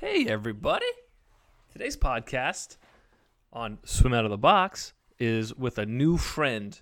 Hey, 0.00 0.26
everybody. 0.28 0.86
Today's 1.70 1.94
podcast 1.94 2.78
on 3.52 3.76
Swim 3.84 4.14
Out 4.14 4.24
of 4.24 4.30
the 4.30 4.38
Box 4.38 4.94
is 5.18 5.54
with 5.54 5.76
a 5.76 5.84
new 5.84 6.16
friend. 6.16 6.80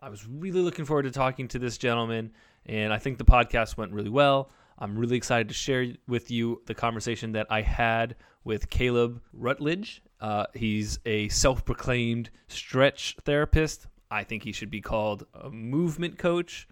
I 0.00 0.08
was 0.08 0.26
really 0.26 0.62
looking 0.62 0.86
forward 0.86 1.02
to 1.02 1.10
talking 1.10 1.46
to 1.48 1.58
this 1.58 1.76
gentleman, 1.76 2.32
and 2.64 2.90
I 2.90 2.96
think 2.96 3.18
the 3.18 3.24
podcast 3.26 3.76
went 3.76 3.92
really 3.92 4.08
well. 4.08 4.50
I'm 4.78 4.96
really 4.96 5.18
excited 5.18 5.48
to 5.48 5.54
share 5.54 5.88
with 6.08 6.30
you 6.30 6.62
the 6.64 6.72
conversation 6.72 7.32
that 7.32 7.48
I 7.50 7.60
had 7.60 8.16
with 8.44 8.70
Caleb 8.70 9.20
Rutledge. 9.34 10.00
Uh, 10.18 10.46
he's 10.54 10.98
a 11.04 11.28
self 11.28 11.66
proclaimed 11.66 12.30
stretch 12.48 13.14
therapist. 13.26 13.88
I 14.10 14.24
think 14.24 14.42
he 14.42 14.52
should 14.52 14.70
be 14.70 14.80
called 14.80 15.26
a 15.34 15.50
movement 15.50 16.16
coach, 16.16 16.66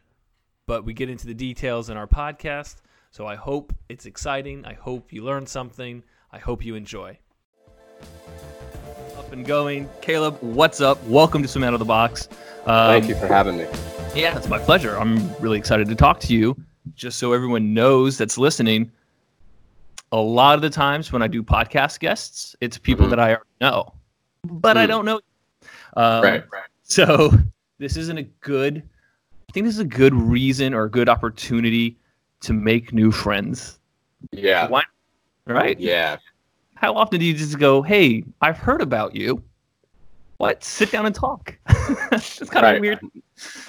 but 0.67 0.87
we 0.87 0.95
get 0.95 1.11
into 1.11 1.27
the 1.27 1.35
details 1.35 1.91
in 1.91 1.99
our 1.99 2.07
podcast. 2.07 2.77
So 3.15 3.27
I 3.27 3.35
hope 3.35 3.75
it's 3.91 4.07
exciting. 4.07 4.65
I 4.65 4.73
hope 4.73 5.13
you 5.13 5.23
learn 5.23 5.47
something. 5.47 6.03
I 6.33 6.39
hope 6.39 6.65
you 6.65 6.77
enjoy. 6.77 7.19
Up 9.19 9.31
and 9.35 9.45
going. 9.45 9.87
Caleb, 10.01 10.39
what's 10.41 10.81
up? 10.81 11.03
Welcome 11.05 11.43
to 11.43 11.49
Swim 11.49 11.63
Out 11.63 11.75
of 11.75 11.79
the 11.79 11.85
Box. 11.85 12.31
Um, 12.65 12.89
Thank 12.89 13.09
you 13.09 13.15
for 13.15 13.27
having 13.27 13.59
me. 13.59 13.67
Yeah, 14.15 14.35
it's 14.35 14.49
my 14.49 14.59
pleasure. 14.59 14.97
I'm 14.97 15.31
really 15.41 15.59
excited 15.59 15.89
to 15.89 15.95
talk 15.95 16.21
to 16.21 16.33
you. 16.35 16.57
Just 16.95 17.19
so 17.19 17.35
everyone 17.35 17.75
knows 17.75 18.17
that's 18.17 18.39
listening, 18.39 18.91
a 20.11 20.17
lot 20.17 20.55
of 20.55 20.63
the 20.63 20.71
times 20.71 21.13
when 21.13 21.21
I 21.21 21.27
do 21.27 21.43
podcast 21.43 22.01
guests, 22.01 22.57
it's 22.63 22.79
people 22.79 23.07
Mhm. 23.07 23.11
that 23.11 23.21
I 23.21 23.27
already 23.35 23.45
know, 23.61 23.93
but 24.45 24.79
I 24.79 24.87
Mm. 24.87 24.89
don't 24.89 25.05
know. 25.05 25.21
Um, 25.99 26.23
right, 26.25 26.45
right. 26.51 26.63
So 26.83 27.31
this 27.79 27.99
isn't 27.99 28.17
a 28.17 28.23
good. 28.41 28.83
I 29.51 29.53
think 29.53 29.67
this 29.67 29.75
is 29.75 29.81
a 29.81 29.85
good 29.85 30.15
reason 30.15 30.73
or 30.73 30.85
a 30.85 30.91
good 30.91 31.11
opportunity 31.11 31.99
to 32.43 32.53
make 32.53 32.93
new 32.93 33.11
friends. 33.11 33.79
Yeah, 34.31 34.69
Why? 34.69 34.83
Right? 35.47 35.79
yeah, 35.81 36.19
How 36.75 36.95
often 36.95 37.19
do 37.19 37.27
you 37.27 37.35
just 37.35 37.59
go, 37.59 37.83
"Hey, 37.83 38.25
I've 38.41 38.59
heard 38.59 38.81
about 38.81 39.17
you. 39.17 39.43
What? 40.37 40.63
Sit 40.63 40.91
down 40.93 41.07
and 41.07 41.15
talk." 41.15 41.57
it's 42.13 42.49
kind 42.51 42.77
of 42.77 42.81
weird. 42.81 43.01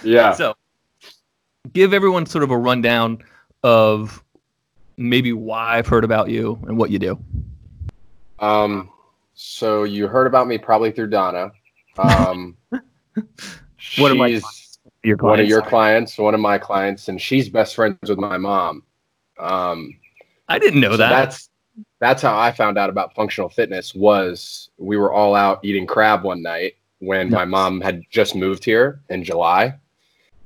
yeah. 0.03 0.33
So, 0.33 0.53
give 1.73 1.93
everyone 1.93 2.25
sort 2.25 2.43
of 2.43 2.51
a 2.51 2.57
rundown 2.57 3.19
of 3.63 4.23
maybe 4.97 5.33
why 5.33 5.77
I've 5.77 5.87
heard 5.87 6.03
about 6.03 6.29
you 6.29 6.59
and 6.67 6.77
what 6.77 6.91
you 6.91 6.99
do. 6.99 7.19
Um, 8.39 8.89
so 9.33 9.83
you 9.83 10.07
heard 10.07 10.27
about 10.27 10.47
me 10.47 10.57
probably 10.57 10.91
through 10.91 11.07
Donna. 11.07 11.51
Um, 11.97 12.55
of 12.71 14.17
my 14.17 14.29
she's 14.29 14.62
Your 15.03 15.17
one 15.17 15.39
of 15.39 15.47
your 15.47 15.61
clients, 15.61 16.17
one 16.17 16.33
of 16.33 16.39
my 16.39 16.57
clients, 16.57 17.09
and 17.09 17.21
she's 17.21 17.49
best 17.49 17.75
friends 17.75 18.09
with 18.09 18.19
my 18.19 18.37
mom. 18.37 18.83
Um, 19.37 19.97
I 20.47 20.59
didn't 20.59 20.79
know 20.79 20.91
so 20.91 20.97
that. 20.97 21.09
that's 21.09 21.49
that's 21.99 22.21
how 22.21 22.37
I 22.37 22.51
found 22.51 22.77
out 22.77 22.89
about 22.89 23.13
functional 23.13 23.49
fitness. 23.49 23.93
Was 23.93 24.69
we 24.77 24.95
were 24.97 25.11
all 25.11 25.35
out 25.35 25.59
eating 25.63 25.85
crab 25.85 26.23
one 26.23 26.41
night 26.41 26.75
when 26.99 27.29
my 27.29 27.43
mom 27.43 27.81
had 27.81 28.03
just 28.09 28.33
moved 28.33 28.63
here 28.63 29.01
in 29.09 29.23
July, 29.23 29.75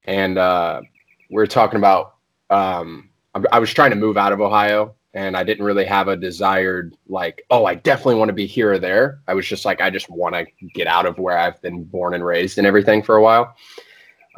and 0.06 0.38
uh, 0.38 0.82
we 1.30 1.36
were 1.36 1.48
talking 1.48 1.78
about. 1.78 2.16
Um, 2.50 3.10
I, 3.36 3.44
I 3.52 3.60
was 3.60 3.74
trying 3.74 3.92
to 3.92 3.96
move 3.96 4.18
out 4.18 4.32
of 4.32 4.42
Ohio, 4.42 4.96
and 5.14 5.36
I 5.36 5.44
didn't 5.44 5.66
really 5.66 5.86
have 5.86 6.08
a 6.08 6.16
desired 6.16 6.96
like, 7.08 7.44
oh, 7.50 7.66
I 7.66 7.76
definitely 7.76 8.16
want 8.16 8.30
to 8.30 8.34
be 8.34 8.46
here 8.46 8.74
or 8.74 8.80
there. 8.80 9.20
I 9.28 9.34
was 9.34 9.48
just 9.48 9.66
like, 9.66 9.82
I 9.82 9.90
just 9.90 10.10
want 10.10 10.36
to 10.36 10.46
get 10.74 10.88
out 10.88 11.06
of 11.06 11.18
where 11.18 11.38
I've 11.38 11.62
been 11.62 11.84
born 11.84 12.14
and 12.14 12.24
raised 12.24 12.58
and 12.58 12.68
everything 12.68 13.02
for 13.02 13.16
a 13.16 13.22
while. 13.22 13.56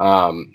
Um, 0.00 0.54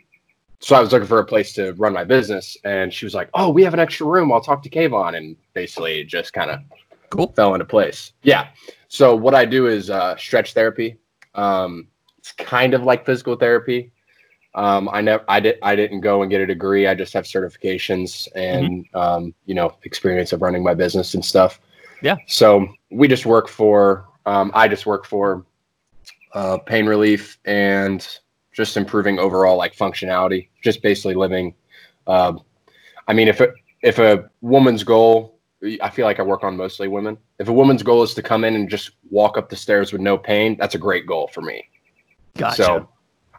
so 0.60 0.76
I 0.76 0.82
was 0.82 0.92
looking 0.92 1.08
for 1.08 1.20
a 1.20 1.26
place 1.26 1.54
to 1.54 1.74
run 1.74 1.94
my 1.94 2.04
business, 2.04 2.58
and 2.64 2.92
she 2.92 3.06
was 3.06 3.14
like, 3.14 3.30
"Oh, 3.34 3.50
we 3.50 3.64
have 3.64 3.74
an 3.74 3.80
extra 3.80 4.08
room. 4.08 4.32
I'll 4.32 4.42
talk 4.42 4.64
to 4.64 4.70
Kayvon." 4.70 5.16
And 5.16 5.38
basically, 5.54 6.02
it 6.02 6.08
just 6.08 6.34
kind 6.34 6.50
of 6.50 6.60
Cool. 7.12 7.32
fell 7.36 7.54
into 7.54 7.66
place. 7.66 8.14
Yeah. 8.24 8.48
So 8.88 9.16
what 9.16 9.36
I 9.36 9.46
do 9.46 9.68
is 9.68 9.90
uh, 9.90 10.18
stretch 10.18 10.54
therapy. 10.54 10.98
Um, 11.36 11.88
it's 12.18 12.32
kind 12.32 12.74
of 12.74 12.84
like 12.84 13.06
physical 13.06 13.36
therapy. 13.36 13.92
Um, 14.56 14.90
I 14.92 15.02
never, 15.02 15.24
I 15.28 15.40
did, 15.40 15.58
I 15.62 15.76
didn't 15.76 16.00
go 16.02 16.22
and 16.22 16.32
get 16.32 16.42
a 16.42 16.46
degree. 16.46 16.88
I 16.88 16.96
just 16.96 17.14
have 17.14 17.26
certifications 17.26 18.28
and 18.36 18.86
um, 18.94 19.34
you 19.46 19.54
know 19.54 19.76
experience 19.84 20.34
of 20.34 20.42
running 20.42 20.64
my 20.64 20.74
business 20.74 21.14
and 21.14 21.24
stuff. 21.24 21.60
Yeah. 22.02 22.16
So 22.28 22.68
we 22.90 23.08
just 23.08 23.26
work 23.26 23.48
for. 23.48 24.08
Um, 24.26 24.50
I 24.56 24.68
just 24.68 24.88
work 24.88 25.06
for 25.06 25.46
uh, 26.34 26.58
pain 26.58 26.88
relief 26.88 27.38
and 27.46 28.08
just 28.56 28.78
improving 28.78 29.20
overall 29.20 29.58
like 29.58 29.76
functionality. 29.76 30.48
Just 30.64 30.82
basically 30.82 31.14
living. 31.16 31.54
Um, 32.08 32.42
I 33.08 33.14
mean, 33.14 33.28
if 33.28 33.42
it, 33.42 33.52
if 33.82 34.00
a 34.00 34.30
woman's 34.42 34.84
goal, 34.84 35.40
I 35.82 35.90
feel 35.90 36.06
like 36.06 36.20
I 36.20 36.24
work 36.24 36.44
on 36.44 36.56
mostly 36.56 36.88
women. 36.88 37.18
If 37.40 37.48
a 37.50 37.54
woman's 37.54 37.84
goal 37.84 38.02
is 38.04 38.14
to 38.16 38.22
come 38.22 38.44
in 38.44 38.56
and 38.56 38.70
just 38.70 38.92
walk 39.10 39.38
up 39.38 39.50
the 39.50 39.56
stairs 39.56 39.92
with 39.92 40.02
no 40.02 40.18
pain, 40.18 40.56
that's 40.60 40.76
a 40.76 40.78
great 40.78 41.06
goal 41.06 41.28
for 41.28 41.42
me. 41.42 41.64
Gotcha. 42.38 42.64
So 42.64 42.90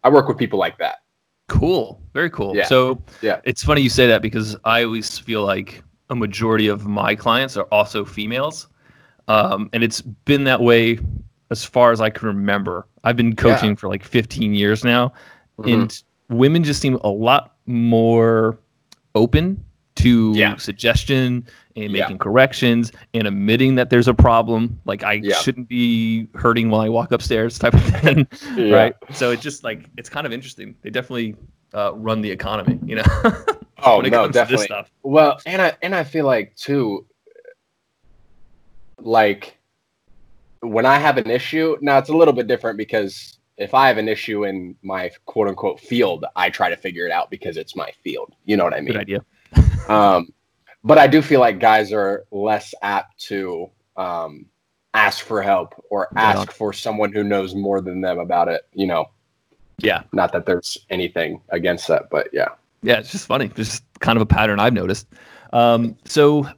I 0.04 0.08
work 0.08 0.28
with 0.28 0.36
people 0.36 0.58
like 0.58 0.76
that. 0.78 0.98
cool. 1.48 2.00
Very 2.12 2.30
cool. 2.30 2.56
Yeah. 2.56 2.64
So 2.66 3.00
Yeah. 3.22 3.40
it's 3.44 3.62
funny 3.62 3.80
you 3.80 3.88
say 3.88 4.06
that 4.08 4.20
because 4.22 4.56
I 4.64 4.82
always 4.84 5.18
feel 5.18 5.44
like 5.44 5.82
a 6.10 6.14
majority 6.16 6.66
of 6.68 6.86
my 6.86 7.14
clients 7.14 7.56
are 7.56 7.66
also 7.70 8.04
females. 8.04 8.68
Um, 9.28 9.70
and 9.72 9.82
it's 9.84 10.00
been 10.02 10.44
that 10.44 10.60
way 10.60 10.98
as 11.50 11.64
far 11.64 11.92
as 11.92 12.00
I 12.00 12.10
can 12.10 12.26
remember. 12.28 12.86
I've 13.04 13.16
been 13.16 13.36
coaching 13.36 13.76
for 13.76 13.88
like 13.88 14.02
15 14.04 14.54
years 14.54 14.84
now. 14.84 15.12
Mhm. 15.58 15.72
and 15.72 16.02
women 16.28 16.62
just 16.64 16.82
seem 16.82 16.96
a 16.96 17.08
lot 17.08 17.54
more 17.66 18.58
open 19.14 19.64
to 19.94 20.32
Yeah. 20.34 20.56
suggestion 20.56 21.46
and 21.76 21.90
Yeah. 21.92 22.02
making 22.02 22.18
corrections 22.18 22.92
and 23.14 23.26
admitting 23.26 23.76
that 23.76 23.88
there's 23.88 24.06
a 24.08 24.12
problem 24.12 24.78
like 24.84 25.02
i 25.02 25.14
Yeah. 25.14 25.36
shouldn't 25.36 25.66
be 25.68 26.28
hurting 26.34 26.68
while 26.68 26.82
i 26.82 26.90
walk 26.90 27.10
upstairs 27.12 27.58
type 27.58 27.72
of 27.72 27.82
thing 27.84 28.26
Yeah. 28.56 28.74
right 28.74 28.94
so 29.12 29.30
it's 29.30 29.42
just 29.42 29.64
like 29.64 29.88
it's 29.96 30.10
kind 30.10 30.26
of 30.26 30.32
interesting 30.34 30.74
they 30.82 30.90
definitely 30.90 31.34
uh, 31.72 31.92
run 31.94 32.20
the 32.20 32.30
economy 32.30 32.78
you 32.84 32.96
know 32.96 33.04
Oh 33.78 33.96
when 33.96 34.06
it 34.06 34.10
no, 34.10 34.24
comes 34.24 34.34
to 34.34 34.40
this 34.40 34.48
definitely. 34.48 34.66
stuff 34.66 34.90
Well, 35.02 35.38
and 35.46 35.62
I 35.62 35.72
and 35.80 35.94
I 35.94 36.04
feel 36.04 36.26
like 36.26 36.54
too, 36.56 37.06
like 39.00 39.55
when 40.60 40.86
I 40.86 40.98
have 40.98 41.18
an 41.18 41.30
issue. 41.30 41.76
Now 41.80 41.98
it's 41.98 42.08
a 42.08 42.16
little 42.16 42.34
bit 42.34 42.46
different 42.46 42.78
because 42.78 43.38
if 43.56 43.74
I 43.74 43.88
have 43.88 43.98
an 43.98 44.08
issue 44.08 44.44
in 44.44 44.76
my 44.82 45.10
quote 45.24 45.48
unquote 45.48 45.80
field, 45.80 46.24
I 46.36 46.50
try 46.50 46.68
to 46.68 46.76
figure 46.76 47.06
it 47.06 47.12
out 47.12 47.30
because 47.30 47.56
it's 47.56 47.74
my 47.74 47.90
field. 48.02 48.34
You 48.44 48.56
know 48.56 48.64
what 48.64 48.74
I 48.74 48.80
mean? 48.80 48.92
good 48.92 48.96
idea 48.96 49.24
Um, 49.88 50.32
but 50.82 50.98
I 50.98 51.06
do 51.06 51.22
feel 51.22 51.40
like 51.40 51.60
guys 51.60 51.92
are 51.92 52.24
less 52.30 52.74
apt 52.82 53.18
to 53.26 53.70
um, 53.96 54.46
ask 54.94 55.24
for 55.24 55.42
help 55.42 55.74
or 55.90 56.08
ask 56.16 56.50
for 56.52 56.72
someone 56.72 57.12
who 57.12 57.22
knows 57.22 57.54
more 57.54 57.80
than 57.80 58.00
them 58.00 58.18
about 58.18 58.48
it. 58.48 58.62
You 58.72 58.86
know, 58.86 59.06
yeah 59.78 60.02
not 60.12 60.32
that 60.32 60.46
there's 60.46 60.78
anything 60.90 61.40
against 61.50 61.88
that, 61.88 62.10
but 62.10 62.28
yeah. 62.32 62.48
Yeah, 62.82 62.98
it's 62.98 63.10
just 63.10 63.26
funny. 63.26 63.48
There's 63.48 63.70
just 63.70 63.84
kind 64.00 64.16
of 64.16 64.22
a 64.22 64.26
pattern 64.26 64.60
I've 64.60 64.72
noticed. 64.72 65.08
Um, 65.52 65.96
so 66.04 66.48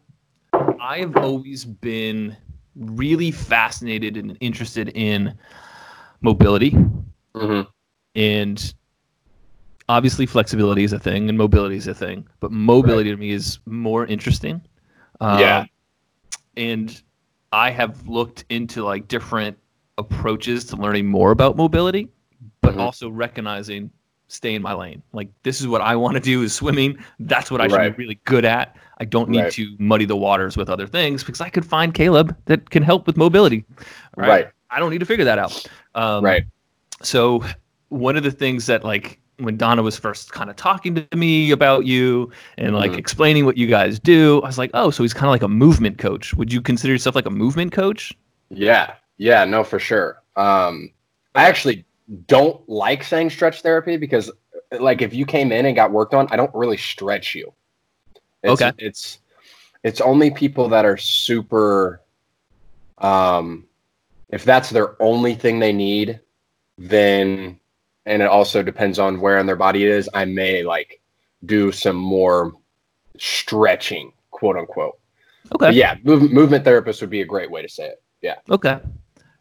I've 0.81 1.17
always 1.17 1.65
been 1.65 2.37
really 2.79 3.31
fascinated 3.31 4.17
and 4.17 4.37
interested 4.41 4.89
in 4.91 5.35
mobility, 6.23 6.77
hmm 7.35 7.63
and 8.15 8.75
obviously 9.89 10.27
flexibility 10.27 10.85
is 10.85 10.93
a 10.93 10.99
thing, 10.99 11.29
and 11.29 11.39
mobility 11.39 11.77
is 11.77 11.87
a 11.87 11.95
thing. 11.95 12.27
But 12.41 12.53
mobility 12.53 13.11
to 13.11 13.17
me 13.17 13.31
is 13.31 13.59
more 13.67 14.07
interesting. 14.07 14.63
Um, 15.21 15.39
Yeah. 15.41 15.65
and 16.57 17.03
I 17.53 17.71
have 17.71 18.07
looked 18.09 18.45
into 18.51 18.85
like 18.85 19.09
different 19.09 19.59
approaches 19.99 20.65
to 20.67 20.77
learning 20.77 21.07
more 21.07 21.31
about 21.33 21.57
mobility, 21.57 22.09
but 22.61 22.75
Mhm. 22.75 22.81
also 22.81 23.11
recognizing 23.11 23.91
stay 24.29 24.55
in 24.55 24.63
my 24.63 24.73
lane. 24.75 25.03
Like 25.13 25.29
this 25.43 25.61
is 25.61 25.67
what 25.67 25.81
I 25.81 25.97
want 25.97 26.15
to 26.15 26.21
do 26.21 26.43
is 26.43 26.53
swimming. 26.55 26.99
That's 27.21 27.51
what 27.51 27.61
I 27.61 27.69
should 27.69 27.97
be 27.97 28.03
really 28.05 28.21
good 28.25 28.45
at. 28.45 28.77
I 28.99 29.05
don't 29.05 29.29
need 29.31 29.43
Right. 29.45 29.53
to 29.53 29.75
muddy 29.79 30.05
the 30.05 30.17
waters 30.17 30.57
with 30.57 30.69
other 30.69 30.87
things 30.87 31.25
because 31.25 31.41
I 31.41 31.49
could 31.49 31.65
find 31.65 31.95
Caleb 31.95 32.37
that 32.47 32.71
can 32.71 32.83
help 32.83 33.07
with 33.07 33.17
mobility. 33.17 33.65
Right. 34.17 34.49
I 34.71 34.79
don't 34.81 34.91
need 34.91 34.99
to 34.99 35.07
figure 35.07 35.25
that 35.25 35.39
out. 35.39 35.67
Um, 35.95 36.25
Right. 36.25 36.45
So 37.03 37.43
one 37.89 38.17
of 38.17 38.23
the 38.23 38.31
things 38.31 38.67
that 38.67 38.85
like 38.85 39.19
when 39.39 39.57
Donna 39.57 39.83
was 39.83 39.97
first 39.97 40.33
kind 40.33 40.51
of 40.51 40.57
talking 40.57 40.97
to 40.97 41.17
me 41.17 41.53
about 41.53 41.87
you 41.87 42.29
and 42.59 42.75
like 42.75 42.91
Mhm. 42.91 42.99
explaining 42.99 43.47
what 43.47 43.57
you 43.57 43.69
guys 43.69 44.01
do, 44.01 44.43
I 44.43 44.47
was 44.49 44.59
like, 44.59 44.71
oh, 44.75 44.91
so 44.91 45.05
he's 45.05 45.15
kind 45.15 45.27
of 45.27 45.31
like 45.31 45.43
a 45.45 45.49
movement 45.49 45.97
coach. 45.99 46.35
Would 46.35 46.53
you 46.53 46.61
consider 46.61 46.93
yourself 46.93 47.15
like 47.15 47.25
a 47.27 47.31
movement 47.31 47.71
coach? 47.73 48.13
Yeah, 48.51 48.95
yeah, 49.17 49.45
no, 49.45 49.63
for 49.63 49.79
sure. 49.79 50.21
Um, 50.35 50.91
I 51.37 51.45
actually 51.45 51.85
don't 52.27 52.67
like 52.69 53.05
saying 53.05 53.31
stretch 53.31 53.63
therapy 53.63 53.97
because, 53.97 54.31
like, 54.79 55.03
if 55.03 55.13
you 55.15 55.27
came 55.27 55.53
in 55.53 55.67
and 55.67 55.77
got 55.77 55.91
worked 55.91 56.15
on, 56.15 56.29
I 56.31 56.37
don't 56.37 56.55
really 56.55 56.77
stretch 56.77 57.35
you. 57.35 57.53
It's, 58.43 58.63
Okay. 58.63 58.73
It's 58.79 59.19
it's 59.85 60.01
only 60.01 60.31
people 60.31 60.69
that 60.69 60.85
are 60.85 60.97
super. 60.97 62.03
Um, 62.99 63.67
if 64.29 64.45
that's 64.45 64.71
their 64.71 65.01
only 65.01 65.35
thing 65.35 65.59
they 65.59 65.73
need, 65.73 66.21
then, 66.77 67.59
and 68.07 68.23
it 68.23 68.29
also 68.29 68.63
depends 68.63 68.99
on 68.99 69.21
where 69.21 69.39
in 69.39 69.47
their 69.47 69.57
body 69.57 69.85
it 69.85 69.91
is. 69.91 70.09
I 70.15 70.25
may 70.25 70.63
like 70.63 71.01
do 71.47 71.73
some 71.73 71.97
more 71.97 72.53
stretching, 73.19 74.13
quote 74.31 74.57
unquote. 74.57 74.99
Okay. 75.47 75.67
But 75.67 75.75
yeah, 75.75 75.97
move, 76.03 76.31
movement 76.31 76.65
therapist 76.65 77.01
would 77.01 77.11
be 77.11 77.23
a 77.23 77.25
great 77.25 77.51
way 77.51 77.63
to 77.63 77.69
say 77.69 77.87
it. 77.87 78.03
Yeah. 78.21 78.37
Okay. 78.51 78.81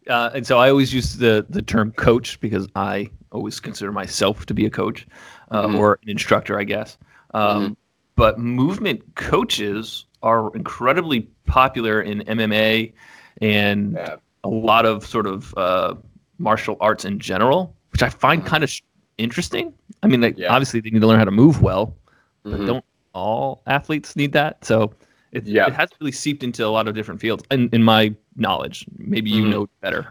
Uh, 0.08 0.32
and 0.34 0.46
so 0.48 0.58
I 0.58 0.70
always 0.70 0.94
use 0.94 1.18
the 1.18 1.46
the 1.50 1.62
term 1.62 1.92
coach 1.94 2.40
because 2.40 2.68
I 2.76 3.10
always 3.32 3.60
consider 3.60 3.92
myself 3.92 4.46
to 4.46 4.54
be 4.54 4.66
a 4.66 4.70
coach 4.70 5.06
uh, 5.52 5.68
mm-hmm. 5.68 5.76
or 5.76 6.00
an 6.04 6.10
instructor, 6.10 6.60
I 6.60 6.64
guess. 6.64 6.98
Um, 7.34 7.64
mm-hmm. 7.64 7.74
But 8.16 8.40
movement 8.40 9.16
coaches 9.16 10.06
are 10.24 10.54
incredibly 10.56 11.22
popular 11.46 12.02
in 12.02 12.20
MMA 12.22 12.94
and 13.42 13.94
yeah. 13.94 14.16
a 14.44 14.50
lot 14.50 14.86
of 14.86 15.06
sort 15.06 15.28
of 15.28 15.54
uh, 15.56 15.94
martial 16.40 16.78
arts 16.82 17.06
in 17.06 17.20
general, 17.20 17.76
which 17.92 18.02
I 18.02 18.10
find 18.10 18.42
mm-hmm. 18.42 18.50
kind 18.50 18.64
of 18.64 18.70
sh- 18.70 18.82
interesting. 19.18 19.74
I 20.02 20.08
mean, 20.08 20.22
like, 20.22 20.38
yeah. 20.38 20.52
obviously 20.52 20.80
they 20.80 20.90
need 20.90 21.02
to 21.02 21.08
learn 21.08 21.20
how 21.20 21.26
to 21.26 21.32
move 21.32 21.62
well, 21.62 21.96
but 22.44 22.54
mm-hmm. 22.54 22.66
don't 22.66 22.86
all 23.14 23.62
athletes 23.68 24.16
need 24.16 24.32
that? 24.34 24.64
So 24.64 24.94
it, 25.32 25.46
yeah. 25.46 25.68
it 25.68 25.74
has 25.74 25.90
really 26.00 26.12
seeped 26.12 26.44
into 26.44 26.66
a 26.66 26.70
lot 26.70 26.88
of 26.88 26.96
different 26.96 27.20
fields. 27.20 27.44
In, 27.52 27.70
in 27.74 27.84
my 27.84 28.14
knowledge, 28.36 28.86
maybe 28.98 29.30
you 29.30 29.44
mm-hmm. 29.44 29.52
know 29.52 29.70
better. 29.82 30.08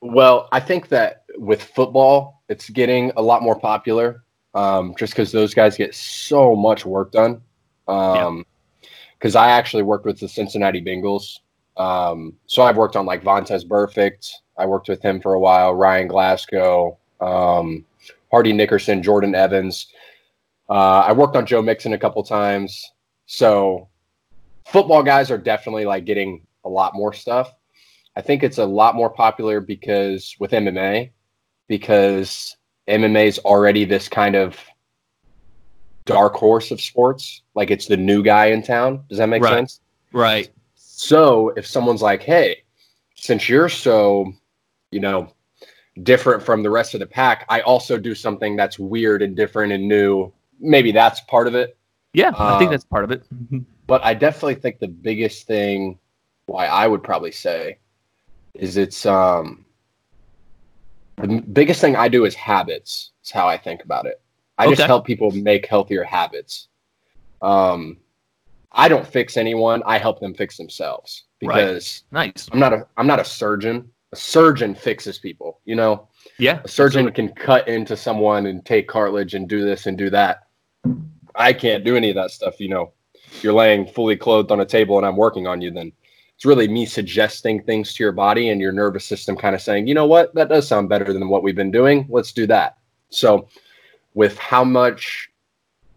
Well, 0.00 0.48
I 0.52 0.60
think 0.60 0.88
that 0.88 1.24
with 1.36 1.62
football, 1.62 2.42
it's 2.48 2.70
getting 2.70 3.12
a 3.16 3.22
lot 3.22 3.42
more 3.42 3.58
popular 3.58 4.24
um, 4.54 4.94
just 4.98 5.12
because 5.12 5.32
those 5.32 5.54
guys 5.54 5.76
get 5.76 5.94
so 5.94 6.54
much 6.54 6.84
work 6.84 7.12
done. 7.12 7.40
Um, 7.86 8.44
because 9.18 9.34
I 9.34 9.50
actually 9.50 9.82
worked 9.82 10.06
with 10.06 10.20
the 10.20 10.28
Cincinnati 10.28 10.80
Bengals. 10.80 11.40
Um, 11.76 12.34
so 12.46 12.62
I've 12.62 12.76
worked 12.76 12.96
on 12.96 13.04
like 13.06 13.22
Vontaze 13.22 13.66
Burfict. 13.66 14.30
I 14.56 14.66
worked 14.66 14.88
with 14.88 15.02
him 15.02 15.20
for 15.20 15.34
a 15.34 15.40
while. 15.40 15.74
Ryan 15.74 16.06
Glasgow, 16.08 16.98
um, 17.20 17.84
Hardy 18.30 18.52
Nickerson, 18.52 19.02
Jordan 19.02 19.34
Evans. 19.34 19.88
Uh, 20.68 21.00
I 21.00 21.12
worked 21.12 21.34
on 21.34 21.46
Joe 21.46 21.62
Mixon 21.62 21.92
a 21.94 21.98
couple 21.98 22.22
times. 22.22 22.92
So 23.26 23.88
football 24.68 25.02
guys 25.02 25.30
are 25.30 25.38
definitely 25.38 25.86
like 25.86 26.04
getting 26.04 26.46
a 26.64 26.68
lot 26.68 26.94
more 26.94 27.12
stuff. 27.12 27.52
I 28.16 28.20
think 28.20 28.42
it's 28.42 28.58
a 28.58 28.64
lot 28.64 28.94
more 28.94 29.10
popular 29.10 29.60
because 29.60 30.34
with 30.38 30.50
MMA, 30.50 31.10
because 31.68 32.56
MMA 32.88 33.26
is 33.26 33.38
already 33.40 33.84
this 33.84 34.08
kind 34.08 34.34
of 34.34 34.58
dark 36.04 36.34
horse 36.34 36.70
of 36.70 36.80
sports. 36.80 37.42
Like 37.54 37.70
it's 37.70 37.86
the 37.86 37.96
new 37.96 38.22
guy 38.22 38.46
in 38.46 38.62
town. 38.62 39.04
Does 39.08 39.18
that 39.18 39.28
make 39.28 39.42
right. 39.42 39.52
sense? 39.52 39.80
Right. 40.12 40.50
So 40.74 41.50
if 41.50 41.66
someone's 41.66 42.02
like, 42.02 42.22
hey, 42.22 42.62
since 43.14 43.48
you're 43.48 43.68
so, 43.68 44.32
you 44.90 45.00
know, 45.00 45.32
different 46.02 46.42
from 46.42 46.62
the 46.62 46.70
rest 46.70 46.94
of 46.94 47.00
the 47.00 47.06
pack, 47.06 47.44
I 47.48 47.60
also 47.60 47.98
do 47.98 48.14
something 48.14 48.56
that's 48.56 48.78
weird 48.78 49.22
and 49.22 49.36
different 49.36 49.72
and 49.72 49.86
new. 49.86 50.32
Maybe 50.58 50.92
that's 50.92 51.20
part 51.20 51.46
of 51.46 51.54
it. 51.54 51.76
Yeah, 52.14 52.30
uh, 52.30 52.56
I 52.56 52.58
think 52.58 52.68
uh, 52.68 52.72
that's 52.72 52.84
part 52.84 53.04
of 53.04 53.10
it. 53.12 53.22
But 53.88 54.04
I 54.04 54.14
definitely 54.14 54.54
think 54.54 54.78
the 54.78 54.86
biggest 54.86 55.48
thing 55.48 55.98
why 56.46 56.66
I 56.66 56.86
would 56.86 57.02
probably 57.02 57.32
say 57.32 57.78
is 58.54 58.76
it's 58.76 59.04
um 59.04 59.64
the 61.16 61.40
biggest 61.40 61.80
thing 61.80 61.96
I 61.96 62.06
do 62.06 62.24
is 62.24 62.36
habits. 62.36 63.10
Is 63.24 63.32
how 63.32 63.48
I 63.48 63.56
think 63.56 63.82
about 63.82 64.06
it. 64.06 64.20
I 64.56 64.66
okay. 64.66 64.76
just 64.76 64.86
help 64.86 65.04
people 65.04 65.32
make 65.32 65.66
healthier 65.66 66.04
habits. 66.04 66.68
Um, 67.42 67.96
I 68.70 68.88
don't 68.88 69.06
fix 69.06 69.36
anyone. 69.36 69.82
I 69.86 69.98
help 69.98 70.20
them 70.20 70.34
fix 70.34 70.56
themselves 70.56 71.24
because 71.40 72.04
right. 72.12 72.26
nice. 72.26 72.48
I'm 72.52 72.60
not 72.60 72.72
a 72.72 72.86
I'm 72.96 73.06
not 73.06 73.18
a 73.18 73.24
surgeon. 73.24 73.90
A 74.12 74.16
surgeon 74.16 74.74
fixes 74.74 75.18
people. 75.18 75.60
You 75.64 75.76
know. 75.76 76.08
Yeah. 76.38 76.60
A 76.62 76.68
surgeon 76.68 77.08
absolutely. 77.08 77.34
can 77.34 77.44
cut 77.44 77.68
into 77.68 77.96
someone 77.96 78.46
and 78.46 78.64
take 78.64 78.86
cartilage 78.86 79.34
and 79.34 79.48
do 79.48 79.64
this 79.64 79.86
and 79.86 79.96
do 79.96 80.10
that. 80.10 80.46
I 81.34 81.52
can't 81.52 81.84
do 81.84 81.96
any 81.96 82.10
of 82.10 82.16
that 82.16 82.30
stuff. 82.30 82.60
You 82.60 82.68
know, 82.68 82.92
you're 83.42 83.52
laying 83.52 83.86
fully 83.86 84.16
clothed 84.16 84.50
on 84.50 84.60
a 84.60 84.64
table 84.64 84.96
and 84.98 85.06
I'm 85.06 85.16
working 85.16 85.46
on 85.46 85.60
you. 85.60 85.70
Then 85.70 85.92
it's 86.34 86.44
really 86.44 86.68
me 86.68 86.86
suggesting 86.86 87.62
things 87.62 87.94
to 87.94 88.02
your 88.04 88.12
body 88.12 88.50
and 88.50 88.60
your 88.60 88.72
nervous 88.72 89.04
system 89.04 89.36
kind 89.36 89.54
of 89.54 89.60
saying, 89.60 89.86
you 89.86 89.94
know 89.94 90.06
what, 90.06 90.34
that 90.34 90.48
does 90.48 90.68
sound 90.68 90.88
better 90.88 91.12
than 91.12 91.28
what 91.28 91.42
we've 91.42 91.56
been 91.56 91.70
doing. 91.70 92.06
Let's 92.08 92.32
do 92.32 92.46
that. 92.46 92.78
So 93.10 93.48
with 94.14 94.38
how 94.38 94.64
much 94.64 95.30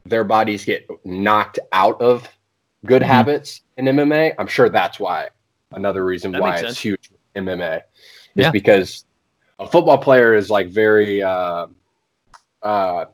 their 0.06 0.24
bodies 0.24 0.66
get 0.66 0.88
knocked 1.06 1.60
out 1.72 2.01
of 2.01 2.28
good 2.86 3.01
mm-hmm. 3.01 3.12
habits 3.12 3.62
in 3.78 3.86
MMA, 3.86 4.33
I'm 4.39 4.48
sure 4.48 4.69
that's 4.69 5.00
why 5.00 5.30
another 5.72 6.06
reason 6.06 6.31
that 6.31 6.42
why 6.42 6.57
it's 6.57 6.80
huge 6.80 7.12
MMA 7.36 7.78
is 7.78 7.81
yeah. 8.36 8.51
because 8.51 9.06
a 9.60 9.68
football 9.68 9.98
player 9.98 10.33
is 10.33 10.50
like 10.50 10.68
very 10.69 11.22
uh, 11.22 11.68
uh, 12.63 13.06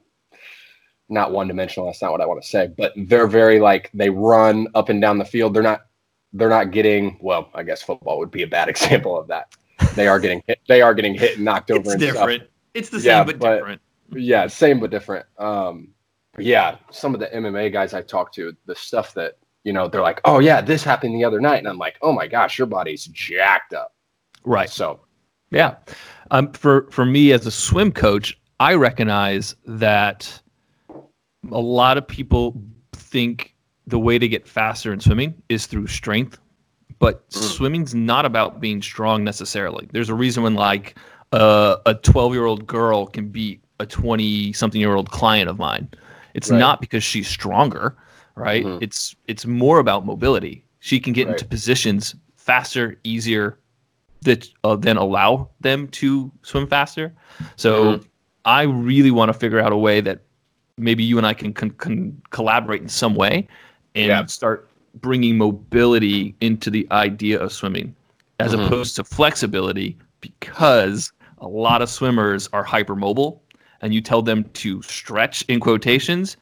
not 1.09 1.31
one 1.31 1.48
dimensional. 1.48 1.88
That's 1.88 2.01
not 2.01 2.12
what 2.12 2.21
I 2.21 2.25
want 2.25 2.42
to 2.42 2.48
say, 2.48 2.68
but 2.68 2.94
they're 2.95 3.27
very 3.27 3.59
like 3.59 3.89
they 3.94 4.09
run 4.09 4.68
up 4.75 4.89
and 4.89 5.01
down 5.01 5.18
the 5.18 5.25
field. 5.25 5.54
They're 5.54 5.63
not 5.63 5.86
they're 6.33 6.50
not 6.50 6.71
getting 6.71 7.18
well. 7.21 7.50
I 7.54 7.63
guess 7.63 7.81
football 7.81 8.19
would 8.19 8.31
be 8.31 8.44
a 8.44 8.48
bad 8.48 8.69
example 8.74 9.18
of 9.18 9.27
that. 9.27 9.56
They 9.95 10.07
are 10.07 10.19
getting 10.19 10.44
hit. 10.48 10.59
They 10.68 10.81
are 10.81 10.94
getting 10.94 11.13
hit 11.13 11.36
and 11.36 11.45
knocked 11.45 11.71
over. 11.71 11.81
It's 11.81 11.92
and 11.92 12.00
different. 12.00 12.42
Stuff. 12.44 12.51
It's 12.74 12.89
the 12.89 13.00
same 13.00 13.25
but, 13.25 13.39
but 13.39 13.56
different 13.56 13.81
yeah, 14.15 14.48
same 14.48 14.80
but 14.80 14.92
different. 14.92 15.25
Um, 15.38 15.89
yeah, 16.38 16.77
some 16.92 17.13
of 17.13 17.19
the 17.19 17.27
MMA 17.27 17.74
guys 17.74 17.94
I 17.94 18.01
talked 18.01 18.36
to, 18.36 18.56
the 18.65 18.75
stuff 18.75 19.13
that 19.15 19.38
you 19.63 19.74
know, 19.74 19.88
they're 19.88 20.01
like, 20.01 20.21
"Oh 20.24 20.39
yeah, 20.39 20.62
this 20.62 20.83
happened 20.83 21.15
the 21.15 21.25
other 21.25 21.42
night," 21.42 21.57
and 21.57 21.68
I'm 21.68 21.77
like, 21.77 21.98
"Oh 22.01 22.13
my 22.13 22.27
gosh, 22.27 22.57
your 22.57 22.68
body's 22.68 23.06
jacked 23.06 23.74
up." 23.74 23.94
Right. 24.45 24.69
So, 24.69 25.01
yeah. 25.51 25.75
Um, 26.31 26.54
for 26.54 26.88
for 26.92 27.06
me 27.06 27.33
as 27.33 27.45
a 27.45 27.51
swim 27.51 27.92
coach, 27.92 28.39
I 28.59 28.75
recognize 28.75 29.56
that 29.65 30.42
a 31.52 31.60
lot 31.60 31.98
of 31.98 32.08
people 32.08 32.62
think 32.94 33.56
the 33.86 34.00
way 34.00 34.20
to 34.20 34.28
get 34.28 34.48
faster 34.48 34.92
in 34.92 35.00
swimming 35.00 35.34
is 35.50 35.66
through 35.66 35.88
strength, 35.88 36.38
but 37.00 37.30
mm. 37.30 37.38
swimming's 37.38 37.96
not 37.96 38.26
about 38.26 38.60
being 38.60 38.82
strong 38.82 39.24
necessarily. 39.24 39.88
There's 39.92 40.10
a 40.10 40.16
reason 40.16 40.44
when 40.44 40.56
like 40.56 40.98
uh, 41.32 41.78
a 41.86 41.94
12 41.96 42.34
year 42.34 42.46
old 42.46 42.68
girl 42.68 43.08
can 43.08 43.30
beat 43.30 43.64
a 43.80 43.86
20 43.86 44.54
something 44.54 44.82
year 44.82 44.96
old 44.96 45.12
client 45.12 45.50
of 45.50 45.58
mine. 45.58 45.90
It's 46.34 46.52
right. 46.52 46.60
not 46.60 46.82
because 46.82 47.04
she's 47.04 47.28
stronger, 47.28 47.96
right? 48.36 48.64
Mm-hmm. 48.64 48.84
It's 48.84 49.16
it's 49.28 49.46
more 49.46 49.80
about 49.80 50.06
mobility. 50.06 50.64
She 50.80 51.00
can 51.00 51.14
get 51.14 51.28
right. 51.28 51.34
into 51.34 51.46
positions 51.46 52.16
faster, 52.36 53.00
easier 53.04 53.60
that 54.22 54.48
uh, 54.64 54.76
then 54.76 54.98
allow 54.98 55.50
them 55.60 55.88
to 55.90 56.32
swim 56.42 56.68
faster. 56.68 57.14
So 57.56 57.84
mm-hmm. 57.84 58.06
I 58.46 58.64
really 58.64 59.12
want 59.12 59.30
to 59.30 59.34
figure 59.34 59.60
out 59.60 59.72
a 59.72 59.78
way 59.78 60.02
that 60.02 60.22
maybe 60.78 61.04
you 61.04 61.18
and 61.18 61.26
I 61.26 61.34
can, 61.34 61.54
can, 61.54 61.72
can 61.72 62.22
collaborate 62.30 62.82
in 62.82 62.90
some 62.90 63.16
way 63.16 63.48
and 63.96 64.08
yeah. 64.08 64.26
start 64.26 64.70
bringing 64.96 65.38
mobility 65.38 66.36
into 66.42 66.70
the 66.70 66.88
idea 66.92 67.40
of 67.40 67.52
swimming 67.52 67.96
as 68.40 68.54
mm-hmm. 68.54 68.66
opposed 68.66 68.96
to 68.96 69.04
flexibility 69.04 69.98
because 70.22 71.12
a 71.40 71.48
lot 71.48 71.81
of 71.81 71.90
swimmers 71.90 72.50
are 72.54 72.66
hypermobile 72.66 73.40
and 73.81 73.94
you 73.94 74.02
tell 74.02 74.22
them 74.22 74.44
to 74.54 74.81
stretch 74.81 75.44
in 75.44 75.60
quotations 75.60 76.38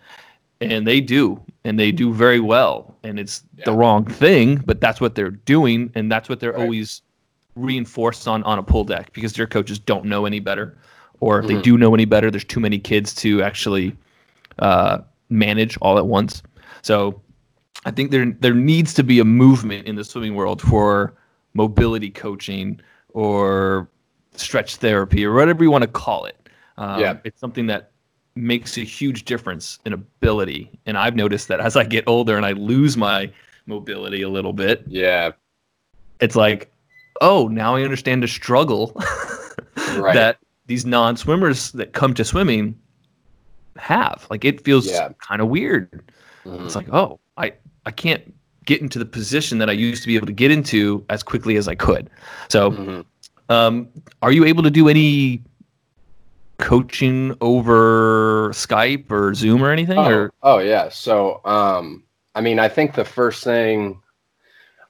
and 0.62 0.88
they 0.88 1.02
do 1.02 1.42
and 1.66 1.78
they 1.78 1.92
do 1.92 2.14
very 2.14 2.40
well 2.40 2.96
and 3.04 3.20
it's 3.20 3.44
yeah. 3.58 3.66
the 3.66 3.74
wrong 3.74 4.06
thing 4.06 4.56
but 4.66 4.80
that's 4.80 5.02
what 5.02 5.16
they're 5.16 5.32
doing 5.32 5.92
and 5.96 6.12
that's 6.12 6.30
what 6.30 6.40
they're 6.40 6.54
right. 6.54 6.62
always 6.62 7.02
reinforced 7.56 8.28
on 8.28 8.42
on 8.44 8.58
a 8.58 8.64
pull 8.64 8.84
deck 8.84 9.12
because 9.14 9.34
their 9.34 9.48
coaches 9.48 9.80
don't 9.80 10.06
know 10.06 10.26
any 10.26 10.40
better 10.40 10.78
or 11.20 11.40
if 11.40 11.46
mm-hmm. 11.46 11.56
they 11.56 11.62
do 11.62 11.78
know 11.78 11.94
any 11.94 12.06
better 12.06 12.32
there's 12.32 12.46
too 12.46 12.60
many 12.60 12.80
kids 12.80 13.14
to 13.14 13.42
actually 13.44 13.96
uh, 14.60 15.00
manage 15.30 15.78
all 15.82 15.98
at 15.98 16.08
once 16.08 16.42
so 16.82 17.22
i 17.86 17.92
think 17.92 18.12
there 18.12 18.32
there 18.40 18.54
needs 18.54 18.94
to 18.94 19.04
be 19.04 19.20
a 19.20 19.26
movement 19.26 19.88
in 19.88 19.96
the 19.96 20.04
swimming 20.04 20.36
world 20.36 20.62
for 20.62 21.16
mobility 21.54 22.10
coaching 22.10 22.80
or 23.10 23.90
stretch 24.34 24.76
therapy 24.78 25.26
or 25.26 25.34
whatever 25.34 25.64
you 25.64 25.72
want 25.72 25.82
to 25.82 25.88
call 25.88 26.26
it 26.26 26.46
um, 26.78 27.00
yeah. 27.00 27.18
It's 27.24 27.40
something 27.40 27.68
that 27.68 27.92
makes 28.36 28.78
a 28.78 28.82
huge 28.82 29.26
difference 29.26 29.80
in 29.86 29.94
ability. 29.94 30.70
And 30.86 30.98
I've 30.98 31.16
noticed 31.16 31.48
that 31.48 31.60
as 31.60 31.76
I 31.76 31.84
get 31.84 32.04
older 32.08 32.36
and 32.36 32.46
I 32.46 32.52
lose 32.52 32.98
my 32.98 33.32
mobility 33.66 34.22
a 34.22 34.30
little 34.30 34.54
bit. 34.54 34.84
Yeah. 34.88 35.32
It's 36.20 36.36
like, 36.36 36.72
oh, 37.22 37.48
now 37.48 37.76
I 37.76 37.84
understand 37.84 38.24
the 38.24 38.28
struggle 38.28 38.92
right. 39.98 40.14
that 40.14 40.38
these 40.66 40.86
non 40.86 41.16
swimmers 41.16 41.72
that 41.74 41.94
come 41.94 42.14
to 42.16 42.26
swimming 42.26 42.78
have. 43.78 44.26
Like 44.30 44.46
it 44.46 44.64
feels 44.64 44.88
yeah. 44.88 45.10
kind 45.20 45.42
of 45.42 45.50
weird. 45.50 46.04
Mm-hmm. 46.46 46.66
It's 46.66 46.76
like, 46.76 46.92
oh, 46.94 47.20
I, 47.38 47.54
I 47.86 47.92
can't 47.92 48.34
get 48.66 48.82
into 48.82 49.00
the 49.00 49.06
position 49.06 49.58
that 49.60 49.70
I 49.70 49.74
used 49.74 50.02
to 50.04 50.08
be 50.08 50.16
able 50.16 50.28
to 50.28 50.34
get 50.34 50.52
into 50.52 51.06
as 51.10 51.24
quickly 51.24 51.56
as 51.58 51.68
I 51.68 51.76
could. 51.76 52.10
So, 52.50 52.72
mm-hmm. 52.72 53.52
um, 53.52 53.90
are 54.22 54.32
you 54.32 54.46
able 54.46 54.64
to 54.64 54.72
do 54.72 54.90
any 54.90 55.44
coaching 56.58 57.36
over 57.42 58.50
Skype 58.52 59.12
or 59.12 59.34
Zoom 59.34 59.64
or 59.64 59.72
anything? 59.72 59.98
Oh, 59.98 60.10
or 60.10 60.34
oh 60.44 60.58
yeah. 60.60 60.90
So 60.90 61.42
um, 61.46 62.04
I 62.34 62.42
mean, 62.42 62.60
I 62.60 62.70
think 62.70 62.96
the 62.96 63.06
first 63.06 63.44
thing 63.44 64.02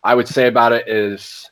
I 0.04 0.16
would 0.16 0.28
say 0.28 0.48
about 0.48 0.72
it 0.72 0.88
is 0.88 1.50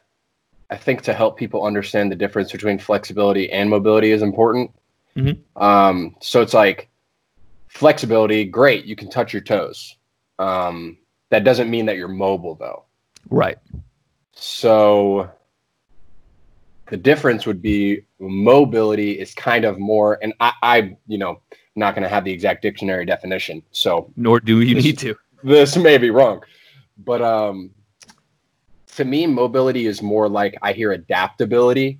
I 0.69 0.77
think 0.77 1.01
to 1.03 1.13
help 1.13 1.37
people 1.37 1.65
understand 1.65 2.11
the 2.11 2.15
difference 2.15 2.51
between 2.51 2.79
flexibility 2.79 3.51
and 3.51 3.69
mobility 3.69 4.11
is 4.11 4.21
important. 4.21 4.71
Mm-hmm. 5.15 5.61
Um, 5.61 6.15
so 6.21 6.41
it's 6.41 6.53
like 6.53 6.89
flexibility, 7.73 8.45
great, 8.45 8.85
you 8.85 8.95
can 8.95 9.09
touch 9.09 9.33
your 9.33 9.41
toes. 9.41 9.97
Um, 10.39 10.97
that 11.29 11.43
doesn't 11.43 11.69
mean 11.69 11.85
that 11.87 11.97
you're 11.97 12.07
mobile 12.07 12.55
though. 12.55 12.83
Right. 13.29 13.57
So 14.33 15.29
the 16.87 16.97
difference 16.97 17.45
would 17.45 17.61
be 17.61 18.01
mobility 18.19 19.13
is 19.19 19.33
kind 19.33 19.65
of 19.65 19.79
more, 19.79 20.19
and 20.21 20.33
I, 20.39 20.53
I 20.61 20.97
you 21.07 21.17
know, 21.17 21.41
not 21.75 21.95
going 21.95 22.03
to 22.03 22.09
have 22.09 22.23
the 22.23 22.31
exact 22.31 22.61
dictionary 22.61 23.05
definition. 23.05 23.63
So 23.71 24.11
Nor 24.15 24.39
do 24.39 24.61
you 24.61 24.75
need 24.75 24.99
to. 24.99 25.15
this 25.43 25.75
may 25.75 25.97
be 25.97 26.11
wrong, 26.11 26.41
but 27.03 27.21
um, 27.21 27.71
to 28.95 29.05
me, 29.05 29.25
mobility 29.25 29.87
is 29.87 30.01
more 30.03 30.29
like 30.29 30.55
I 30.61 30.73
hear 30.73 30.91
adaptability. 30.91 31.99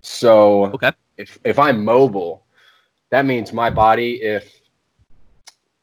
So 0.00 0.66
Okay. 0.72 0.92
if 1.18 1.38
if 1.44 1.58
I'm 1.58 1.84
mobile, 1.84 2.46
that 3.10 3.26
means 3.26 3.52
my 3.52 3.68
body. 3.68 4.22
If 4.22 4.59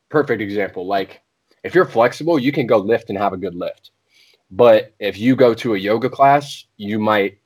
perfect 0.09 0.41
example, 0.41 0.85
like 0.85 1.21
if 1.63 1.75
you're 1.75 1.85
flexible, 1.85 2.39
you 2.39 2.51
can 2.51 2.67
go 2.67 2.77
lift 2.77 3.09
and 3.09 3.17
have 3.17 3.33
a 3.33 3.37
good 3.37 3.55
lift. 3.55 3.91
But 4.49 4.93
if 4.99 5.17
you 5.17 5.35
go 5.35 5.53
to 5.55 5.75
a 5.75 5.77
yoga 5.77 6.09
class, 6.09 6.65
you 6.77 6.99
might, 6.99 7.39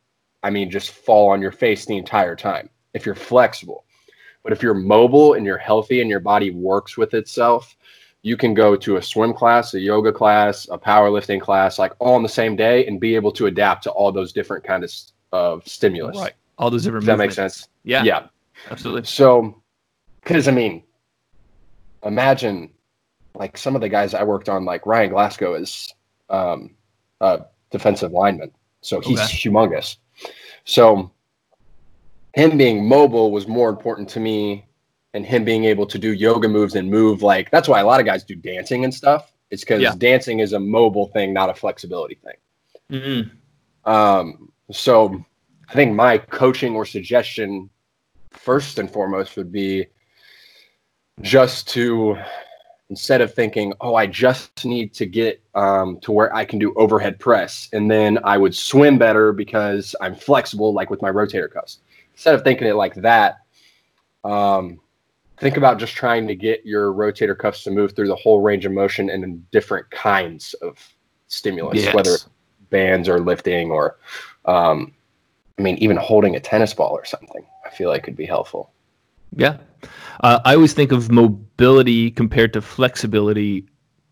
I 0.44 0.50
mean, 0.50 0.70
just 0.70 0.92
fall 0.92 1.30
on 1.30 1.42
your 1.42 1.52
face 1.52 1.86
the 1.86 1.98
entire 1.98 2.36
time 2.36 2.70
if 2.94 3.06
you're 3.06 3.16
flexible. 3.16 3.86
But 4.44 4.54
if 4.54 4.62
you're 4.62 4.74
mobile 4.74 5.34
and 5.34 5.46
you're 5.46 5.58
healthy 5.58 6.02
and 6.02 6.10
your 6.10 6.20
body 6.20 6.52
works 6.52 6.98
with 6.98 7.14
itself, 7.14 7.76
you 8.24 8.38
can 8.38 8.54
go 8.54 8.76
to 8.76 8.98
a 8.98 9.02
swim 9.02 9.34
class, 9.34 9.74
a 9.74 9.80
yoga 9.80 10.12
class, 10.12 10.68
a 10.70 10.78
powerlifting 10.78 11.42
class, 11.42 11.80
like 11.80 11.94
all 12.00 12.14
on 12.14 12.24
the 12.24 12.30
same 12.30 12.56
day 12.56 12.86
and 12.86 13.00
be 13.00 13.16
able 13.16 13.32
to 13.32 13.48
adapt 13.48 13.84
to 13.84 13.92
all 13.92 14.12
those 14.12 14.32
different 14.32 14.64
kind 14.64 14.84
of, 14.84 14.92
of 15.32 15.68
stimulus. 15.68 16.18
Right. 16.18 16.34
All 16.58 16.70
those 16.70 16.84
different 16.84 17.06
Does 17.06 17.08
that 17.08 17.18
make 17.18 17.32
sense? 17.32 17.68
Yeah. 17.84 18.04
yeah. 18.04 18.28
Absolutely. 18.70 19.06
So, 19.06 19.62
because 20.22 20.48
I 20.48 20.52
mean, 20.52 20.84
imagine 22.04 22.72
like 23.36 23.58
some 23.58 23.76
of 23.76 23.82
the 23.82 23.90
guys 23.90 24.14
I 24.14 24.24
worked 24.24 24.50
on, 24.50 24.66
like 24.66 24.86
Ryan 24.86 25.12
Glasgow 25.12 25.54
is 25.56 25.94
um, 26.30 26.72
a 27.22 27.42
defensive 27.72 28.12
lineman, 28.12 28.52
so 28.82 29.00
he's 29.00 29.20
Okay. 29.20 29.28
humongous. 29.50 29.98
So, 30.66 31.12
him 32.34 32.58
being 32.58 32.86
mobile 32.88 33.32
was 33.32 33.48
more 33.48 33.70
important 33.70 34.10
to 34.10 34.20
me, 34.20 34.66
and 35.14 35.26
him 35.26 35.44
being 35.44 35.66
able 35.66 35.86
to 35.88 35.98
do 35.98 36.14
yoga 36.14 36.48
moves 36.48 36.76
and 36.76 36.90
move 36.90 37.22
like 37.22 37.52
that's 37.52 37.68
why 37.68 37.80
a 37.80 37.86
lot 37.86 38.00
of 38.00 38.06
guys 38.06 38.24
do 38.24 38.36
dancing 38.36 38.84
and 38.84 38.94
stuff. 38.94 39.34
It's 39.50 39.64
because 39.64 39.82
Yeah. 39.82 39.94
dancing 39.98 40.40
is 40.40 40.54
a 40.54 40.60
mobile 40.60 41.08
thing, 41.08 41.34
not 41.34 41.50
a 41.50 41.54
flexibility 41.54 42.16
thing. 42.16 42.36
Mm-hmm. 42.92 43.90
Um, 43.92 44.52
so 44.72 45.24
I 45.68 45.74
think 45.74 45.94
my 45.94 46.18
coaching 46.18 46.76
or 46.76 46.86
suggestion 46.86 47.70
first 48.30 48.80
and 48.80 48.90
foremost 48.90 49.36
would 49.36 49.52
be 49.52 49.88
just 51.22 51.68
to 51.70 52.18
instead 52.90 53.22
of 53.22 53.34
thinking, 53.34 53.74
oh, 53.80 53.96
I 53.96 54.06
just 54.06 54.66
need 54.66 54.94
to 54.96 55.06
get 55.06 55.42
um, 55.56 55.98
to 56.02 56.12
where 56.12 56.36
I 56.36 56.44
can 56.44 56.60
do 56.60 56.74
overhead 56.76 57.20
press, 57.20 57.70
and 57.72 57.90
then 57.90 58.20
I 58.24 58.38
would 58.38 58.54
swim 58.54 58.98
better 58.98 59.32
because 59.32 59.96
I'm 60.02 60.14
flexible, 60.14 60.74
like 60.74 60.90
with 60.90 61.02
my 61.02 61.10
rotator 61.10 61.50
cuffs. 61.52 61.80
Instead 62.14 62.36
of 62.36 62.44
thinking 62.44 62.68
it 62.68 62.76
like 62.76 62.96
that, 62.96 63.38
um, 64.26 64.80
think 65.38 65.56
about 65.56 65.80
just 65.80 65.94
trying 65.94 66.28
to 66.28 66.36
get 66.36 66.66
your 66.66 66.92
rotator 66.92 67.38
cuffs 67.38 67.64
to 67.64 67.72
move 67.72 67.96
through 67.96 68.10
the 68.10 68.16
whole 68.16 68.42
range 68.42 68.66
of 68.66 68.74
motion 68.74 69.10
and 69.10 69.24
in 69.24 69.46
different 69.52 69.90
kinds 69.90 70.54
of 70.56 70.78
stimulus, 71.28 71.80
Yes. 71.80 71.94
whether 71.94 72.18
bands 72.70 73.08
or 73.08 73.20
lifting 73.20 73.72
or 73.72 73.98
um, 74.46 74.94
I 75.58 75.62
mean 75.62 75.78
even 75.78 75.98
holding 75.98 76.36
a 76.36 76.40
tennis 76.40 76.74
ball 76.74 76.92
or 76.92 77.06
something. 77.06 77.46
I 77.66 77.70
feel 77.70 77.90
like 77.90 78.04
could 78.04 78.18
be 78.18 78.26
helpful. 78.26 78.72
Yeah. 79.36 79.58
Uh, 80.22 80.40
I 80.46 80.56
always 80.56 80.74
think 80.74 80.92
of 80.92 81.12
mobility 81.12 82.12
compared 82.12 82.54
to 82.54 82.62
flexibility 82.62 83.66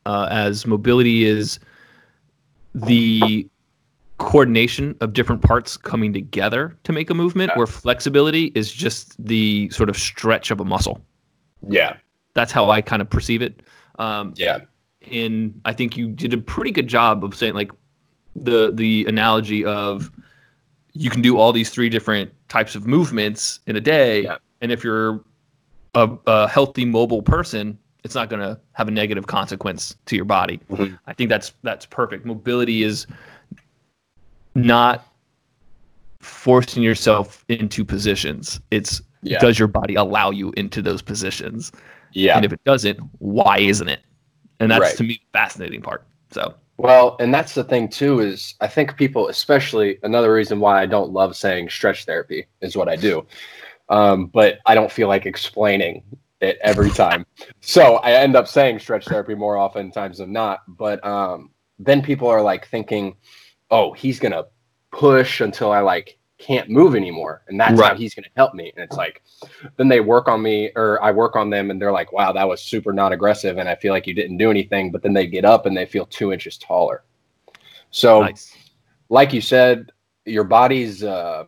uh, 0.06 0.28
as 0.32 0.66
mobility 0.66 1.26
is 1.26 1.60
the 2.74 3.48
coordination 4.18 4.96
of 5.02 5.14
different 5.14 5.42
parts 5.42 5.78
coming 5.78 6.12
together 6.14 6.76
to 6.84 6.92
make 6.92 7.10
a 7.10 7.14
movement, 7.14 7.52
Yeah. 7.54 7.58
where 7.58 7.68
flexibility 7.68 8.52
is 8.56 8.72
just 8.72 9.24
the 9.24 9.70
sort 9.70 9.90
of 9.90 9.98
stretch 9.98 10.52
of 10.52 10.60
a 10.60 10.66
muscle. 10.66 11.02
Yeah, 11.68 11.98
That's 12.34 12.52
how 12.52 12.70
I 12.70 12.82
kind 12.82 13.02
of 13.02 13.10
perceive 13.10 13.42
it. 13.42 13.62
Um, 13.98 14.34
yeah, 14.38 14.60
and 15.12 15.60
I 15.66 15.74
think 15.74 15.98
you 15.98 16.10
did 16.10 16.34
a 16.34 16.38
pretty 16.38 16.72
good 16.72 16.88
job 16.88 17.24
of 17.24 17.36
saying 17.36 17.54
like 17.54 17.72
the 18.36 18.72
the 18.74 19.06
analogy 19.08 19.66
of 19.66 20.10
you 20.94 21.10
can 21.10 21.22
do 21.22 21.38
all 21.38 21.52
these 21.52 21.70
three 21.70 21.90
different 21.90 22.32
types 22.48 22.76
of 22.76 22.88
movements 22.88 23.60
in 23.68 23.76
a 23.76 23.82
day, 23.82 24.24
Yeah. 24.24 24.38
And 24.62 24.72
if 24.72 24.84
you're 24.84 25.24
a, 25.96 26.10
a 26.28 26.48
healthy 26.48 26.86
mobile 26.86 27.22
person, 27.22 27.78
it's 28.04 28.16
not 28.16 28.30
going 28.30 28.42
to 28.42 28.60
have 28.74 28.88
a 28.88 28.92
negative 28.92 29.28
consequence 29.28 29.96
to 30.06 30.16
your 30.16 30.26
body. 30.26 30.60
Mhm. 30.70 30.98
I 31.08 31.14
think 31.14 31.30
that's 31.30 31.54
that's 31.64 31.86
perfect. 31.86 32.26
Mobility 32.26 32.84
is 32.84 33.08
not 34.56 35.06
forcing 36.20 36.84
yourself 36.84 37.44
into 37.50 37.84
positions. 37.86 38.60
It's 38.72 39.02
Yeah. 39.22 39.40
does 39.40 39.58
your 39.60 39.68
body 39.68 39.96
allow 39.96 40.32
you 40.32 40.54
into 40.58 40.82
those 40.82 41.02
positions? 41.02 41.72
yeah. 42.14 42.36
And 42.36 42.44
if 42.44 42.52
it 42.52 42.64
doesn't, 42.64 42.98
why 43.20 43.60
isn't 43.60 43.88
it? 43.88 44.00
And 44.60 44.72
that's 44.72 44.82
Right. 44.82 44.98
to 44.98 45.04
me 45.04 45.14
the 45.32 45.38
fascinating 45.40 45.82
part. 45.82 46.06
So 46.32 46.56
Well, 46.78 47.18
and 47.20 47.34
that's 47.34 47.54
the 47.54 47.64
thing 47.64 47.88
too 47.90 48.20
is 48.20 48.56
I 48.62 48.68
think 48.68 48.96
people, 48.98 49.28
especially 49.28 50.00
another 50.04 50.34
reason 50.34 50.60
why 50.60 50.82
I 50.82 50.86
don't 50.86 51.12
love 51.12 51.36
saying 51.36 51.70
stretch 51.70 52.06
therapy 52.06 52.46
is 52.62 52.76
what 52.76 52.88
I 52.90 52.96
do, 52.96 53.26
um, 53.90 54.28
but 54.28 54.60
I 54.66 54.76
don't 54.76 54.92
feel 54.92 55.08
like 55.08 55.26
explaining 55.26 56.04
it 56.42 56.58
every 56.62 56.90
time. 56.92 57.26
so 57.62 57.96
I 57.98 58.12
end 58.14 58.36
up 58.36 58.48
saying 58.48 58.80
stretch 58.80 59.06
therapy 59.06 59.36
more 59.36 59.58
often 59.58 59.92
times 59.92 60.20
than 60.20 60.32
not. 60.32 60.62
But 60.68 61.06
um, 61.06 61.52
then 61.78 62.02
people 62.02 62.28
are 62.28 62.42
like 62.42 62.68
thinking, 62.68 63.16
"Oh, 63.72 63.94
he's 63.94 64.20
gonna 64.20 64.46
push 64.92 65.42
until 65.42 65.72
I 65.72 65.82
like 65.82 66.18
can't 66.38 66.70
move 66.70 66.96
anymore, 66.96 67.44
and 67.48 67.60
that's 67.60 67.80
how 67.80 67.96
he's 67.96 68.16
gonna 68.16 68.28
help 68.36 68.54
me." 68.54 68.72
And 68.76 68.84
it's 68.84 68.98
like, 68.98 69.22
then 69.78 69.88
they 69.88 70.00
work 70.00 70.28
on 70.28 70.42
me 70.42 70.72
or 70.76 71.02
I 71.04 71.12
work 71.12 71.36
on 71.36 71.50
them 71.50 71.72
and 71.72 71.82
they're 71.82 71.92
like, 71.92 72.12
wow, 72.12 72.32
that 72.32 72.48
was 72.48 72.62
super 72.62 72.94
not 72.94 73.12
aggressive. 73.12 73.58
And 73.58 73.68
I 73.68 73.76
feel 73.76 73.94
like 73.94 74.08
you 74.08 74.14
didn't 74.14 74.38
do 74.38 74.50
anything. 74.50 74.92
But 74.92 75.02
then 75.02 75.14
they 75.14 75.28
get 75.28 75.46
up 75.46 75.66
and 75.66 75.76
they 75.76 75.86
feel 75.86 76.06
two 76.06 76.32
inches 76.32 76.58
taller. 76.58 77.04
So, 77.92 78.22
nice. 78.22 78.56
like 79.10 79.34
you 79.34 79.42
said, 79.42 79.92
your 80.26 80.44
body's 80.44 81.04
uh, 81.04 81.46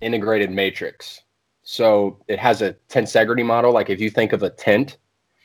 integrated 0.00 0.50
matrix. 0.50 1.22
So 1.64 2.18
it 2.28 2.38
has 2.38 2.62
a 2.62 2.74
tensegrity 2.88 3.44
model. 3.44 3.72
Like 3.72 3.90
if 3.90 4.00
you 4.00 4.10
think 4.10 4.32
of 4.32 4.42
a 4.42 4.50
tent, 4.50 4.98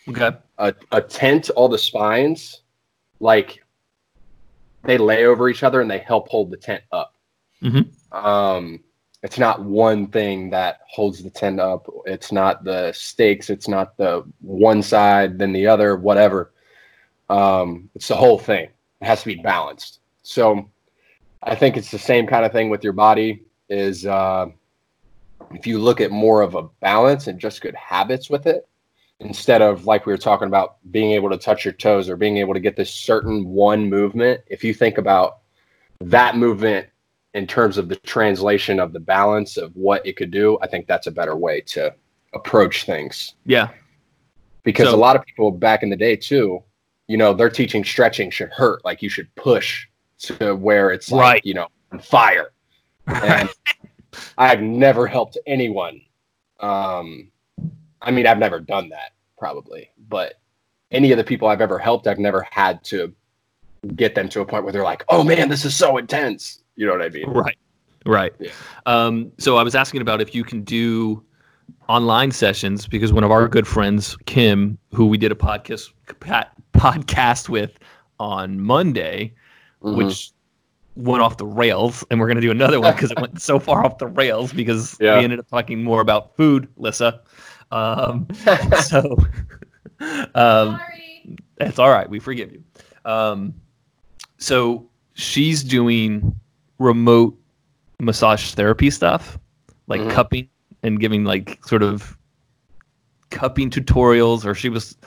Okay. 0.07 0.31
a, 0.57 0.73
a 0.91 1.01
tent, 1.01 1.49
all 1.51 1.69
the 1.69 1.77
spines, 1.77 2.61
like 3.19 3.63
they 4.83 4.97
lay 4.97 5.25
over 5.25 5.49
each 5.49 5.63
other 5.63 5.81
and 5.81 5.89
they 5.89 5.99
help 5.99 6.27
hold 6.29 6.51
the 6.51 6.57
tent 6.57 6.83
up. 6.91 7.15
Mhm. 7.61 7.89
Um, 8.13 8.83
it's 9.23 9.37
not 9.37 9.63
one 9.63 10.07
thing 10.07 10.49
that 10.49 10.79
holds 10.89 11.21
the 11.23 11.29
tent 11.29 11.59
up. 11.59 11.87
It's 12.05 12.31
not 12.31 12.63
the 12.63 12.91
stakes. 12.93 13.49
It's 13.49 13.67
not 13.67 13.97
the 13.97 14.23
one 14.41 14.81
side, 14.81 15.37
then 15.37 15.51
the 15.53 15.67
other, 15.67 15.95
whatever. 15.97 16.51
Um, 17.29 17.89
it's 17.95 18.07
the 18.07 18.15
whole 18.15 18.39
thing. 18.39 18.69
It 19.01 19.05
has 19.05 19.21
to 19.21 19.27
be 19.27 19.35
balanced. 19.35 19.99
So 20.23 20.69
I 21.43 21.55
think 21.55 21.77
it's 21.77 21.91
the 21.91 21.99
same 21.99 22.27
kind 22.27 22.45
of 22.45 22.51
thing 22.51 22.69
with 22.69 22.83
your 22.83 22.93
body 22.93 23.43
is 23.69 24.05
uh, 24.05 24.47
if 25.53 25.65
you 25.67 25.79
look 25.79 26.01
at 26.01 26.11
more 26.11 26.41
of 26.41 26.55
a 26.55 26.63
balance 26.81 27.27
and 27.27 27.39
just 27.39 27.61
good 27.61 27.75
habits 27.75 28.29
with 28.29 28.45
it, 28.47 28.67
instead 29.19 29.61
of 29.61 29.85
like 29.85 30.05
we 30.05 30.13
were 30.13 30.17
talking 30.17 30.47
about 30.47 30.77
being 30.91 31.11
able 31.11 31.29
to 31.29 31.37
touch 31.37 31.65
your 31.65 31.73
toes 31.73 32.09
or 32.09 32.15
being 32.15 32.37
able 32.37 32.53
to 32.53 32.59
get 32.59 32.75
this 32.75 32.93
certain 32.93 33.45
one 33.47 33.89
movement, 33.89 34.41
if 34.47 34.63
you 34.63 34.73
think 34.73 34.97
about 34.97 35.39
that 36.01 36.37
movement 36.37 36.87
in 37.33 37.45
terms 37.45 37.77
of 37.77 37.89
the 37.89 37.95
translation 37.97 38.79
of 38.79 38.93
the 38.93 38.99
balance 38.99 39.57
of 39.57 39.75
what 39.75 40.05
it 40.05 40.15
could 40.15 40.31
do, 40.31 40.57
I 40.61 40.67
think 40.67 40.87
that's 40.87 41.07
a 41.07 41.11
better 41.11 41.35
way 41.35 41.61
to 41.61 41.93
approach 42.33 42.85
things. 42.85 43.35
Yeah. 43.45 43.69
Because 44.63 44.89
So- 44.89 44.95
a 44.95 44.97
lot 44.97 45.15
of 45.15 45.25
people 45.25 45.51
back 45.51 45.83
in 45.83 45.89
the 45.89 45.95
day 45.97 46.15
too, 46.15 46.63
you 47.07 47.17
know, 47.17 47.33
they're 47.33 47.49
teaching 47.49 47.83
stretching 47.83 48.29
should 48.29 48.49
hurt, 48.49 48.85
like 48.85 49.01
you 49.01 49.09
should 49.09 49.33
push 49.35 49.87
to 50.19 50.55
where 50.55 50.91
it's 50.91 51.11
like, 51.11 51.21
Right. 51.21 51.45
you 51.45 51.53
know, 51.55 51.67
on 51.91 51.99
fire. 51.99 52.51
And 53.07 53.49
I've 54.37 54.61
never 54.61 55.07
helped 55.07 55.37
anyone. 55.45 56.01
Um, 56.59 57.31
I 58.01 58.11
mean, 58.11 58.27
I've 58.27 58.37
never 58.39 58.59
done 58.59 58.89
that 58.89 59.11
probably, 59.37 59.91
but 60.07 60.35
any 60.91 61.11
of 61.11 61.17
the 61.17 61.23
people 61.23 61.47
I've 61.47 61.61
ever 61.61 61.77
helped, 61.77 62.07
I've 62.07 62.19
never 62.19 62.45
had 62.49 62.83
to 62.85 63.13
get 63.95 64.15
them 64.15 64.27
to 64.29 64.41
a 64.41 64.45
point 64.45 64.63
where 64.63 64.73
they're 64.73 64.83
like, 64.83 65.03
"Oh 65.09 65.23
man, 65.23 65.49
this 65.49 65.63
is 65.65 65.75
so 65.75 65.97
intense." 65.97 66.63
You 66.75 66.85
know 66.87 66.93
what 66.93 67.01
I 67.01 67.09
mean? 67.09 67.29
Right. 67.29 67.57
Right. 68.05 68.33
Yeah. 68.39 68.51
Um, 68.85 69.31
so 69.37 69.57
I 69.57 69.63
was 69.63 69.75
asking 69.75 70.01
about 70.01 70.21
if 70.21 70.33
you 70.33 70.43
can 70.43 70.63
do 70.63 71.23
online 71.87 72.31
sessions 72.31 72.87
because 72.87 73.11
one 73.13 73.23
of 73.23 73.31
our 73.31 73.47
good 73.47 73.67
friends, 73.67 74.15
Kim, 74.25 74.77
who 74.93 75.05
we 75.05 75.17
did 75.17 75.31
a 75.31 75.35
podcast 75.35 75.89
podcast 76.73 77.49
with 77.49 77.77
on 78.19 78.59
Monday, 78.61 79.33
Mhm. 79.83 79.95
which 79.97 80.31
went 80.99 81.21
off 81.21 81.37
the 81.37 81.45
rails, 81.45 82.03
and 82.11 82.19
we're 82.19 82.27
going 82.27 82.35
to 82.35 82.41
do 82.41 82.51
another 82.51 82.79
one 82.81 82.93
because 82.93 83.11
it 83.11 83.19
went 83.19 83.41
so 83.41 83.57
far 83.59 83.85
off 83.85 83.97
the 83.97 84.07
rails 84.07 84.51
because 84.53 84.97
Yeah. 84.99 85.17
we 85.17 85.23
ended 85.23 85.39
up 85.39 85.47
talking 85.47 85.83
more 85.83 86.01
about 86.01 86.35
food, 86.35 86.67
Lissa. 86.77 87.21
Um, 87.71 88.27
so 88.83 89.17
um, 90.35 90.77
Sorry. 90.77 91.37
it's 91.59 91.79
all 91.79 91.89
right. 91.89 92.09
We 92.09 92.19
forgive 92.19 92.51
you. 92.51 92.63
Um, 93.05 93.53
so 94.37 94.89
she's 95.13 95.63
doing 95.63 96.35
remote 96.79 97.37
massage 97.99 98.53
therapy 98.53 98.89
stuff, 98.89 99.37
like 99.87 100.01
Mhm. 100.01 100.11
cupping 100.11 100.49
and 100.83 100.99
giving 100.99 101.23
like 101.25 101.59
sort 101.65 101.83
of 101.83 102.17
cupping 103.29 103.69
tutorials, 103.69 104.45
or 104.45 104.53
she 104.55 104.69
was 104.69 104.97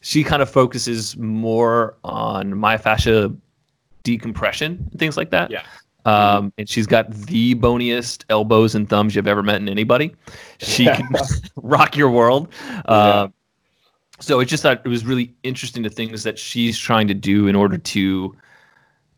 she 0.00 0.22
kind 0.22 0.42
of 0.42 0.48
focuses 0.50 1.16
more 1.16 1.96
on 2.04 2.52
myofascia 2.52 3.36
decompression 4.12 4.86
and 4.90 4.98
things 4.98 5.16
like 5.18 5.30
that. 5.30 5.50
Yeah. 5.50 5.62
Um, 6.06 6.52
and 6.56 6.66
she's 6.66 6.86
got 6.86 7.10
the 7.12 7.54
boniest 7.56 8.24
elbows 8.30 8.74
and 8.74 8.88
thumbs 8.88 9.14
you've 9.14 9.26
ever 9.26 9.42
met 9.42 9.56
in 9.60 9.68
anybody. 9.68 10.14
She 10.58 10.86
can 10.86 11.06
rock 11.56 11.94
your 11.96 12.10
world. 12.10 12.48
Um, 12.86 13.34
so 14.18 14.40
it 14.40 14.46
just 14.46 14.62
that 14.62 14.80
it 14.84 14.88
was 14.88 15.04
really 15.04 15.34
interesting 15.42 15.82
the 15.82 15.90
things 15.90 16.22
that 16.22 16.38
she's 16.38 16.78
trying 16.78 17.08
to 17.08 17.14
do 17.14 17.46
in 17.46 17.54
order 17.54 17.76
to 17.76 18.34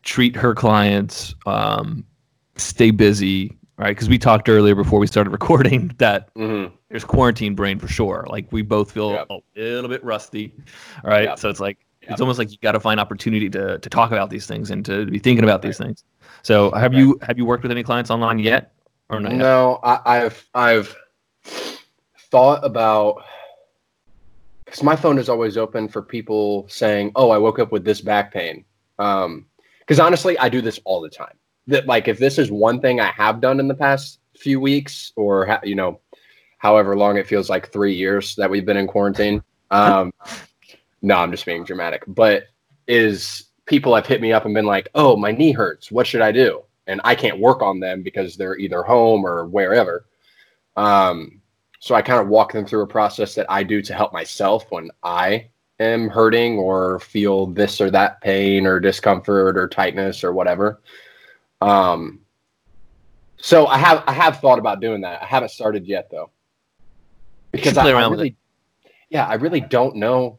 treat 0.03 0.35
her 0.35 0.53
clients, 0.55 1.35
um, 1.47 2.05
stay 2.57 2.91
busy, 2.91 3.57
right? 3.79 3.91
Because 3.95 4.09
we 4.09 4.19
talked 4.19 4.49
earlier 4.49 4.75
before 4.75 4.99
we 4.99 5.07
started 5.07 5.31
recording 5.41 5.93
that 5.99 6.35
Mhm. 6.35 6.73
there's 6.89 7.05
quarantine 7.05 7.55
brain 7.55 7.79
for 7.79 7.87
sure. 7.89 8.27
Like 8.29 8.51
we 8.51 8.63
both 8.63 8.91
feel 8.91 9.13
Yep. 9.13 9.27
a 9.31 9.41
little 9.57 9.89
bit 9.91 10.03
rusty, 10.03 10.53
all 11.05 11.11
right? 11.11 11.25
Yep. 11.29 11.39
So 11.39 11.49
it's 11.51 11.61
like 11.61 11.79
Yep. 12.11 12.15
it's 12.15 12.21
almost 12.21 12.41
like 12.41 12.51
you 12.51 12.59
got 12.61 12.73
to 12.73 12.81
find 12.81 12.99
opportunity 12.99 13.49
to 13.51 13.79
to 13.79 13.89
talk 13.89 14.11
about 14.11 14.31
these 14.31 14.47
things 14.47 14.71
and 14.71 14.85
to 14.85 15.07
be 15.07 15.21
thinking 15.21 15.45
about 15.45 15.63
these 15.63 15.79
things. 15.79 16.05
So 16.43 16.73
have 16.73 16.93
you 16.93 17.19
have 17.23 17.39
you 17.39 17.45
worked 17.45 17.63
with 17.63 17.71
any 17.71 17.85
clients 17.85 18.11
online 18.11 18.41
yet, 18.41 18.73
or 19.09 19.21
not? 19.21 19.31
yet? 19.31 19.39
No, 19.39 19.79
I, 19.85 20.01
I've 20.25 20.49
I've 20.53 20.97
thought 22.31 22.65
about 22.65 23.23
because 24.65 24.83
my 24.83 24.97
phone 24.97 25.19
is 25.19 25.29
always 25.29 25.57
open 25.57 25.87
for 25.87 26.03
people 26.03 26.67
saying, 26.69 27.13
"Oh, 27.15 27.31
I 27.31 27.39
woke 27.39 27.61
up 27.61 27.71
with 27.71 27.85
this 27.85 28.01
back 28.01 28.33
pain." 28.33 28.65
Because 28.97 30.01
honestly, 30.01 30.37
I 30.39 30.49
do 30.49 30.61
this 30.61 30.81
all 30.85 31.01
the 31.01 31.11
time. 31.11 31.39
That 31.69 31.87
like 31.87 32.09
if 32.09 32.19
this 32.19 32.39
is 32.39 32.51
one 32.51 32.81
thing 32.81 33.01
I 33.01 33.13
have 33.13 33.41
done 33.41 33.61
in 33.61 33.69
the 33.69 33.75
past 33.75 34.19
few 34.37 34.59
weeks, 34.59 35.13
or 35.15 35.47
ha- 35.47 35.61
you 35.63 35.77
know, 35.77 36.01
however 36.59 36.97
long 36.97 37.19
it 37.19 37.29
feels 37.29 37.49
like 37.49 37.71
three 37.71 37.95
years 37.95 38.35
that 38.35 38.51
we've 38.51 38.67
been 38.67 38.77
in 38.77 38.89
quarantine. 38.89 39.43
Um, 39.73 40.13
no, 41.03 41.17
I'm 41.17 41.31
just 41.31 41.47
being 41.47 41.65
dramatic. 41.65 42.05
But 42.07 42.45
is 42.87 43.45
people 43.67 43.95
have 43.95 44.07
hit 44.07 44.21
me 44.21 44.33
up 44.33 44.45
and 44.45 44.55
been 44.55 44.67
like, 44.67 44.89
"Oh, 44.95 45.17
my 45.17 45.33
knee 45.33 45.53
hurts. 45.53 45.91
What 45.91 46.07
should 46.07 46.21
I 46.21 46.33
do?" 46.33 46.63
And 46.87 47.01
I 47.05 47.15
can't 47.15 47.39
work 47.39 47.63
on 47.63 47.81
them 47.81 48.03
because 48.03 48.37
they're 48.37 48.59
either 48.59 48.83
home 48.83 49.25
or 49.25 49.47
wherever. 49.47 50.07
Um, 50.77 51.41
so 51.79 51.95
I 51.95 52.03
kind 52.03 52.21
of 52.21 52.29
walk 52.29 52.53
them 52.53 52.67
through 52.67 52.83
a 52.83 52.87
process 52.87 53.35
that 53.35 53.47
I 53.51 53.63
do 53.63 53.81
to 53.83 53.95
help 53.95 54.13
myself 54.13 54.67
when 54.71 54.91
I 55.03 55.49
am 55.79 56.09
hurting 56.09 56.59
or 56.59 57.01
feel 57.01 57.47
this 57.47 57.81
or 57.81 57.91
that 57.91 58.21
pain 58.21 58.67
or 58.67 58.79
discomfort 58.79 59.57
or 59.57 59.67
tightness 59.67 60.23
or 60.23 60.33
whatever. 60.33 60.81
Um, 61.63 62.21
so 63.39 63.67
I 63.67 63.79
have 63.79 64.05
I 64.07 64.13
have 64.13 64.41
thought 64.41 64.59
about 64.59 64.81
doing 64.81 65.01
that. 65.01 65.23
I 65.23 65.27
haven't 65.27 65.51
started 65.51 65.87
yet 65.87 66.11
though, 66.11 66.31
because 67.51 67.79
I, 67.79 67.89
I 67.89 68.09
really, 68.09 68.37
yeah, 69.09 69.27
I 69.27 69.35
really 69.35 69.61
don't 69.61 69.97
know 69.97 70.39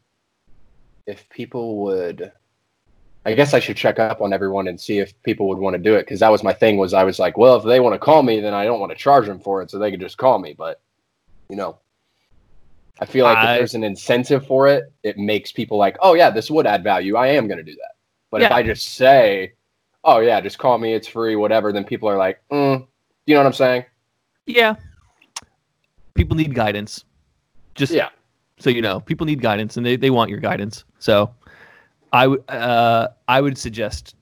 if 1.12 1.30
people 1.30 1.78
would. 1.84 2.32
I 3.24 3.36
guess 3.36 3.54
I 3.54 3.60
should 3.60 3.78
check 3.78 4.00
up 4.00 4.20
on 4.20 4.34
everyone 4.34 4.68
and 4.68 4.82
see 4.82 4.98
if 4.98 5.14
people 5.22 5.48
would 5.50 5.60
want 5.60 5.76
to 5.76 5.82
do 5.82 5.94
it 5.94 6.04
because 6.04 6.22
that 6.22 6.32
was 6.32 6.42
my 6.42 6.54
thing. 6.54 6.78
Was 6.78 6.96
I 6.96 7.04
was 7.04 7.20
like, 7.20 7.38
well, 7.38 7.58
if 7.58 7.64
they 7.64 7.80
want 7.80 7.94
to 7.94 8.00
call 8.00 8.24
me, 8.24 8.40
then 8.40 8.56
I 8.56 8.64
don't 8.66 8.80
want 8.80 8.92
to 8.92 8.98
charge 8.98 9.28
them 9.28 9.40
for 9.40 9.62
it, 9.62 9.70
so 9.70 9.78
they 9.78 9.92
can 9.92 10.00
just 10.00 10.18
call 10.18 10.40
me. 10.40 10.56
But 10.58 10.82
you 11.48 11.56
know, 11.56 11.78
I 13.00 13.06
feel 13.06 13.26
like 13.26 13.38
I- 13.38 13.54
if 13.54 13.60
there's 13.60 13.76
an 13.76 13.84
incentive 13.84 14.48
for 14.48 14.68
it, 14.68 14.92
it 15.04 15.20
makes 15.20 15.52
people 15.52 15.78
like, 15.78 15.98
oh 16.02 16.16
yeah, 16.16 16.32
this 16.32 16.50
would 16.50 16.66
add 16.66 16.84
value. 16.84 17.16
I 17.16 17.28
am 17.28 17.48
going 17.48 17.60
to 17.60 17.64
do 17.64 17.76
that. 17.76 17.92
But 18.32 18.42
if 18.42 18.52
I 18.56 18.64
just 18.64 18.88
say, 18.96 19.54
oh 20.04 20.20
yeah, 20.20 20.42
just 20.42 20.58
call 20.58 20.80
me, 20.80 20.94
it's 20.96 21.08
free, 21.08 21.36
whatever, 21.36 21.72
then 21.72 21.84
people 21.84 22.10
are 22.10 22.18
like, 22.18 22.42
mm, 22.52 22.88
you 23.28 23.36
know 23.36 23.42
what 23.42 23.46
I'm 23.48 23.54
saying? 23.54 23.86
Yeah. 24.48 24.76
People 26.16 26.36
need 26.36 26.56
guidance. 26.56 27.06
Just 27.76 27.94
Yeah. 27.94 28.10
So 28.62 28.70
you 28.70 28.82
know, 28.82 29.00
people 29.00 29.26
need 29.26 29.42
guidance 29.42 29.78
and 29.78 29.86
they, 29.86 29.96
they 29.96 30.10
want 30.10 30.30
your 30.30 30.40
guidance. 30.40 30.84
So 31.00 31.34
I 32.14 32.28
would 32.28 32.50
uh, 32.50 33.10
I 33.28 33.42
would 33.42 33.58
suggest 33.58 34.16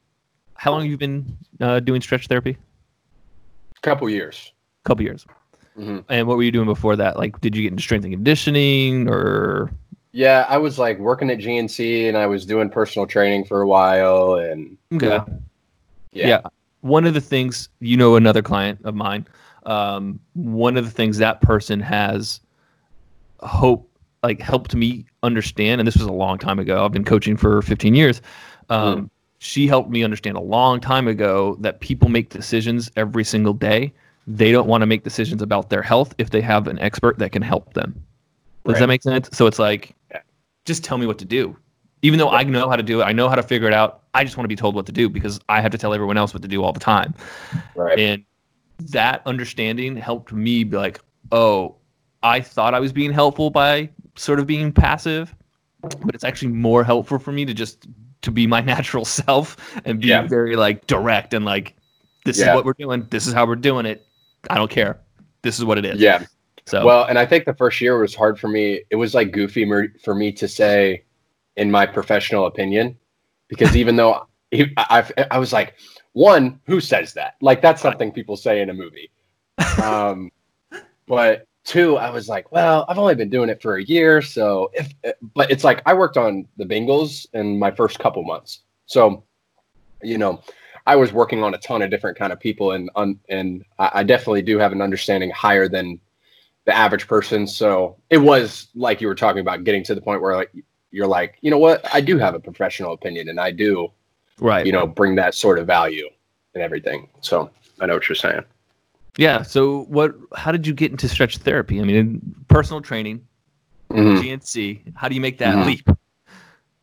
how 0.55 0.71
long 0.71 0.81
have 0.81 0.89
you 0.89 0.97
been 0.97 1.37
uh, 1.59 1.79
doing 1.79 2.01
stretch 2.01 2.27
therapy? 2.27 2.57
couple 3.81 4.09
years. 4.09 4.51
A 4.83 4.87
couple 4.87 5.03
years. 5.03 5.25
hmm 5.75 5.99
And 6.09 6.27
what 6.27 6.37
were 6.37 6.43
you 6.43 6.51
doing 6.51 6.65
before 6.65 6.95
that? 6.97 7.17
Like 7.17 7.39
did 7.41 7.55
you 7.55 7.63
get 7.63 7.71
into 7.71 7.83
strength 7.83 8.03
and 8.03 8.13
conditioning 8.13 9.09
or 9.09 9.71
Yeah, 10.11 10.45
I 10.49 10.57
was 10.57 10.79
like 10.79 10.99
working 10.99 11.29
at 11.29 11.39
GNC 11.39 12.07
and 12.07 12.17
I 12.17 12.27
was 12.27 12.45
doing 12.45 12.69
personal 12.69 13.07
training 13.07 13.45
for 13.45 13.61
a 13.61 13.67
while, 13.67 14.35
and 14.35 14.77
Okay. 14.93 15.19
Yeah. 16.11 16.27
Yeah. 16.27 16.41
One 16.81 17.05
of 17.05 17.13
the 17.13 17.21
things, 17.21 17.69
you 17.79 17.97
know, 17.97 18.15
another 18.15 18.41
client 18.41 18.79
of 18.83 18.95
mine, 18.95 19.27
um, 19.65 20.19
one 20.33 20.77
of 20.77 20.85
the 20.85 20.91
things 20.91 21.17
that 21.17 21.41
person 21.41 21.79
has 21.81 22.39
hope, 23.41 23.88
like 24.23 24.41
helped 24.41 24.75
me 24.75 25.05
understand, 25.23 25.79
and 25.81 25.87
this 25.87 25.95
was 25.95 26.05
a 26.05 26.11
long 26.11 26.37
time 26.37 26.59
ago. 26.59 26.83
I've 26.85 26.91
been 26.91 27.05
coaching 27.05 27.37
for 27.37 27.61
15 27.61 27.95
years. 27.95 28.21
Um, 28.69 29.09
She 29.41 29.67
helped 29.67 29.89
me 29.89 30.03
understand 30.03 30.35
a 30.35 30.41
long 30.41 30.81
time 30.81 31.07
ago 31.07 31.55
that 31.61 31.79
people 31.79 32.09
make 32.09 32.27
decisions 32.29 32.91
every 32.97 33.23
single 33.23 33.53
day. 33.53 33.93
They 34.27 34.51
don't 34.51 34.67
want 34.67 34.81
to 34.81 34.85
make 34.85 35.05
decisions 35.05 35.41
about 35.41 35.69
their 35.69 35.81
health 35.81 36.13
if 36.17 36.31
they 36.31 36.41
have 36.41 36.67
an 36.67 36.77
expert 36.79 37.17
that 37.19 37.31
can 37.31 37.41
help 37.41 37.73
them. 37.73 37.93
Does 38.65 38.73
Right. 38.73 38.79
that 38.81 38.87
make 38.87 39.01
sense? 39.01 39.29
So 39.31 39.47
it's 39.47 39.57
like, 39.57 39.95
Yeah. 40.11 40.19
just 40.65 40.83
tell 40.83 40.97
me 40.97 41.05
what 41.05 41.17
to 41.19 41.25
do. 41.25 41.55
Even 42.01 42.19
though 42.19 42.29
I 42.29 42.43
know 42.43 42.69
how 42.69 42.75
to 42.75 42.83
do 42.83 42.99
it, 42.99 43.05
I 43.05 43.13
know 43.13 43.29
how 43.29 43.35
to 43.35 43.43
figure 43.43 43.67
it 43.67 43.73
out. 43.73 44.01
I 44.13 44.25
just 44.25 44.35
want 44.35 44.43
to 44.43 44.49
be 44.49 44.57
told 44.57 44.75
what 44.75 44.85
to 44.87 44.91
do 44.91 45.07
because 45.07 45.39
I 45.47 45.61
have 45.61 45.71
to 45.71 45.77
tell 45.77 45.93
everyone 45.93 46.17
else 46.17 46.33
what 46.33 46.41
to 46.41 46.47
do 46.49 46.61
all 46.61 46.73
the 46.73 46.79
time. 46.81 47.13
right. 47.75 47.97
And 47.97 48.25
that 48.91 49.21
understanding 49.25 49.95
helped 49.95 50.33
me 50.33 50.65
be 50.65 50.75
like, 50.75 50.99
oh, 51.31 51.75
I 52.23 52.41
thought 52.41 52.73
I 52.73 52.81
was 52.81 52.91
being 52.91 53.13
helpful 53.13 53.49
by 53.49 53.89
sort 54.15 54.39
of 54.39 54.47
being 54.47 54.71
passive, 54.71 55.33
but 55.81 56.13
it's 56.15 56.23
actually 56.23 56.51
more 56.51 56.83
helpful 56.83 57.19
for 57.19 57.31
me 57.31 57.45
to 57.45 57.53
just 57.53 57.87
to 58.21 58.31
be 58.31 58.45
my 58.47 58.61
natural 58.75 59.05
self 59.05 59.55
and 59.85 59.99
be 60.01 60.07
Yeah. 60.07 60.27
very 60.27 60.55
like 60.55 60.87
direct 60.87 61.33
and 61.33 61.45
like 61.45 61.75
this 62.25 62.39
Yeah. 62.39 62.49
is 62.51 62.55
what 62.55 62.65
we're 62.65 62.73
doing, 62.73 63.07
this 63.09 63.27
is 63.27 63.33
how 63.33 63.45
we're 63.45 63.55
doing 63.55 63.85
it. 63.85 64.05
I 64.49 64.55
don't 64.55 64.69
care. 64.71 64.99
This 65.41 65.57
is 65.57 65.65
what 65.65 65.77
it 65.77 65.85
is. 65.85 65.99
Yeah. 65.99 66.25
So 66.65 66.85
Well, 66.85 67.05
and 67.05 67.17
I 67.17 67.25
think 67.25 67.45
the 67.45 67.53
first 67.53 67.79
year 67.81 67.97
was 67.99 68.13
hard 68.13 68.39
for 68.39 68.47
me. 68.47 68.81
It 68.89 68.95
was 68.97 69.13
like 69.13 69.31
goofy 69.31 69.65
mer- 69.65 69.93
for 70.03 70.13
me 70.13 70.31
to 70.33 70.47
say, 70.47 71.03
in 71.55 71.71
my 71.71 71.85
professional 71.85 72.45
opinion, 72.45 72.97
because 73.47 73.75
even 73.75 73.95
though 73.95 74.27
I, 74.53 74.67
I, 75.17 75.25
I 75.31 75.37
was 75.39 75.51
like, 75.53 75.75
one, 76.13 76.59
who 76.65 76.79
says 76.81 77.13
that? 77.13 77.35
Like 77.41 77.61
that's 77.61 77.81
something 77.81 78.11
people 78.11 78.35
say 78.37 78.61
in 78.61 78.69
a 78.69 78.73
movie. 78.73 79.09
Um, 79.81 80.31
but 81.07 81.47
two, 81.69 81.97
I 81.97 82.09
was 82.09 82.27
like, 82.27 82.51
well, 82.51 82.85
I've 82.89 82.97
only 82.97 83.15
been 83.15 83.29
doing 83.29 83.49
it 83.49 83.61
for 83.61 83.77
a 83.77 83.83
year, 83.83 84.21
so 84.21 84.71
if, 84.73 84.93
eh, 85.03 85.13
but 85.35 85.51
it's 85.51 85.63
like 85.63 85.81
I 85.85 85.93
worked 85.93 86.17
on 86.17 86.47
the 86.57 86.65
Bengals 86.65 87.27
in 87.33 87.57
my 87.57 87.71
first 87.71 87.99
couple 87.99 88.23
months, 88.23 88.61
so 88.85 89.23
you 90.03 90.17
know. 90.17 90.41
I 90.87 90.95
was 90.95 91.13
working 91.13 91.43
on 91.43 91.53
a 91.53 91.59
ton 91.59 91.83
of 91.83 91.91
different 91.91 92.17
kind 92.17 92.33
of 92.33 92.39
people, 92.39 92.71
and 92.71 92.89
un, 92.95 93.19
and 93.29 93.63
I, 93.77 93.91
I 93.95 94.03
definitely 94.03 94.41
do 94.41 94.57
have 94.57 94.71
an 94.71 94.81
understanding 94.81 95.29
higher 95.29 95.67
than 95.67 95.99
the 96.65 96.75
average 96.75 97.07
person. 97.07 97.47
So 97.47 97.97
it 98.09 98.17
was 98.17 98.67
like 98.75 99.01
you 99.01 99.07
were 99.07 99.15
talking 99.15 99.41
about 99.41 99.63
getting 99.63 99.83
to 99.85 99.95
the 99.95 100.01
point 100.01 100.21
where 100.21 100.35
like 100.35 100.51
you're 100.91 101.07
like, 101.07 101.37
you 101.41 101.51
know 101.51 101.57
what, 101.57 101.83
I 101.93 102.01
do 102.01 102.17
have 102.17 102.35
a 102.35 102.39
professional 102.39 102.93
opinion 102.93 103.29
and 103.29 103.39
I 103.39 103.51
do, 103.51 103.91
right. 104.39 104.65
you 104.65 104.71
know, 104.71 104.85
bring 104.87 105.15
that 105.15 105.35
sort 105.35 105.59
of 105.59 105.67
value 105.67 106.07
and 106.53 106.63
everything. 106.63 107.09
So 107.21 107.49
I 107.79 107.85
know 107.85 107.95
what 107.95 108.07
you're 108.09 108.15
saying. 108.15 108.43
Yeah. 109.19 109.41
So 109.41 109.81
what 109.89 110.15
how 110.33 110.53
did 110.53 110.65
you 110.65 110.73
get 110.73 110.91
into 110.91 111.09
stretch 111.09 111.39
therapy? 111.39 111.81
I 111.81 111.83
mean 111.83 112.21
personal 112.47 112.81
training, 112.81 113.27
Mhm. 113.91 114.17
GNC. 114.17 114.93
How 114.95 115.09
do 115.09 115.15
you 115.15 115.19
make 115.19 115.39
that 115.39 115.57
Mhm. 115.57 115.65
leap? 115.65 115.89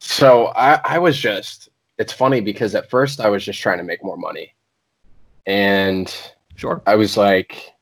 So 0.01 0.49
I, 0.49 0.79
I 0.85 0.99
was 0.99 1.19
just, 1.19 1.71
it's 1.97 2.13
funny 2.13 2.43
because 2.43 2.75
at 2.75 2.91
first 2.91 3.21
I 3.21 3.31
was 3.31 3.43
just 3.43 3.59
trying 3.59 3.79
to 3.79 3.85
make 3.85 4.05
more 4.05 4.19
money. 4.19 4.55
And 5.47 6.15
Sure. 6.57 6.83
I 6.87 6.95
was 6.95 7.17
like, 7.17 7.73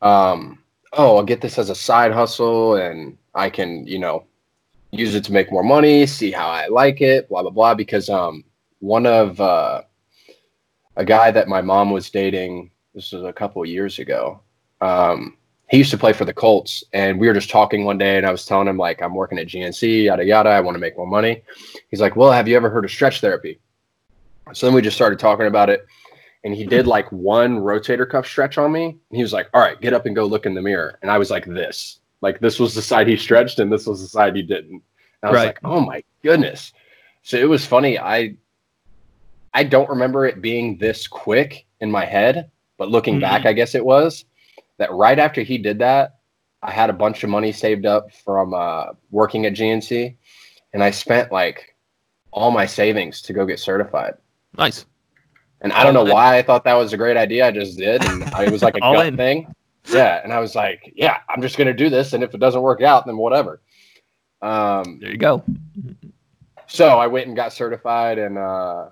um, 0.00 0.62
oh, 0.92 1.16
I'll 1.16 1.24
get 1.24 1.40
this 1.40 1.58
as 1.58 1.70
a 1.70 1.74
side 1.74 2.12
hustle 2.12 2.76
and 2.76 3.18
I 3.34 3.50
can, 3.50 3.84
you 3.84 3.98
know, 3.98 4.26
use 4.92 5.16
it 5.16 5.24
to 5.24 5.32
make 5.32 5.50
more 5.50 5.64
money, 5.64 6.06
see 6.06 6.30
how 6.30 6.48
I 6.48 6.68
like 6.68 7.00
it, 7.00 7.28
blah, 7.28 7.42
blah, 7.42 7.50
blah. 7.50 7.74
Because 7.74 8.08
um, 8.08 8.44
one 8.78 9.06
of 9.06 9.40
uh, 9.40 9.82
a 10.94 11.04
guy 11.04 11.32
that 11.32 11.48
my 11.48 11.60
mom 11.62 11.90
was 11.90 12.10
dating, 12.10 12.70
this 12.94 13.12
was 13.12 13.22
a 13.24 13.32
couple 13.32 13.62
of 13.62 13.68
years 13.68 13.98
ago, 13.98 14.40
um, 14.80 15.36
he 15.68 15.78
used 15.78 15.90
to 15.90 15.98
play 15.98 16.12
for 16.12 16.24
the 16.24 16.32
Colts. 16.32 16.82
And 16.92 17.20
we 17.20 17.28
were 17.28 17.34
just 17.34 17.50
talking 17.50 17.84
one 17.84 17.98
day 17.98 18.16
and 18.16 18.26
I 18.26 18.30
was 18.32 18.46
telling 18.46 18.68
him, 18.68 18.78
like, 18.78 19.02
I'm 19.02 19.14
working 19.14 19.38
at 19.38 19.48
GNC, 19.48 20.04
yada, 20.04 20.24
yada. 20.24 20.48
I 20.48 20.60
want 20.60 20.74
to 20.76 20.80
make 20.80 20.96
more 20.96 21.06
money. 21.06 21.42
He's 21.90 22.00
like, 22.00 22.16
well, 22.16 22.32
have 22.32 22.48
you 22.48 22.56
ever 22.56 22.70
heard 22.70 22.84
of 22.84 22.90
stretch 22.90 23.20
therapy? 23.20 23.60
So 24.54 24.66
then 24.66 24.74
we 24.74 24.80
just 24.80 24.96
started 24.96 25.18
talking 25.18 25.46
about 25.46 25.68
it 25.68 25.86
and 26.44 26.54
he 26.54 26.64
did 26.64 26.86
like 26.86 27.10
one 27.12 27.58
rotator 27.58 28.08
cuff 28.08 28.26
stretch 28.26 28.58
on 28.58 28.72
me. 28.72 28.86
And 28.86 29.16
he 29.16 29.22
was 29.22 29.32
like, 29.32 29.48
"All 29.52 29.60
right, 29.60 29.80
get 29.80 29.92
up 29.92 30.06
and 30.06 30.14
go 30.14 30.24
look 30.24 30.46
in 30.46 30.54
the 30.54 30.62
mirror." 30.62 30.98
And 31.02 31.10
I 31.10 31.18
was 31.18 31.30
like, 31.30 31.44
"This, 31.44 32.00
like 32.20 32.40
this 32.40 32.58
was 32.58 32.74
the 32.74 32.82
side 32.82 33.08
he 33.08 33.16
stretched, 33.16 33.58
and 33.58 33.72
this 33.72 33.86
was 33.86 34.00
the 34.00 34.08
side 34.08 34.36
he 34.36 34.42
didn't." 34.42 34.70
And 34.70 34.82
I 35.24 35.30
was 35.30 35.36
Right. 35.36 35.46
like, 35.46 35.58
"Oh 35.64 35.80
my 35.80 36.02
goodness!" 36.22 36.72
So 37.22 37.36
it 37.36 37.48
was 37.48 37.66
funny. 37.66 37.98
I 37.98 38.36
I 39.52 39.64
don't 39.64 39.88
remember 39.88 40.26
it 40.26 40.40
being 40.40 40.78
this 40.78 41.06
quick 41.08 41.66
in 41.80 41.90
my 41.90 42.04
head, 42.04 42.50
but 42.78 42.88
looking 42.90 43.20
back, 43.20 43.44
I 43.44 43.52
guess 43.52 43.74
it 43.74 43.84
was 43.84 44.24
that 44.78 44.90
right 44.92 45.18
after 45.18 45.42
he 45.42 45.58
did 45.58 45.78
that, 45.80 46.14
I 46.62 46.70
had 46.70 46.88
a 46.90 46.94
bunch 46.94 47.22
of 47.24 47.30
money 47.30 47.52
saved 47.52 47.84
up 47.86 48.12
from 48.24 48.54
uh, 48.54 48.86
working 49.10 49.44
at 49.46 49.52
GNC, 49.54 50.16
and 50.72 50.82
I 50.82 50.90
spent 50.90 51.30
like 51.30 51.76
all 52.30 52.50
my 52.50 52.66
savings 52.66 53.20
to 53.22 53.32
go 53.32 53.44
get 53.46 53.58
certified. 53.60 54.14
Nice. 54.56 54.86
And 55.60 55.72
I 55.72 55.82
don't 55.82 55.94
know 55.94 56.04
why 56.04 56.38
I 56.38 56.42
thought 56.42 56.62
that 56.64 56.74
was 56.74 56.92
a 56.92 56.96
great 56.96 57.16
idea. 57.16 57.46
I 57.46 57.50
just 57.50 57.76
did, 57.76 58.04
and 58.04 58.24
I, 58.34 58.44
it 58.44 58.52
was 58.52 58.62
like 58.62 58.76
a 58.76 58.80
gut 58.94 59.06
in. 59.06 59.16
thing. 59.16 59.54
Yeah, 59.90 60.20
and 60.22 60.32
I 60.32 60.38
was 60.38 60.54
like, 60.54 60.92
yeah, 60.94 61.18
I'm 61.28 61.42
just 61.42 61.56
gonna 61.56 61.72
do 61.74 61.88
this, 61.90 62.12
and 62.12 62.22
if 62.22 62.34
it 62.34 62.38
doesn't 62.38 62.62
work 62.62 62.80
out, 62.82 63.06
then 63.06 63.16
whatever. 63.16 63.60
Um, 64.40 64.98
There 65.00 65.10
you 65.10 65.16
go. 65.16 65.42
so 66.68 66.86
I 66.98 67.06
went 67.08 67.26
and 67.26 67.34
got 67.34 67.52
certified, 67.52 68.18
and 68.18 68.38
uh, 68.38 68.90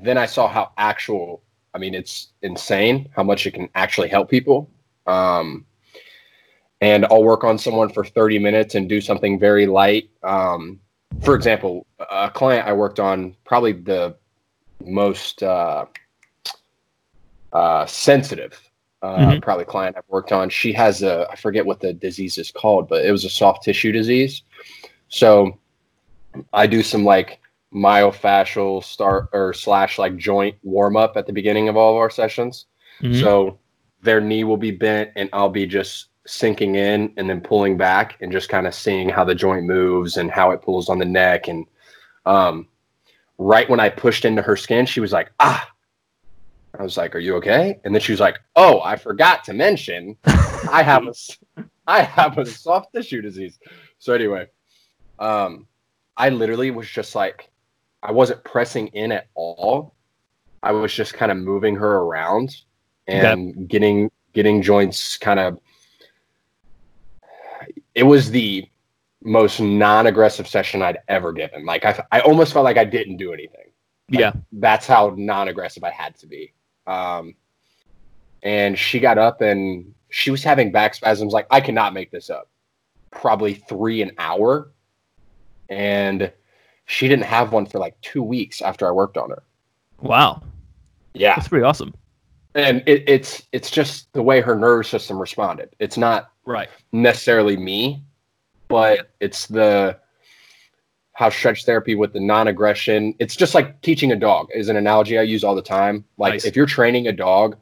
then 0.00 0.16
I 0.18 0.26
saw 0.26 0.48
how 0.48 0.72
actual. 0.78 1.42
I 1.74 1.78
mean, 1.78 1.94
it's 1.94 2.28
insane 2.42 3.08
how 3.14 3.24
much 3.24 3.46
it 3.46 3.52
can 3.52 3.68
actually 3.74 4.08
help 4.08 4.30
people. 4.30 4.70
Um, 5.06 5.66
and 6.80 7.04
I'll 7.06 7.24
work 7.24 7.44
on 7.44 7.58
someone 7.58 7.88
for 7.88 8.04
30 8.04 8.38
minutes 8.38 8.74
and 8.76 8.88
do 8.88 9.00
something 9.00 9.38
very 9.38 9.66
light. 9.66 10.10
Um, 10.22 10.80
for 11.22 11.34
example, 11.34 11.86
a 11.98 12.30
client 12.30 12.66
I 12.68 12.72
worked 12.72 13.00
on, 13.00 13.34
probably 13.44 13.72
the 13.72 14.16
most 14.84 15.42
uh, 15.42 15.86
uh, 17.52 17.86
sensitive, 17.86 18.60
uh, 19.02 19.18
Mhm. 19.18 19.42
probably 19.42 19.64
client 19.64 19.96
I've 19.96 20.08
worked 20.08 20.32
on. 20.32 20.50
She 20.50 20.72
has 20.72 21.02
a, 21.02 21.26
I 21.30 21.36
forget 21.36 21.64
what 21.64 21.80
the 21.80 21.92
disease 21.92 22.38
is 22.38 22.50
called, 22.50 22.88
but 22.88 23.04
it 23.04 23.10
was 23.10 23.24
a 23.24 23.30
soft 23.30 23.64
tissue 23.64 23.92
disease. 23.92 24.42
So 25.08 25.58
I 26.52 26.66
do 26.66 26.82
some 26.82 27.04
like 27.04 27.40
myofascial 27.74 28.82
start 28.84 29.28
or 29.32 29.52
slash 29.52 29.98
like 29.98 30.16
joint 30.16 30.56
warm 30.62 30.96
up 30.96 31.16
at 31.16 31.26
the 31.26 31.32
beginning 31.32 31.68
of 31.68 31.76
all 31.76 31.94
of 31.94 31.98
our 31.98 32.10
sessions. 32.10 32.66
Mhm. 33.00 33.20
So 33.20 33.58
their 34.02 34.20
knee 34.20 34.44
will 34.44 34.56
be 34.56 34.70
bent 34.70 35.10
and 35.16 35.28
I'll 35.32 35.48
be 35.48 35.66
just 35.66 36.08
sinking 36.26 36.76
in 36.76 37.12
and 37.16 37.28
then 37.28 37.40
pulling 37.40 37.76
back 37.76 38.16
and 38.20 38.32
just 38.32 38.48
kind 38.48 38.66
of 38.66 38.74
seeing 38.74 39.08
how 39.08 39.24
the 39.24 39.34
joint 39.34 39.66
moves 39.66 40.16
and 40.16 40.30
how 40.30 40.52
it 40.52 40.62
pulls 40.62 40.88
on 40.88 40.98
the 40.98 41.04
neck. 41.04 41.48
And 41.48 41.66
um, 42.26 42.68
right 43.38 43.68
when 43.68 43.80
I 43.80 43.88
pushed 43.88 44.24
into 44.24 44.42
her 44.42 44.56
skin, 44.56 44.86
she 44.86 45.00
was 45.00 45.12
like, 45.12 45.32
ah. 45.40 45.68
I 46.76 46.82
was 46.82 46.96
like, 46.96 47.14
"Are 47.14 47.20
you 47.20 47.36
okay?" 47.36 47.78
And 47.84 47.94
then 47.94 48.00
she 48.00 48.10
was 48.10 48.18
like, 48.18 48.40
"Oh, 48.56 48.80
I 48.80 48.96
forgot 48.96 49.44
to 49.44 49.52
mention, 49.52 50.16
I 50.26 50.82
have 50.82 51.06
a, 51.06 51.12
I 51.86 52.02
have 52.02 52.36
a 52.36 52.44
soft 52.44 52.92
tissue 52.92 53.22
disease." 53.22 53.60
So 54.00 54.12
anyway, 54.12 54.48
um, 55.20 55.68
I 56.16 56.30
literally 56.30 56.72
was 56.72 56.88
just 56.88 57.14
like, 57.14 57.48
I 58.04 58.12
wasn't 58.12 58.44
pressing 58.44 58.88
in 58.88 59.10
at 59.12 59.28
all. 59.34 59.94
I 60.62 60.72
was 60.72 60.92
just 60.92 61.14
kind 61.14 61.32
of 61.32 61.38
moving 61.38 61.74
her 61.76 61.96
around 61.98 62.62
and 63.06 63.68
getting 63.68 64.10
getting 64.34 64.62
joints 64.62 65.16
kind 65.16 65.40
of. 65.40 65.58
It 67.94 68.02
was 68.02 68.30
the 68.30 68.68
most 69.22 69.58
non-aggressive 69.58 70.46
session 70.46 70.82
I'd 70.82 70.98
ever 71.08 71.32
given. 71.32 71.64
Like 71.64 71.84
I, 71.86 72.04
I 72.12 72.20
almost 72.20 72.52
felt 72.52 72.64
like 72.64 72.76
I 72.76 72.84
didn't 72.84 73.16
do 73.16 73.32
anything. 73.32 73.70
Like, 74.10 74.20
yeah. 74.20 74.32
that's 74.52 74.86
how 74.86 75.14
non-aggressive 75.16 75.82
I 75.82 75.90
had 75.90 76.14
to 76.16 76.26
be. 76.26 76.52
Um, 76.86 77.34
and 78.42 78.78
she 78.78 79.00
got 79.00 79.16
up 79.16 79.40
and 79.40 79.94
she 80.10 80.30
was 80.30 80.44
having 80.44 80.70
back 80.70 80.94
spasms. 80.94 81.32
Like 81.32 81.46
I 81.50 81.60
cannot 81.60 81.94
make 81.94 82.10
this 82.10 82.28
up. 82.28 82.50
Probably 83.10 83.54
three 83.54 84.02
an 84.02 84.12
hour, 84.18 84.70
and 85.68 86.30
she 86.86 87.08
didn't 87.08 87.24
have 87.24 87.52
one 87.52 87.66
for 87.66 87.78
like 87.78 88.00
two 88.00 88.22
weeks 88.22 88.60
after 88.62 88.86
I 88.86 88.90
worked 88.90 89.16
on 89.16 89.30
her. 89.30 89.42
Wow. 90.00 90.42
Yeah, 91.14 91.34
That's 91.36 91.48
pretty 91.48 91.64
awesome. 91.64 91.94
and 92.54 92.82
it, 92.86 93.04
it's 93.08 93.42
it's 93.52 93.70
just 93.70 94.12
the 94.12 94.22
way 94.22 94.40
her 94.40 94.54
nervous 94.56 94.88
system 94.88 95.18
responded. 95.18 95.70
It's 95.78 95.96
not 95.96 96.30
Right. 96.44 96.68
necessarily 96.92 97.56
me, 97.56 98.02
but 98.68 99.10
it's 99.20 99.46
the 99.46 99.98
how 101.12 101.30
stretch 101.30 101.64
therapy 101.64 101.94
with 101.94 102.12
the 102.12 102.20
non-aggression. 102.20 103.14
It's 103.20 103.36
just 103.36 103.54
like 103.54 103.80
teaching 103.82 104.10
a 104.10 104.16
dog 104.16 104.48
is 104.52 104.68
an 104.68 104.76
analogy 104.76 105.16
I 105.16 105.22
use 105.22 105.44
all 105.44 105.54
the 105.54 105.62
time. 105.62 106.04
Like 106.18 106.32
Nice. 106.34 106.44
if 106.44 106.56
you're 106.56 106.66
training 106.66 107.06
a 107.06 107.12
dog, 107.12 107.56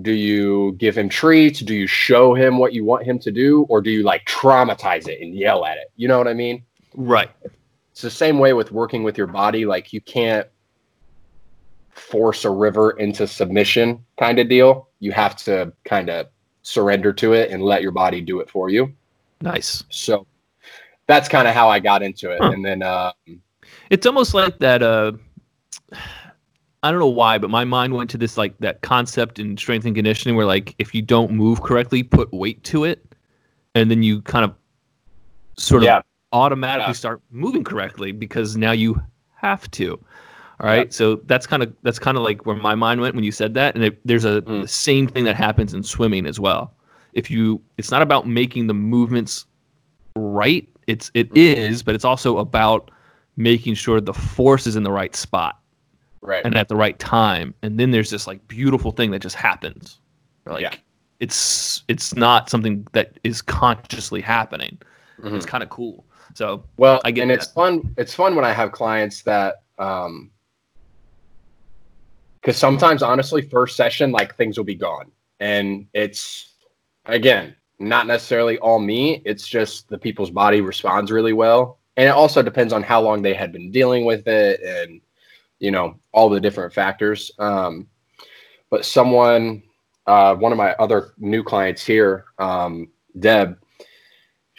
do 0.00 0.12
you 0.12 0.72
give 0.78 0.96
him 0.96 1.08
treats? 1.10 1.60
Do 1.60 1.74
you 1.74 1.86
show 1.86 2.32
him 2.34 2.56
what 2.58 2.72
you 2.72 2.84
want 2.86 3.04
him 3.04 3.18
to 3.20 3.30
do, 3.30 3.62
or 3.68 3.80
do 3.82 3.90
you 3.90 4.02
like 4.02 4.24
traumatize 4.24 5.06
it 5.08 5.20
and 5.20 5.34
yell 5.34 5.66
at 5.66 5.76
it? 5.76 5.90
You 5.96 6.08
know 6.08 6.16
what 6.18 6.26
I 6.28 6.34
mean? 6.34 6.62
Right. 6.94 7.30
It's 7.96 8.02
the 8.02 8.10
same 8.10 8.38
way 8.38 8.52
with 8.52 8.72
working 8.72 9.04
with 9.04 9.16
your 9.16 9.26
body. 9.26 9.64
Like 9.64 9.90
you 9.90 10.02
can't 10.02 10.46
force 11.88 12.44
a 12.44 12.50
river 12.50 12.90
into 12.98 13.26
submission 13.26 14.04
kind 14.18 14.38
of 14.38 14.50
deal. 14.50 14.90
You 15.00 15.12
have 15.12 15.34
to 15.44 15.72
kind 15.86 16.10
of 16.10 16.26
surrender 16.60 17.14
to 17.14 17.32
it 17.32 17.50
and 17.50 17.62
let 17.62 17.80
your 17.80 17.92
body 17.92 18.20
do 18.20 18.40
it 18.40 18.50
for 18.50 18.68
you. 18.68 18.92
Nice. 19.40 19.82
So 19.88 20.26
that's 21.06 21.26
kind 21.26 21.48
of 21.48 21.54
how 21.54 21.70
I 21.70 21.78
got 21.78 22.02
into 22.02 22.32
it. 22.32 22.38
Huh. 22.38 22.50
And 22.50 22.62
then, 22.62 22.82
uh, 22.82 23.12
It's 23.88 24.04
almost 24.04 24.34
like 24.34 24.58
that. 24.58 24.82
Uh, 24.82 25.12
I 26.82 26.90
don't 26.90 27.00
know 27.00 27.06
why, 27.06 27.38
but 27.38 27.48
my 27.48 27.64
mind 27.64 27.94
went 27.94 28.10
to 28.10 28.18
this 28.18 28.36
like 28.36 28.58
that 28.58 28.82
concept 28.82 29.38
in 29.38 29.56
strength 29.56 29.86
and 29.86 29.94
conditioning 29.94 30.36
where 30.36 30.44
like 30.44 30.74
if 30.78 30.94
you 30.94 31.00
don't 31.00 31.30
move 31.30 31.62
correctly, 31.62 32.02
put 32.02 32.30
weight 32.30 32.62
to 32.64 32.84
it, 32.84 33.10
and 33.74 33.90
then 33.90 34.02
you 34.02 34.20
kind 34.20 34.44
of 34.44 34.54
sort 35.56 35.82
of 35.82 35.86
yeah, 35.86 36.02
automatically 36.36 36.90
Yeah. 36.90 36.92
start 36.92 37.20
moving 37.30 37.64
correctly 37.64 38.12
because 38.12 38.56
now 38.56 38.72
you 38.72 39.00
have 39.36 39.70
to. 39.72 39.98
All 40.58 40.66
right, 40.66 40.92
so 40.92 41.16
that's 41.26 41.46
kind 41.46 41.62
of 41.62 41.72
that's 41.82 41.98
kind 41.98 42.16
of 42.16 42.22
like 42.22 42.46
where 42.46 42.56
my 42.56 42.74
mind 42.74 43.00
went 43.02 43.14
when 43.14 43.24
you 43.24 43.32
said 43.32 43.52
that, 43.54 43.74
and 43.74 43.84
it, 43.84 43.98
there's 44.06 44.24
a 44.24 44.40
Mm. 44.42 44.62
the 44.62 44.68
same 44.68 45.06
thing 45.06 45.24
that 45.24 45.36
happens 45.36 45.74
in 45.74 45.82
swimming 45.82 46.24
as 46.26 46.40
well. 46.40 46.72
If 47.12 47.30
you, 47.30 47.60
it's 47.78 47.90
not 47.90 48.00
about 48.02 48.26
making 48.26 48.66
the 48.66 48.74
movements 48.74 49.44
right. 50.14 50.66
It's 50.86 51.10
it 51.14 51.28
is, 51.36 51.82
but 51.82 51.94
it's 51.94 52.04
also 52.06 52.38
about 52.38 52.90
making 53.36 53.74
sure 53.74 54.00
the 54.00 54.14
force 54.14 54.66
is 54.66 54.76
in 54.76 54.82
the 54.82 54.90
right 54.92 55.14
spot 55.14 55.58
right. 56.22 56.42
and 56.44 56.54
at 56.56 56.68
the 56.68 56.76
right 56.76 56.98
time. 56.98 57.52
And 57.62 57.78
then 57.78 57.90
there's 57.90 58.08
this 58.08 58.26
like 58.26 58.46
beautiful 58.48 58.92
thing 58.92 59.10
that 59.10 59.20
just 59.20 59.36
happens. 59.36 59.98
Like 60.46 60.62
Yeah. 60.62 60.74
it's 61.20 61.82
it's 61.88 62.14
not 62.16 62.48
something 62.48 62.86
that 62.92 63.18
is 63.24 63.42
consciously 63.42 64.22
happening. 64.22 64.78
Mhm. 65.20 65.34
It's 65.36 65.44
kind 65.44 65.62
of 65.62 65.68
cool. 65.68 66.05
So 66.36 66.64
Well, 66.76 67.00
I 67.02 67.12
get 67.12 67.22
and 67.22 67.30
it's 67.30 67.46
fun. 67.46 67.94
It's 67.96 68.12
fun 68.12 68.36
when 68.36 68.44
I 68.44 68.52
have 68.52 68.70
clients 68.70 69.22
that, 69.22 69.62
um, 69.78 70.30
because 72.34 72.58
sometimes, 72.58 73.02
honestly, 73.02 73.40
first 73.40 73.74
session, 73.74 74.12
like 74.12 74.36
things 74.36 74.58
will 74.58 74.64
be 74.64 74.74
gone, 74.74 75.10
and 75.40 75.86
it's 75.94 76.52
again 77.06 77.56
not 77.78 78.06
necessarily 78.06 78.58
all 78.58 78.78
me. 78.78 79.22
It's 79.24 79.48
just 79.48 79.88
the 79.88 79.96
people's 79.96 80.30
body 80.30 80.60
responds 80.60 81.10
really 81.10 81.32
well, 81.32 81.78
and 81.96 82.06
it 82.06 82.12
also 82.12 82.42
depends 82.42 82.74
on 82.74 82.82
how 82.82 83.00
long 83.00 83.22
they 83.22 83.34
had 83.34 83.50
been 83.50 83.70
dealing 83.70 84.04
with 84.04 84.28
it, 84.28 84.60
and 84.60 85.00
you 85.58 85.70
know 85.70 85.98
all 86.12 86.28
the 86.28 86.40
different 86.40 86.74
factors. 86.74 87.30
Um, 87.38 87.88
but 88.68 88.84
someone, 88.84 89.62
uh, 90.06 90.34
one 90.34 90.52
of 90.52 90.58
my 90.58 90.74
other 90.74 91.14
new 91.16 91.42
clients 91.42 91.84
here, 91.84 92.26
um, 92.38 92.88
Deb, 93.18 93.58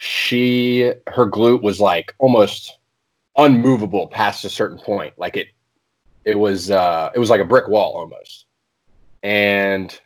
she 0.00 0.92
her 1.08 1.28
glute 1.28 1.60
was 1.60 1.80
like 1.80 2.14
almost 2.18 2.78
unmovable 3.36 4.06
past 4.06 4.44
a 4.44 4.48
certain 4.48 4.78
point. 4.78 5.12
Like 5.18 5.36
it 5.36 5.48
it 6.24 6.38
was 6.38 6.70
uh 6.70 7.10
it 7.14 7.18
was 7.18 7.30
like 7.30 7.40
a 7.40 7.44
brick 7.44 7.66
wall 7.68 7.94
almost. 7.96 8.46
And 9.24 10.00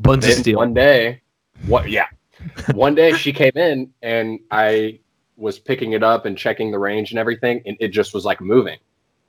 buns 0.00 0.24
of 0.26 0.34
steel. 0.34 0.56
one 0.56 0.72
day 0.72 1.20
what 1.66 1.90
yeah. 1.90 2.06
One 2.74 2.94
day 2.94 3.14
she 3.14 3.32
came 3.32 3.52
in 3.56 3.90
and 4.02 4.38
i 4.50 5.00
was 5.36 5.58
picking 5.58 5.92
it 5.92 6.04
up 6.04 6.24
and 6.26 6.38
checking 6.38 6.70
the 6.70 6.78
range 6.78 7.10
and 7.10 7.18
everything 7.18 7.62
and 7.66 7.76
it 7.80 7.88
just 7.88 8.14
was 8.14 8.24
like 8.24 8.40
moving. 8.40 8.78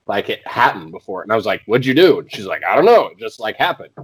Like 0.06 0.28
it 0.30 0.46
happened 0.46 0.92
before. 0.92 1.22
And 1.22 1.32
i 1.32 1.36
was 1.36 1.46
like 1.46 1.62
what'd 1.66 1.84
you 1.84 1.94
do? 1.94 2.20
And 2.20 2.32
she's 2.32 2.46
like 2.46 2.62
i 2.64 2.76
don't 2.76 2.84
know. 2.84 3.06
It 3.06 3.18
just 3.18 3.40
like 3.40 3.56
happened. 3.56 3.94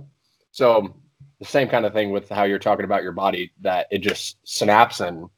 So 0.51 0.93
the 1.39 1.45
same 1.45 1.69
kind 1.69 1.87
of 1.87 1.93
thing 1.93 2.11
with 2.11 2.29
how 2.29 2.45
you're 2.45 2.59
talking 2.59 2.85
about 2.85 3.05
your 3.05 3.13
body 3.13 3.53
that 3.61 3.87
it 3.93 3.99
just 3.99 4.39
snaps 4.43 4.99
and 4.99 5.29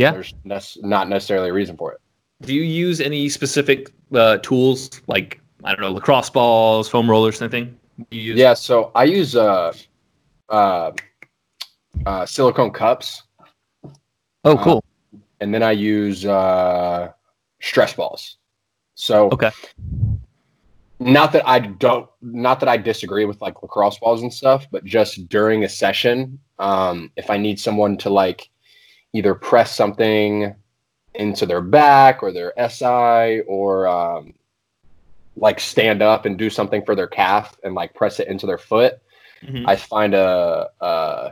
Yeah. 0.00 0.12
there's 0.12 0.34
nec- 0.44 0.82
not 0.82 1.08
necessarily 1.08 1.50
a 1.50 1.52
reason 1.52 1.76
for 1.76 1.92
it 1.92 2.00
Do 2.46 2.54
you 2.54 2.62
use 2.62 3.00
any 3.00 3.28
specific 3.28 3.90
uh, 4.14 4.38
tools 4.38 5.02
like 5.06 5.40
I 5.62 5.72
don't 5.74 5.82
know 5.82 5.92
lacrosse 5.92 6.30
balls, 6.30 6.88
foam 6.88 7.10
rollers, 7.10 7.42
anything? 7.42 7.78
You 8.10 8.20
use? 8.32 8.38
Yeah, 8.38 8.54
so 8.54 8.90
I 8.94 9.04
use 9.04 9.36
uh, 9.36 9.74
uh, 10.48 10.92
uh, 12.06 12.24
silicone 12.24 12.70
cups, 12.70 13.24
Oh, 14.44 14.56
Uh, 14.56 14.64
cool. 14.64 14.84
and 15.40 15.52
then 15.52 15.62
I 15.62 15.72
use 15.72 16.24
uh, 16.24 17.12
stress 17.60 17.92
balls. 17.92 18.38
So 18.94 19.28
Okay. 19.32 19.50
not 20.98 21.32
that 21.32 21.46
I 21.46 21.58
don't, 21.58 22.08
not 22.22 22.58
that 22.60 22.70
I 22.70 22.78
disagree 22.78 23.26
with 23.26 23.38
like 23.42 23.62
lacrosse 23.62 23.98
balls 23.98 24.22
and 24.22 24.32
stuff, 24.32 24.66
but 24.72 24.82
just 24.84 25.28
during 25.28 25.64
a 25.64 25.68
session, 25.68 26.38
um, 26.58 27.12
if 27.16 27.28
I 27.28 27.36
need 27.36 27.60
someone 27.60 27.98
to 27.98 28.08
like 28.08 28.48
either 29.12 29.34
press 29.34 29.74
something 29.74 30.54
into 31.14 31.44
their 31.46 31.60
back 31.60 32.22
or 32.22 32.32
their 32.32 32.52
SI 32.68 33.40
or 33.46 33.86
um, 33.88 34.34
like 35.36 35.58
stand 35.60 36.02
up 36.02 36.24
and 36.26 36.38
do 36.38 36.50
something 36.50 36.84
for 36.84 36.94
their 36.94 37.06
calf 37.08 37.56
and 37.64 37.74
like 37.74 37.94
press 37.94 38.20
it 38.20 38.28
into 38.28 38.46
their 38.46 38.58
foot, 38.58 39.00
Mhm. 39.42 39.64
I 39.66 39.74
find 39.74 40.12
a, 40.12 40.68
a, 40.82 41.30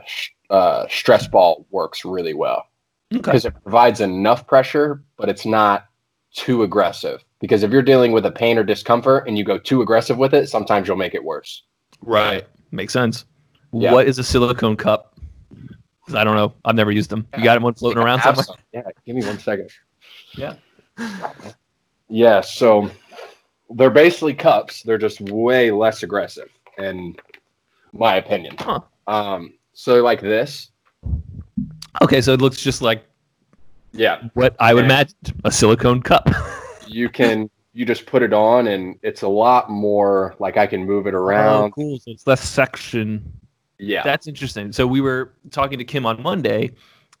a 0.49 0.87
stress 0.89 1.27
ball 1.27 1.67
works 1.69 2.03
really 2.03 2.33
well 2.33 2.65
Okay. 3.13 3.21
because 3.21 3.45
it 3.45 3.53
provides 3.61 4.01
enough 4.01 4.47
pressure, 4.47 5.03
but 5.15 5.29
it's 5.29 5.45
not 5.45 5.85
too 6.33 6.63
aggressive. 6.63 7.23
Because 7.39 7.61
if 7.61 7.69
you're 7.71 7.83
dealing 7.83 8.11
with 8.13 8.25
a 8.25 8.31
pain 8.31 8.57
or 8.57 8.63
discomfort 8.63 9.27
and 9.27 9.37
you 9.37 9.43
go 9.43 9.59
too 9.59 9.81
aggressive 9.83 10.17
with 10.17 10.33
it, 10.33 10.49
sometimes 10.49 10.87
you'll 10.87 10.97
make 10.97 11.13
it 11.13 11.23
worse. 11.23 11.63
Right. 12.01 12.47
Makes 12.71 12.93
sense. 12.93 13.25
Yeah. 13.73 13.93
What 13.93 14.07
is 14.07 14.17
a 14.17 14.23
silicone 14.23 14.75
cup? 14.75 15.08
'Cause 16.09 16.15
I 16.15 16.23
don't 16.23 16.35
know. 16.35 16.53
I've 16.65 16.73
never 16.75 16.91
used 16.91 17.11
them. 17.11 17.27
You 17.37 17.43
got 17.43 17.61
one 17.61 17.75
floating 17.75 18.01
around 18.01 18.21
somewhere? 18.23 18.43
some. 18.43 18.55
Yeah, 18.73 18.81
give 19.05 19.15
me 19.15 19.23
one 19.23 19.37
second. 19.37 19.69
Yeah. 20.35 20.55
Yeah, 22.09 22.41
so 22.41 22.89
they're 23.69 23.91
basically 23.91 24.33
cups. 24.33 24.81
They're 24.81 24.97
just 24.97 25.21
way 25.21 25.69
less 25.69 26.01
aggressive, 26.01 26.49
in 26.79 27.15
my 27.93 28.15
opinion. 28.15 28.55
Huh. 28.57 28.79
Um, 29.05 29.53
so 29.73 30.01
like 30.03 30.19
this, 30.19 30.71
Okay, 32.01 32.21
so 32.21 32.33
it 32.33 32.41
looks 32.41 32.57
just 32.61 32.81
like 32.81 33.03
yeah, 33.91 34.23
what 34.33 34.55
I 34.59 34.73
would 34.73 34.81
Yeah. 34.85 34.85
imagine 34.87 35.15
a 35.43 35.51
silicone 35.51 36.01
cup. 36.01 36.27
you 36.87 37.07
can 37.09 37.51
you 37.73 37.85
just 37.85 38.07
put 38.07 38.23
it 38.23 38.33
on, 38.33 38.65
and 38.67 38.97
it's 39.03 39.21
a 39.21 39.27
lot 39.27 39.69
more 39.69 40.35
like 40.39 40.57
I 40.57 40.65
can 40.65 40.85
move 40.85 41.05
it 41.05 41.13
Oh, 41.13 41.17
around. 41.17 41.71
cool. 41.73 41.99
So 41.99 42.09
it's 42.11 42.25
less 42.25 42.41
section. 42.41 43.31
Yeah, 43.79 44.03
That's 44.03 44.27
interesting. 44.27 44.71
So 44.73 44.85
we 44.85 45.01
were 45.01 45.33
talking 45.51 45.77
to 45.79 45.85
Kim 45.85 46.05
on 46.05 46.21
Monday, 46.21 46.71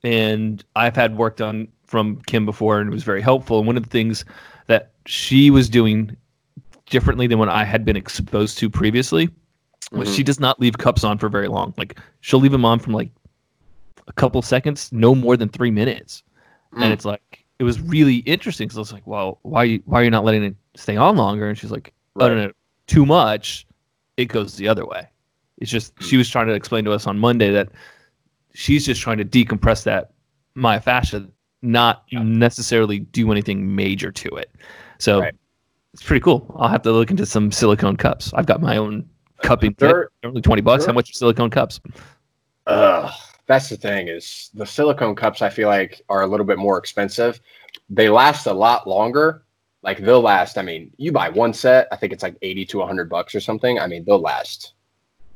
and 0.03 0.63
I've 0.75 0.95
had 0.95 1.17
work 1.17 1.37
done 1.37 1.67
from 1.85 2.21
Kim 2.27 2.45
before, 2.45 2.79
and 2.79 2.89
it 2.89 2.93
was 2.93 3.03
very 3.03 3.21
helpful. 3.21 3.59
And 3.59 3.67
one 3.67 3.77
of 3.77 3.83
the 3.83 3.89
things 3.89 4.25
that 4.67 4.91
she 5.05 5.49
was 5.49 5.69
doing 5.69 6.15
differently 6.89 7.27
than 7.27 7.39
what 7.39 7.49
I 7.49 7.63
had 7.63 7.85
been 7.85 7.95
exposed 7.95 8.57
to 8.59 8.69
previously 8.69 9.29
was 9.91 10.09
Mhm. 10.09 10.15
she 10.15 10.23
does 10.23 10.39
not 10.39 10.59
leave 10.59 10.77
cups 10.77 11.03
on 11.03 11.17
for 11.17 11.29
very 11.29 11.47
long. 11.47 11.73
Like 11.77 11.99
she'll 12.21 12.39
leave 12.39 12.51
them 12.51 12.65
on 12.65 12.79
from 12.79 12.93
like 12.93 13.09
a 14.07 14.13
couple 14.13 14.41
seconds, 14.41 14.91
no 14.91 15.15
more 15.15 15.37
than 15.37 15.49
three 15.49 15.71
minutes. 15.71 16.23
Mm. 16.75 16.83
And 16.83 16.93
it's 16.93 17.05
like 17.05 17.45
it 17.57 17.63
was 17.63 17.79
really 17.81 18.17
interesting 18.17 18.67
because 18.67 18.77
I 18.77 18.81
was 18.81 18.93
like, 18.93 19.05
"Well, 19.07 19.39
why 19.43 19.77
why 19.85 20.01
are 20.01 20.03
you 20.03 20.09
not 20.11 20.23
letting 20.25 20.43
it 20.43 20.55
stay 20.75 20.95
on 20.97 21.15
longer?" 21.17 21.47
And 21.49 21.57
she's 21.57 21.71
like, 21.71 21.93
"I 22.19 22.27
don't 22.27 22.37
Right. 22.37 22.47
know, 22.47 22.51
too 22.87 23.05
much, 23.05 23.65
it 24.17 24.25
goes 24.25 24.55
the 24.55 24.67
other 24.67 24.85
way." 24.85 25.07
It's 25.59 25.69
just 25.71 25.93
she 26.01 26.17
was 26.17 26.29
trying 26.29 26.47
to 26.47 26.53
explain 26.53 26.83
to 26.85 26.91
us 26.91 27.05
on 27.07 27.19
Monday 27.19 27.51
that 27.51 27.69
she's 28.53 28.85
just 28.85 29.01
trying 29.01 29.17
to 29.19 29.25
decompress 29.25 29.83
that 29.83 30.11
myofascia, 30.55 31.29
not 31.61 32.03
Yeah. 32.09 32.23
necessarily 32.23 32.99
do 32.99 33.31
anything 33.31 33.75
major 33.75 34.11
to 34.11 34.29
it. 34.35 34.51
So 34.97 35.19
Right. 35.21 35.35
it's 35.93 36.03
pretty 36.03 36.21
cool. 36.21 36.53
I'll 36.57 36.69
have 36.69 36.81
to 36.83 36.91
look 36.91 37.11
into 37.11 37.25
some 37.25 37.51
silicone 37.51 37.95
cups. 37.97 38.33
I've 38.33 38.45
got 38.45 38.61
my 38.61 38.77
own 38.77 39.07
cupping 39.43 39.71
kit. 39.71 39.79
They're- 39.79 40.09
They're 40.21 40.29
only 40.29 40.41
twenty 40.41 40.61
bucks. 40.61 40.85
How 40.85 40.93
much 40.93 41.09
are 41.11 41.13
silicone 41.13 41.49
cups? 41.49 41.79
Ugh, 42.67 43.11
that's 43.47 43.69
the 43.69 43.77
thing 43.77 44.07
is 44.07 44.49
the 44.53 44.65
silicone 44.65 45.15
cups 45.15 45.41
I 45.41 45.49
feel 45.49 45.67
like 45.67 46.01
are 46.09 46.21
a 46.21 46.27
little 46.27 46.45
bit 46.45 46.57
more 46.57 46.77
expensive. 46.77 47.39
They 47.89 48.09
last 48.09 48.45
a 48.47 48.53
lot 48.53 48.87
longer. 48.87 49.43
Like 49.81 49.99
they'll 49.99 50.21
last. 50.21 50.57
I 50.57 50.61
mean, 50.61 50.91
you 50.97 51.11
buy 51.13 51.29
one 51.29 51.53
set, 51.53 51.87
I 51.91 51.95
think 51.95 52.11
it's 52.13 52.21
like 52.23 52.35
eighty 52.41 52.65
to 52.67 52.81
hundred 52.81 53.09
bucks 53.09 53.33
or 53.33 53.39
something. 53.39 53.79
I 53.79 53.87
mean, 53.87 54.03
they'll 54.05 54.19
last. 54.19 54.73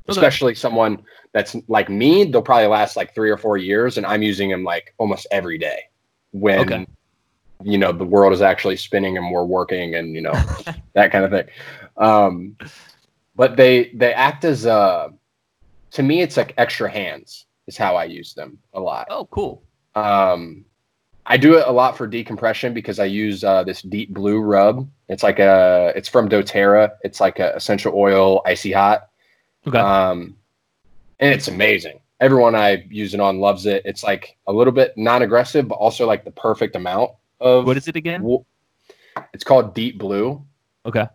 Especially 0.07 0.53
someone 0.55 1.03
that's 1.31 1.55
like 1.67 1.89
me, 1.89 2.25
they'll 2.25 2.41
probably 2.41 2.67
last 2.67 2.95
like 2.95 3.15
three 3.15 3.29
or 3.29 3.37
four 3.37 3.57
years, 3.57 3.97
and 3.97 4.05
I'm 4.05 4.21
using 4.21 4.49
them 4.49 4.63
like 4.63 4.93
almost 4.97 5.27
every 5.31 5.57
day. 5.57 5.79
When 6.31 6.59
Okay. 6.59 6.87
you 7.63 7.77
know 7.77 7.91
the 7.91 8.03
world 8.05 8.33
is 8.33 8.41
actually 8.41 8.75
spinning 8.77 9.17
and 9.17 9.31
we're 9.31 9.45
working, 9.45 9.95
and 9.95 10.13
you 10.13 10.21
know 10.21 10.33
that 10.93 11.11
kind 11.11 11.23
of 11.25 11.31
thing. 11.31 11.47
Um, 11.97 12.57
but 13.35 13.55
they 13.55 13.91
they 13.93 14.13
act 14.13 14.43
as 14.45 14.65
uh 14.65 15.09
to 15.91 16.03
me 16.03 16.21
it's 16.21 16.37
like 16.37 16.53
extra 16.57 16.89
hands 16.89 17.45
is 17.67 17.77
how 17.77 17.95
I 17.95 18.05
use 18.05 18.33
them 18.33 18.57
a 18.73 18.79
lot. 18.79 19.07
Oh, 19.09 19.25
cool. 19.27 19.63
Um, 19.95 20.65
I 21.25 21.37
do 21.37 21.57
it 21.57 21.65
a 21.67 21.71
lot 21.71 21.95
for 21.97 22.07
decompression 22.07 22.73
because 22.73 22.99
I 22.99 23.05
use 23.05 23.43
uh, 23.43 23.63
this 23.63 23.81
deep 23.81 24.13
blue 24.13 24.41
rub. 24.41 24.89
It's 25.07 25.23
like 25.23 25.39
a 25.39 25.93
it's 25.95 26.09
from 26.09 26.27
DoTerra. 26.27 26.91
It's 27.03 27.21
like 27.21 27.39
a 27.39 27.53
essential 27.55 27.93
oil 27.95 28.41
icy 28.45 28.73
hot. 28.73 29.07
Okay. 29.67 29.77
Um, 29.79 30.35
and 31.19 31.33
it's 31.33 31.47
amazing. 31.47 31.99
Everyone 32.19 32.55
I 32.55 32.85
use 32.89 33.13
it 33.13 33.19
on 33.19 33.39
loves 33.39 33.65
it. 33.65 33.81
It's 33.85 34.03
like 34.03 34.37
a 34.47 34.53
little 34.53 34.73
bit 34.73 34.93
non-aggressive, 34.97 35.67
but 35.67 35.75
also 35.75 36.05
like 36.05 36.23
the 36.23 36.31
perfect 36.31 36.75
amount 36.75 37.11
of. 37.39 37.65
what 37.65 37.77
is 37.77 37.87
it 37.87 37.95
again? 37.95 38.23
wo- 38.23 38.45
It's 39.33 39.43
called 39.43 39.73
Deep 39.73 39.97
Blue, 39.97 40.43
Okay. 40.85 41.05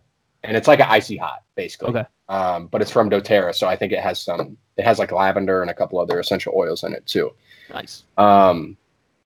and 0.43 0.55
it's 0.57 0.67
like 0.67 0.79
an 0.79 0.87
icy 0.89 1.17
hot, 1.17 1.43
basically. 1.55 1.89
Okay. 1.89 2.05
Um, 2.29 2.67
but 2.67 2.81
it's 2.81 2.91
from 2.91 3.09
DoTerra, 3.09 3.55
so 3.55 3.67
I 3.67 3.75
think 3.75 3.91
it 3.91 3.99
has 4.01 4.21
some. 4.21 4.55
It 4.77 4.85
has 4.85 4.99
like 4.99 5.11
lavender 5.11 5.61
and 5.61 5.71
a 5.71 5.73
couple 5.73 5.99
other 5.99 6.19
essential 6.19 6.53
oils 6.55 6.83
in 6.83 6.93
it 6.93 7.05
too. 7.07 7.33
Nice. 7.73 8.03
Um, 8.17 8.77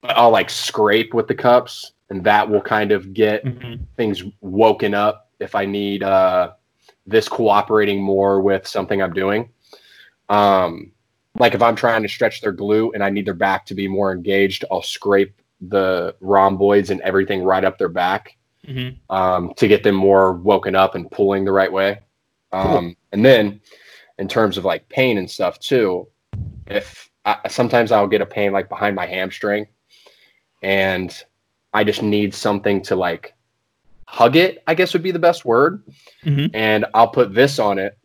but 0.02 0.18
I'll 0.18 0.32
like 0.32 0.50
scrape 0.50 1.14
with 1.14 1.28
the 1.28 1.36
cups, 1.36 1.92
and 2.10 2.24
that 2.24 2.50
will 2.50 2.62
kind 2.62 2.92
of 2.94 3.14
get 3.14 3.44
Mhm. 3.44 3.80
things 3.98 4.24
woken 4.42 4.94
up 4.94 5.30
if 5.40 5.54
I 5.54 5.66
need 5.66 6.02
uh, 6.02 6.52
this 7.06 7.28
cooperating 7.28 8.02
more 8.02 8.42
with 8.42 8.68
something 8.68 9.02
I'm 9.02 9.14
doing. 9.14 9.50
Um, 10.30 10.92
like 11.40 11.54
if 11.54 11.62
I'm 11.62 11.76
trying 11.76 12.04
to 12.04 12.10
stretch 12.10 12.42
their 12.42 12.54
glute 12.54 12.92
and 12.94 13.04
I 13.04 13.10
need 13.10 13.26
their 13.26 13.34
back 13.34 13.66
to 13.68 13.76
be 13.76 13.88
more 13.88 14.12
engaged, 14.12 14.66
I'll 14.72 14.82
scrape 14.82 15.42
the 15.62 16.16
rhomboids 16.22 16.90
and 16.90 17.02
everything 17.02 17.44
right 17.44 17.64
up 17.64 17.78
their 17.78 17.90
back 17.90 18.38
Mhm. 18.68 18.98
um, 19.10 19.54
to 19.56 19.68
get 19.68 19.84
them 19.84 19.96
more 19.96 20.34
woken 20.34 20.76
up 20.76 20.96
and 20.96 21.10
pulling 21.12 21.44
the 21.44 21.52
right 21.52 21.72
way. 21.72 22.00
Um, 22.52 22.96
And 23.12 23.26
then 23.26 23.62
in 24.20 24.28
terms 24.28 24.58
of 24.58 24.66
like 24.66 24.88
pain 24.90 25.18
and 25.18 25.30
stuff 25.30 25.60
too, 25.60 26.08
if 26.68 27.10
I, 27.26 27.38
sometimes 27.50 27.92
I'll 27.92 28.08
get 28.08 28.22
a 28.22 28.26
pain 28.26 28.52
like 28.52 28.70
behind 28.70 28.96
my 28.96 29.06
hamstring 29.06 29.68
and 30.62 31.16
I 31.74 31.84
just 31.84 32.04
need 32.04 32.34
something 32.34 32.82
to 32.84 32.96
like 32.96 33.34
hug 34.08 34.36
it, 34.36 34.64
I 34.68 34.76
guess 34.76 34.94
would 34.94 35.04
be 35.04 35.12
the 35.12 35.20
best 35.20 35.46
word. 35.46 35.84
Mhm. 36.24 36.52
And 36.54 36.86
I'll 36.94 37.08
put 37.08 37.34
this 37.34 37.60
on 37.60 37.80
it. 37.80 37.98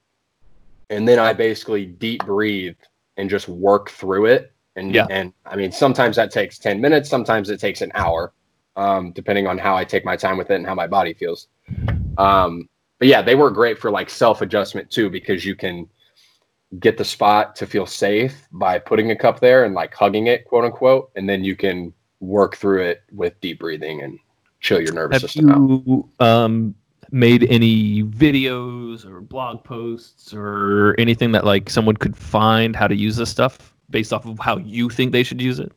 And 0.90 1.06
then 1.06 1.18
I 1.18 1.32
basically 1.32 1.87
deep 1.87 2.24
breathe 2.24 2.76
and 3.16 3.28
just 3.28 3.48
work 3.48 3.90
through 3.90 4.26
it. 4.26 4.52
And, 4.76 4.94
Yeah. 4.94 5.06
and 5.11 5.32
I 5.44 5.56
mean, 5.56 5.72
sometimes 5.72 6.16
that 6.16 6.30
takes 6.30 6.58
10 6.58 6.80
minutes, 6.80 7.08
sometimes 7.08 7.50
it 7.50 7.58
takes 7.61 7.82
an 7.82 7.90
hour, 7.94 8.32
um, 8.76 9.12
depending 9.12 9.46
on 9.46 9.58
how 9.58 9.76
I 9.76 9.84
take 9.84 10.04
my 10.04 10.16
time 10.16 10.38
with 10.38 10.50
it 10.50 10.54
and 10.54 10.66
how 10.66 10.74
my 10.74 10.87
body 10.87 11.12
feels. 11.14 11.48
Um, 12.16 12.68
but 12.98 13.08
yeah, 13.08 13.22
they 13.22 13.34
work 13.34 13.54
great 13.54 13.78
for 13.78 13.90
like 13.90 14.08
self 14.08 14.40
adjustment 14.40 14.90
too, 14.90 15.11
because 15.11 15.44
you 15.44 15.54
can 15.54 15.88
get 16.80 16.96
the 16.98 17.04
spot 17.04 17.56
to 17.56 17.66
feel 17.66 17.87
safe 17.87 18.46
by 18.52 18.78
putting 18.78 19.11
a 19.11 19.16
cup 19.16 19.40
there 19.40 19.64
and 19.64 19.74
like 19.74 19.94
hugging 19.94 20.26
it, 20.26 20.44
quote 20.44 20.64
unquote. 20.64 21.11
And 21.16 21.28
then 21.28 21.42
you 21.44 21.56
can 21.56 21.92
work 22.20 22.56
through 22.56 22.82
it 22.82 23.02
with 23.12 23.40
deep 23.40 23.58
breathing 23.61 24.02
and 24.02 24.18
chill 24.61 24.81
your 24.81 24.92
nervous 24.92 25.23
Have 25.23 25.31
system 25.31 25.51
out. 25.51 25.57
you 25.87 26.09
um, 26.21 26.75
made 27.11 27.44
any 27.44 28.03
videos 28.05 29.07
or 29.07 29.21
blog 29.21 29.64
posts 29.64 30.35
or 30.35 30.94
anything 30.99 31.33
that 31.33 31.44
like 31.44 31.71
someone 31.71 31.97
could 31.97 32.16
find 32.16 32.77
how 32.77 32.87
to 32.87 32.94
use 32.94 33.16
this 33.16 33.31
stuff 33.31 33.75
based 33.90 34.12
off 34.12 34.27
of 34.27 34.38
how 34.38 34.59
you 34.59 34.90
think 34.90 35.12
they 35.12 35.23
should 35.23 35.40
use 35.40 35.59
it, 35.59 35.73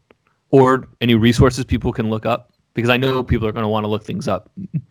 or 0.49 0.87
any 0.99 1.15
resources 1.15 1.63
people 1.63 1.93
can 1.93 2.09
look 2.09 2.25
up? 2.25 2.51
Because 2.73 2.89
I 2.89 2.97
know 2.97 3.23
people 3.23 3.47
are 3.47 3.51
going 3.51 3.63
to 3.63 3.69
want 3.69 3.83
to 3.83 3.87
look 3.87 4.03
things 4.03 4.27
up. 4.27 4.49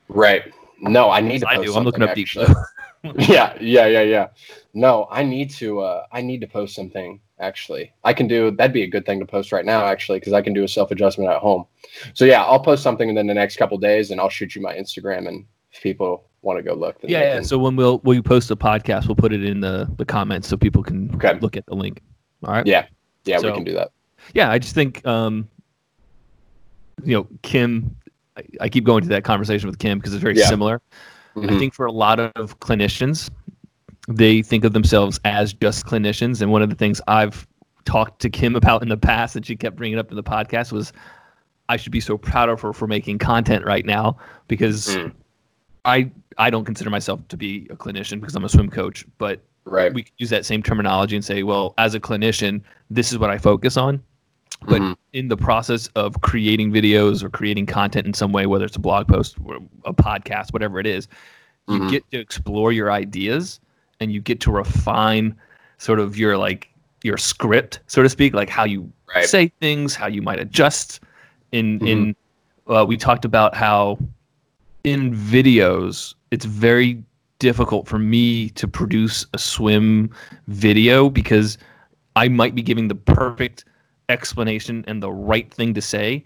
Right. 0.09 0.53
No, 0.81 1.11
I 1.11 1.21
need 1.21 1.41
to 1.41 1.49
I 1.49 1.63
do. 1.63 1.75
I'm 1.75 1.85
looking 1.85 2.03
up 2.03 2.15
deep 2.15 2.27
actually. 2.27 2.47
blue. 2.47 2.55
yeah, 3.19 3.57
yeah, 3.61 3.87
yeah, 3.87 4.03
yeah. 4.03 4.29
No, 4.75 5.07
I 5.11 5.23
need 5.23 5.51
to 5.53 5.81
uh 5.81 6.05
I 6.13 6.21
need 6.23 6.41
to 6.43 6.47
post 6.47 6.75
something 6.75 7.21
actually. 7.39 7.93
I 8.05 8.13
can 8.13 8.29
do 8.29 8.51
that'd 8.51 8.73
be 8.75 8.83
a 8.83 8.87
good 8.87 9.07
thing 9.07 9.21
to 9.21 9.27
post 9.27 9.53
right 9.53 9.65
now 9.65 9.85
actually 9.87 10.21
because 10.21 10.33
I 10.35 10.43
can 10.43 10.53
do 10.53 10.65
a 10.65 10.69
self-adjustment 10.69 11.31
at 11.31 11.39
home. 11.39 11.65
So 12.15 12.25
yeah, 12.25 12.43
I'll 12.45 12.61
post 12.61 12.83
something 12.83 13.09
within 13.09 13.27
the 13.27 13.35
next 13.35 13.57
couple 13.57 13.79
days 13.79 14.11
and 14.11 14.21
I'll 14.21 14.29
shoot 14.29 14.55
you 14.55 14.61
my 14.63 14.75
Instagram 14.75 15.27
and 15.29 15.47
if 15.73 15.81
people 15.83 16.25
want 16.43 16.59
to 16.59 16.63
go 16.63 16.75
look 16.75 16.97
Yeah, 17.03 17.21
yeah. 17.21 17.35
can- 17.37 17.45
So 17.45 17.59
when 17.59 17.77
we'll 17.77 18.01
we 18.05 18.21
post 18.21 18.51
a 18.51 18.57
podcast, 18.57 19.07
we'll 19.07 19.17
put 19.17 19.33
it 19.33 19.45
in 19.45 19.61
the 19.61 19.89
the 19.97 20.05
comments 20.05 20.49
so 20.49 20.57
people 20.57 20.83
can 20.83 21.15
Okay. 21.15 21.39
look 21.41 21.57
at 21.57 21.65
the 21.67 21.75
link. 21.75 22.03
All 22.45 22.53
right. 22.53 22.67
Yeah. 22.67 22.87
yeah, 23.25 23.39
so- 23.39 23.49
we 23.49 23.55
can 23.55 23.65
do 23.65 23.73
that. 23.75 23.93
yeah, 24.35 24.51
I 24.51 24.59
just 24.59 24.75
think, 24.75 25.05
um, 25.07 25.49
you 27.05 27.15
know, 27.17 27.27
Kim. 27.43 27.97
I, 28.37 28.43
I 28.61 28.69
keep 28.69 28.85
going 28.85 29.03
to 29.03 29.09
that 29.09 29.25
conversation 29.25 29.69
with 29.69 29.79
Kim 29.79 29.99
because 29.99 30.13
it's 30.15 30.23
very 30.23 30.37
Yeah. 30.37 30.47
similar. 30.47 30.81
I 31.37 31.41
Mhm. 31.41 31.59
think 31.59 31.75
for 31.75 31.87
a 31.87 31.93
lot 31.93 32.19
of 32.21 32.59
clinicians, 32.61 33.31
they 34.09 34.43
think 34.43 34.65
of 34.65 34.73
themselves 34.73 35.21
as 35.25 35.53
just 35.53 35.87
clinicians, 35.87 36.43
and 36.43 36.51
one 36.51 36.63
of 36.63 36.71
the 36.71 36.77
things 36.77 37.01
I've 37.07 37.47
talked 37.85 38.21
to 38.23 38.31
Kim 38.31 38.57
about 38.57 38.83
in 38.83 38.89
the 38.89 38.97
past, 38.97 39.37
and 39.37 39.45
she 39.47 39.57
kept 39.57 39.77
bringing 39.77 39.99
up 39.99 40.11
in 40.11 40.17
the 40.17 40.23
podcast, 40.23 40.73
was 40.73 40.93
I 41.69 41.77
should 41.77 41.93
be 41.93 42.01
so 42.01 42.19
proud 42.19 42.49
of 42.49 42.61
her 42.63 42.73
for 42.73 42.87
making 42.89 43.19
content 43.19 43.65
right 43.65 43.87
now 43.87 44.17
because 44.49 44.97
Mm. 44.97 45.13
I 45.85 46.11
I 46.39 46.51
don't 46.51 46.65
consider 46.65 46.91
myself 46.91 47.21
to 47.29 47.37
be 47.37 47.67
a 47.71 47.77
clinician 47.77 48.19
because 48.21 48.35
I'm 48.35 48.45
a 48.45 48.49
swim 48.49 48.71
coach, 48.71 49.05
but 49.19 49.41
Right. 49.67 49.93
we 49.93 50.03
could 50.05 50.13
use 50.19 50.31
that 50.31 50.47
same 50.47 50.63
terminology 50.63 51.15
and 51.17 51.25
say, 51.25 51.43
well, 51.43 51.75
as 51.77 51.95
a 51.95 52.01
clinician, 52.01 52.63
this 52.91 53.13
is 53.13 53.19
what 53.19 53.31
I 53.31 53.37
focus 53.39 53.77
on. 53.77 54.03
But 54.67 54.83
Mhm. 54.83 54.97
in 55.13 55.29
the 55.29 55.37
process 55.37 55.89
of 55.89 56.21
creating 56.21 56.71
videos 56.73 57.23
or 57.23 57.31
creating 57.31 57.67
content 57.67 58.07
in 58.07 58.15
some 58.15 58.33
way, 58.33 58.47
whether 58.47 58.65
it's 58.65 58.77
a 58.77 58.81
blog 58.81 59.09
post 59.09 59.37
or 59.45 59.59
a 59.85 59.93
podcast, 59.93 60.53
whatever 60.53 60.79
it 60.79 60.87
is, 60.87 61.09
you 61.67 61.81
Mhm. 61.81 61.91
get 61.91 62.11
to 62.11 62.19
explore 62.19 62.73
your 62.73 62.93
ideas 62.93 63.61
and 64.01 64.13
you 64.13 64.21
get 64.21 64.41
to 64.41 64.51
refine 64.51 65.35
sort 65.79 65.99
of 65.99 66.17
your 66.19 66.37
like 66.37 66.69
your 67.03 67.17
script, 67.17 67.81
so 67.87 68.03
to 68.03 68.09
speak, 68.09 68.35
like 68.35 68.51
how 68.51 68.65
you 68.65 68.93
Right. 69.15 69.25
say 69.25 69.49
things, 69.61 69.95
how 69.95 70.07
you 70.07 70.21
might 70.23 70.39
adjust. 70.39 71.01
In 71.53 71.81
Mhm. 71.81 71.87
in 71.87 72.17
uh, 72.67 72.85
we 72.87 72.97
talked 72.97 73.25
about 73.25 73.55
how 73.57 73.99
in 74.85 75.13
videos 75.15 76.15
it's 76.31 76.45
very 76.45 77.03
difficult 77.39 77.89
for 77.89 77.99
me 77.99 78.51
to 78.51 78.69
produce 78.69 79.27
a 79.35 79.39
swim 79.39 80.11
video 80.47 81.09
because 81.11 81.57
I 82.15 82.29
might 82.29 82.55
be 82.55 82.63
giving 82.63 82.89
the 82.89 82.95
perfect 82.95 83.65
explanation 84.11 84.85
and 84.87 85.03
the 85.03 85.11
right 85.13 85.53
thing 85.53 85.73
to 85.75 85.81
say, 85.81 86.25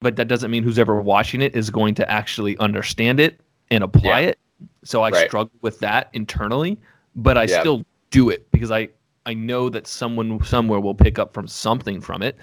but 0.00 0.16
that 0.16 0.28
doesn't 0.28 0.50
mean 0.50 0.62
who's 0.62 0.78
ever 0.78 1.00
watching 1.00 1.42
it 1.42 1.54
is 1.54 1.68
going 1.70 1.94
to 1.96 2.10
actually 2.10 2.56
understand 2.58 3.20
it 3.20 3.40
and 3.70 3.84
apply 3.84 4.20
Yeah. 4.20 4.28
it. 4.28 4.38
So 4.84 5.02
I 5.02 5.10
Right. 5.10 5.28
struggle 5.28 5.52
with 5.60 5.78
that 5.80 6.08
internally, 6.12 6.78
but 7.14 7.36
I 7.36 7.44
Yeah. 7.44 7.60
still 7.60 7.84
do 8.10 8.30
it 8.30 8.50
because 8.50 8.70
I 8.70 8.88
I 9.28 9.34
know 9.34 9.68
that 9.68 9.88
someone 9.88 10.40
somewhere 10.44 10.78
will 10.78 10.94
pick 10.94 11.18
up 11.18 11.34
from 11.34 11.48
something 11.48 12.00
from 12.00 12.22
it, 12.22 12.36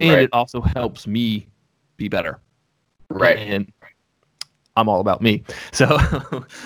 and 0.00 0.10
Right. 0.10 0.22
it 0.24 0.30
also 0.32 0.60
helps 0.60 1.06
me 1.06 1.46
be 1.96 2.08
better. 2.08 2.40
Right. 3.10 3.38
And 3.38 3.72
I'm 4.76 4.88
all 4.88 4.98
about 5.00 5.22
me. 5.22 5.44
So 5.72 5.86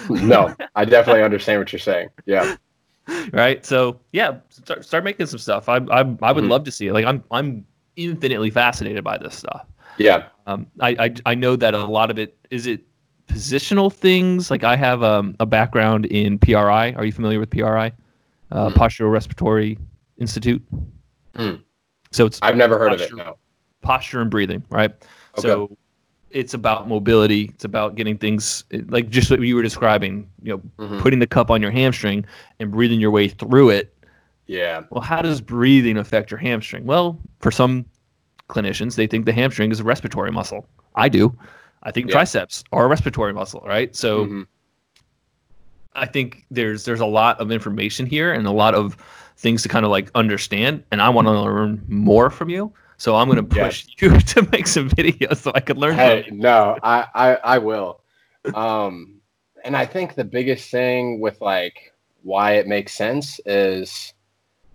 No, 0.08 0.54
I 0.74 0.86
definitely 0.86 1.22
understand 1.22 1.60
what 1.60 1.72
you're 1.72 1.78
saying. 1.78 2.08
Yeah. 2.24 2.56
right? 3.32 3.64
So 3.64 4.00
yeah, 4.12 4.36
start, 4.48 4.84
start 4.84 5.04
making 5.04 5.26
some 5.26 5.38
stuff. 5.38 5.68
I 5.68 5.76
I, 5.90 6.00
I 6.22 6.32
would 6.32 6.44
Mhm. 6.44 6.48
love 6.48 6.64
to 6.64 6.70
see 6.70 6.88
it. 6.88 6.92
Like 6.92 7.04
I'm 7.04 7.22
I'm 7.30 7.66
infinitely 7.96 8.50
fascinated 8.50 9.04
by 9.04 9.18
this 9.18 9.34
stuff. 9.34 9.66
Yeah. 9.98 10.26
Um, 10.46 10.66
I, 10.80 10.90
I 10.98 11.14
I 11.26 11.34
know 11.34 11.56
that 11.56 11.74
a 11.74 11.84
lot 11.84 12.10
of 12.10 12.18
it 12.18 12.36
is 12.50 12.66
it 12.66 12.82
positional 13.28 13.92
things. 13.92 14.50
Like 14.50 14.64
I 14.64 14.76
have 14.76 15.02
um, 15.02 15.36
a 15.40 15.46
background 15.46 16.06
in 16.06 16.38
PRI. 16.38 16.92
Are 16.92 17.04
you 17.04 17.12
familiar 17.12 17.38
with 17.40 17.50
PRI? 17.50 17.92
Uh, 18.52 18.68
Mm. 18.70 18.74
Postural 18.74 19.12
Restoration 19.12 19.86
Institute. 20.18 20.62
Mm. 21.34 21.62
So 22.10 22.26
it's 22.26 22.38
I've 22.42 22.56
never 22.56 22.78
heard 22.78 22.92
of 22.92 23.00
it. 23.00 23.10
Posture. 23.10 23.16
No. 23.16 23.38
posture 23.82 24.20
and 24.20 24.30
breathing, 24.30 24.64
right? 24.70 24.90
Okay. 25.38 25.42
So 25.48 25.76
it's 26.30 26.54
about 26.54 26.88
mobility. 26.88 27.44
It's 27.54 27.64
about 27.64 27.94
getting 27.96 28.16
things 28.16 28.64
like 28.88 29.08
just 29.10 29.30
what 29.30 29.40
you 29.40 29.56
were 29.56 29.62
describing. 29.62 30.28
You 30.42 30.62
know, 30.78 30.86
Mhm. 30.86 31.00
putting 31.00 31.18
the 31.18 31.26
cup 31.26 31.50
on 31.50 31.60
your 31.60 31.70
hamstring 31.70 32.24
and 32.58 32.70
breathing 32.70 33.00
your 33.00 33.10
way 33.10 33.28
through 33.28 33.70
it. 33.70 33.94
Yeah. 34.46 34.82
Well, 34.90 35.02
how 35.02 35.22
does 35.22 35.40
breathing 35.40 35.96
affect 35.96 36.30
your 36.30 36.38
hamstring? 36.38 36.84
Well, 36.84 37.18
for 37.40 37.50
some 37.50 37.84
clinicians, 38.48 38.96
they 38.96 39.06
think 39.06 39.24
the 39.26 39.32
hamstring 39.32 39.70
is 39.70 39.80
a 39.80 39.84
respiratory 39.84 40.32
muscle. 40.32 40.66
I 40.96 41.08
do. 41.08 41.36
I 41.82 41.90
think 41.92 42.08
Yeah. 42.08 42.12
triceps 42.14 42.64
are 42.72 42.84
a 42.84 42.88
respiratory 42.88 43.32
muscle, 43.32 43.62
right? 43.66 43.94
So 43.94 44.26
Mhm. 44.26 44.46
I 45.94 46.06
think 46.06 46.44
there's 46.50 46.84
there's 46.84 47.00
a 47.00 47.06
lot 47.06 47.40
of 47.40 47.50
information 47.50 48.06
here 48.06 48.32
and 48.32 48.46
a 48.46 48.50
lot 48.52 48.74
of 48.74 48.96
things 49.36 49.62
to 49.62 49.68
kind 49.68 49.84
of 49.84 49.90
like 49.90 50.10
understand, 50.14 50.82
and 50.90 51.00
I 51.00 51.08
want 51.08 51.26
to 51.26 51.32
learn 51.40 51.82
more 51.88 52.28
from 52.30 52.48
you. 52.50 52.72
So 53.00 53.16
I'm 53.16 53.28
going 53.30 53.36
to 53.38 53.42
push 53.42 53.86
you 53.98 54.20
to 54.20 54.46
make 54.52 54.66
some 54.66 54.90
videos 54.90 55.38
so 55.38 55.52
I 55.54 55.60
could 55.60 55.78
learn 55.78 55.94
Hey, 55.94 56.28
no, 56.30 56.76
I, 56.82 57.06
I, 57.14 57.34
I 57.36 57.58
will. 57.58 58.02
Um, 58.54 59.22
and 59.64 59.74
I 59.74 59.86
think 59.86 60.14
the 60.14 60.24
biggest 60.24 60.70
thing 60.70 61.18
with 61.18 61.40
like 61.40 61.94
why 62.22 62.52
it 62.56 62.66
makes 62.66 62.92
sense 62.92 63.40
is 63.46 64.12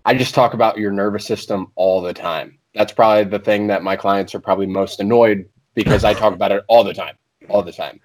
I 0.04 0.14
just 0.14 0.34
talk 0.34 0.54
about 0.54 0.76
your 0.76 0.90
nervous 0.90 1.24
system 1.24 1.70
all 1.76 2.02
the 2.02 2.12
time. 2.12 2.58
That's 2.74 2.92
probably 2.92 3.30
the 3.30 3.38
thing 3.38 3.68
that 3.68 3.84
my 3.84 3.94
clients 3.94 4.34
are 4.34 4.40
probably 4.40 4.66
most 4.66 4.98
annoyed 4.98 5.48
because 5.74 6.02
I 6.02 6.12
talk 6.12 6.34
about 6.34 6.50
it 6.50 6.64
all 6.66 6.82
the 6.82 6.94
time, 6.94 7.14
all 7.48 7.62
the 7.62 7.72
time. 7.72 8.00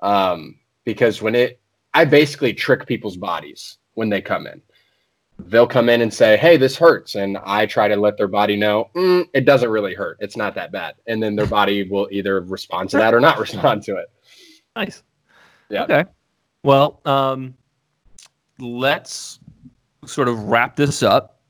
Um, 0.00 0.60
because 0.86 1.20
when 1.20 1.34
it, 1.34 1.60
I 1.92 2.06
basically 2.06 2.54
trick 2.54 2.86
people's 2.86 3.18
bodies 3.18 3.76
when 3.92 4.08
they 4.08 4.22
come 4.22 4.46
in. 4.46 4.62
They'll 5.48 5.66
come 5.66 5.88
in 5.88 6.00
and 6.00 6.12
say, 6.12 6.36
"Hey, 6.36 6.56
this 6.56 6.76
hurts," 6.76 7.14
and 7.14 7.38
I 7.44 7.66
try 7.66 7.88
to 7.88 7.96
let 7.96 8.16
their 8.16 8.28
body 8.28 8.56
know 8.56 8.90
"Mm, 8.94 9.28
it 9.34 9.44
doesn't 9.44 9.70
really 9.70 9.94
hurt. 9.94 10.16
It's 10.20 10.36
not 10.36 10.54
that 10.54 10.72
bad, 10.72 10.94
and 11.06 11.22
then 11.22 11.36
their 11.36 11.46
body 11.46 11.88
will 11.88 12.08
either 12.10 12.40
respond 12.40 12.90
to 12.90 12.96
that 12.98 13.14
or 13.14 13.20
not 13.20 13.38
respond 13.40 13.82
to 13.84 13.96
it. 13.96 14.10
Nice. 14.76 15.02
Yeah. 15.68 15.84
Okay. 15.84 16.04
Well, 16.62 17.00
um, 17.04 17.54
let's 18.58 19.40
sort 20.04 20.28
of 20.28 20.44
wrap 20.44 20.76
this 20.76 21.02
up. 21.02 21.40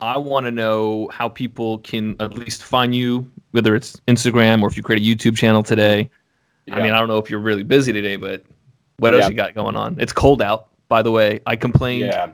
I 0.00 0.16
want 0.16 0.46
to 0.46 0.50
know 0.52 1.08
how 1.12 1.28
people 1.28 1.78
can 1.78 2.14
at 2.20 2.34
least 2.34 2.62
find 2.62 2.94
you, 2.94 3.30
whether 3.50 3.74
it's 3.74 3.96
Instagram 4.06 4.62
or 4.62 4.68
if 4.68 4.76
you 4.76 4.82
create 4.82 5.02
a 5.02 5.04
YouTube 5.04 5.36
channel 5.36 5.62
today. 5.62 6.08
I 6.70 6.82
mean, 6.82 6.92
I 6.92 6.98
don't 6.98 7.08
know 7.08 7.18
if 7.18 7.30
you're 7.30 7.40
really 7.40 7.62
busy 7.62 7.92
today, 7.92 8.16
but 8.16 8.44
what 8.98 9.14
else 9.14 9.22
Yeah. 9.24 9.28
you 9.30 9.34
got 9.34 9.54
going 9.54 9.74
on? 9.74 9.96
It's 9.98 10.12
cold 10.12 10.42
out, 10.42 10.68
by 10.88 11.02
the 11.02 11.10
way. 11.10 11.40
I 11.46 11.56
complained, 11.56 12.06
yeah, 12.06 12.32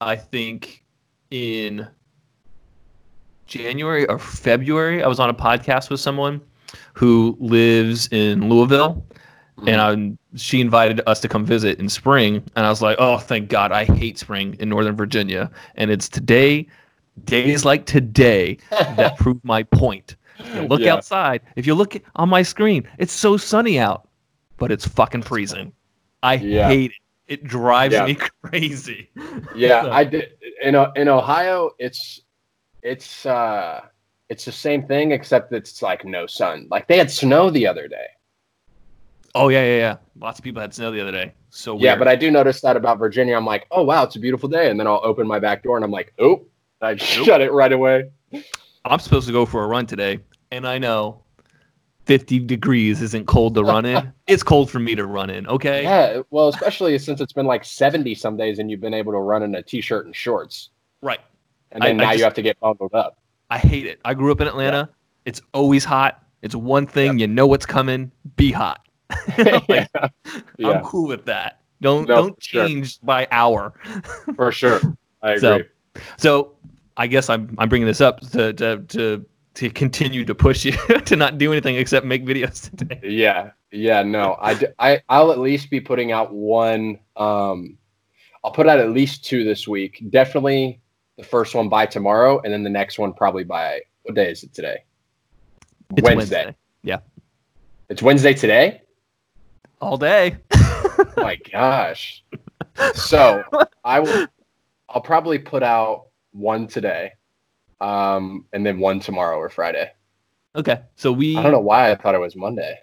I 0.00 0.16
think, 0.16 0.84
in 1.30 1.86
January 3.46 4.06
or 4.06 4.18
February. 4.18 5.02
I 5.02 5.06
was 5.06 5.20
on 5.20 5.30
a 5.30 5.34
podcast 5.34 5.90
with 5.90 6.00
someone 6.00 6.40
who 6.94 7.36
lives 7.40 8.08
in 8.10 8.48
Louisville 8.48 9.04
mm-hmm. 9.58 9.68
and 9.68 9.80
I, 9.80 10.36
she 10.38 10.60
invited 10.60 11.00
us 11.06 11.20
to 11.20 11.28
come 11.28 11.44
visit 11.44 11.78
in 11.78 11.88
spring 11.88 12.42
and 12.56 12.66
i 12.66 12.68
was 12.68 12.82
like 12.82 12.96
oh 12.98 13.18
thank 13.18 13.48
god 13.48 13.72
i 13.72 13.84
hate 13.84 14.18
spring 14.18 14.56
in 14.58 14.68
northern 14.68 14.96
virginia 14.96 15.50
and 15.76 15.90
it's 15.90 16.08
today 16.08 16.66
days 17.24 17.64
like 17.64 17.86
today 17.86 18.58
that 18.70 19.16
prove 19.18 19.42
my 19.44 19.62
point 19.62 20.16
you 20.54 20.62
look 20.62 20.80
Yeah. 20.80 20.94
outside 20.94 21.40
if 21.56 21.66
you 21.66 21.74
look 21.74 21.96
on 22.16 22.28
my 22.28 22.42
screen 22.42 22.86
it's 22.98 23.12
so 23.12 23.36
sunny 23.36 23.78
out 23.78 24.08
but 24.58 24.70
it's 24.70 24.86
fucking 24.86 25.22
freezing 25.22 25.72
i 26.22 26.34
Yeah. 26.34 26.68
hate 26.68 26.90
it 26.90 26.96
it 27.28 27.44
drives 27.44 27.94
Yeah. 27.94 28.06
me 28.06 28.14
crazy 28.44 29.10
yeah. 29.54 29.82
So- 29.82 29.90
I 29.92 30.04
did 30.04 30.32
in 30.62 30.74
in 30.96 31.08
Ohio. 31.08 31.70
It's 31.78 32.20
it's 32.82 33.26
uh 33.26 33.80
it's 34.28 34.44
the 34.44 34.52
same 34.52 34.86
thing 34.86 35.12
except 35.12 35.52
it's 35.52 35.82
like 35.82 36.04
no 36.04 36.26
sun. 36.26 36.66
Like 36.70 36.86
they 36.88 36.96
had 36.98 37.10
snow 37.10 37.50
the 37.50 37.66
other 37.66 37.88
day. 37.88 38.06
oh 39.34 39.48
yeah 39.48 39.64
yeah 39.64 39.76
yeah 39.78 39.96
lots 40.20 40.38
of 40.38 40.44
people 40.44 40.60
had 40.60 40.72
snow 40.74 40.90
the 40.90 41.00
other 41.00 41.12
day 41.12 41.32
so 41.50 41.74
weird. 41.74 41.82
Yeah, 41.84 41.96
but 41.96 42.06
I 42.08 42.16
do 42.16 42.30
notice 42.30 42.60
that 42.60 42.76
about 42.76 42.98
Virginia. 42.98 43.34
I'm 43.36 43.46
like, 43.46 43.66
oh 43.70 43.82
wow, 43.82 44.02
it's 44.04 44.16
a 44.16 44.20
beautiful 44.20 44.48
day, 44.48 44.70
and 44.70 44.78
then 44.78 44.86
I'll 44.86 45.00
open 45.02 45.26
my 45.26 45.38
back 45.38 45.62
door 45.62 45.76
and 45.76 45.84
I'm 45.84 45.90
like, 45.90 46.12
oh, 46.18 46.44
I 46.82 46.96
shut 47.26 47.40
it 47.40 47.50
right 47.52 47.72
away. 47.72 48.10
i'm 48.84 48.98
supposed 49.00 49.26
to 49.26 49.32
go 49.32 49.44
for 49.46 49.64
a 49.64 49.66
run 49.66 49.84
today 49.86 50.20
and 50.52 50.66
i 50.66 50.78
know 50.78 51.22
50 52.06 52.38
degrees 52.40 53.02
isn't 53.02 53.26
cold 53.26 53.54
to 53.56 53.62
run 53.64 53.84
in 53.84 54.12
it's 54.26 54.42
cold 54.42 54.70
for 54.70 54.78
me 54.78 54.94
to 54.94 55.04
run 55.06 55.28
in 55.28 55.46
okay 55.48 55.82
Yeah, 55.82 56.22
well, 56.30 56.48
especially 56.48 56.98
since 56.98 57.20
it's 57.20 57.32
been 57.32 57.46
like 57.46 57.64
70 57.64 58.14
some 58.14 58.36
days, 58.36 58.58
and 58.58 58.70
you've 58.70 58.80
been 58.80 58.94
able 58.94 59.12
to 59.12 59.18
run 59.18 59.42
in 59.42 59.54
a 59.54 59.62
t-shirt 59.62 60.06
and 60.06 60.14
shorts, 60.16 60.70
right 61.02 61.20
and 61.72 61.82
then 61.82 61.88
I- 62.00 62.04
I 62.04 62.06
now 62.06 62.10
just- 62.12 62.18
you 62.18 62.24
have 62.24 62.34
to 62.34 62.42
get 62.42 62.58
bundled 62.60 62.94
up. 62.94 63.18
I 63.50 63.58
hate 63.58 63.86
it. 63.86 64.00
I 64.04 64.14
grew 64.14 64.32
up 64.32 64.40
in 64.40 64.48
Atlanta. 64.48 64.88
It's 65.24 65.40
always 65.54 65.84
hot. 65.84 66.22
It's 66.42 66.54
one 66.56 66.84
thing. 66.86 67.18
You 67.20 67.26
know 67.28 67.46
what's 67.46 67.66
coming. 67.66 68.10
Be 68.36 68.50
hot. 68.50 68.80
Like, 69.38 69.64
yeah, 69.68 69.86
yeah, 70.58 70.68
I'm 70.70 70.84
cool 70.84 71.06
with 71.08 71.24
that. 71.26 71.60
Don't 71.80 72.08
No, 72.08 72.16
don't 72.16 72.34
for 72.36 72.40
sure. 72.40 72.66
change 72.66 73.00
by 73.02 73.28
hour. 73.30 73.72
for 74.34 74.50
sure. 74.50 74.80
I 75.22 75.32
agree. 75.34 75.40
So- 75.40 75.60
So 76.18 76.52
I 76.96 77.06
guess 77.06 77.28
I'm 77.30 77.54
I'm 77.58 77.68
bringing 77.68 77.86
this 77.86 78.00
up 78.00 78.20
to 78.32 78.52
to 78.54 78.78
to, 78.88 79.24
to 79.56 79.70
continue 79.70 80.24
to 80.24 80.34
push 80.34 80.64
you 80.64 80.72
to 81.06 81.16
not 81.16 81.38
do 81.38 81.50
anything 81.50 81.76
except 81.76 82.06
make 82.06 82.24
videos 82.24 82.70
today. 82.76 83.00
Yeah, 83.02 83.50
yeah, 83.72 84.02
no, 84.02 84.36
I, 84.40 84.54
d- 84.54 84.66
I, 84.78 85.02
I'll 85.08 85.32
at 85.32 85.38
least 85.38 85.70
be 85.70 85.80
putting 85.80 86.12
out 86.12 86.32
one. 86.32 86.98
Um, 87.16 87.78
I'll 88.44 88.52
put 88.52 88.68
out 88.68 88.78
at 88.78 88.90
least 88.90 89.24
two 89.24 89.44
this 89.44 89.66
week. 89.66 90.04
Definitely 90.10 90.80
the 91.16 91.24
first 91.24 91.54
one 91.54 91.68
by 91.68 91.86
tomorrow, 91.86 92.40
and 92.42 92.52
then 92.52 92.62
the 92.62 92.70
next 92.70 92.98
one 92.98 93.12
probably 93.12 93.44
by 93.44 93.80
what 94.02 94.14
day 94.14 94.30
is 94.30 94.42
it 94.42 94.54
today? 94.54 94.84
It's 95.96 96.02
Wednesday. 96.02 96.54
Yeah. 96.82 96.98
It's 97.88 98.02
Wednesday 98.02 98.34
today. 98.34 98.82
All 99.80 99.96
day. 99.96 100.36
Oh 100.52 101.06
my 101.16 101.36
gosh. 101.50 102.22
So 102.94 103.42
I 103.84 104.00
will. 104.00 104.26
I'll 104.88 105.00
probably 105.00 105.38
put 105.38 105.62
out 105.62 106.06
one 106.32 106.66
today, 106.66 107.12
um, 107.80 108.44
and 108.52 108.64
then 108.64 108.78
one 108.78 109.00
tomorrow 109.00 109.36
or 109.38 109.48
Friday. 109.48 109.90
Okay. 110.54 110.80
So 110.94 111.12
we 111.12 111.36
I 111.36 111.42
don't 111.42 111.52
know 111.52 111.60
why 111.60 111.90
I 111.90 111.94
thought 111.94 112.14
it 112.14 112.18
was 112.20 112.34
Monday. 112.36 112.78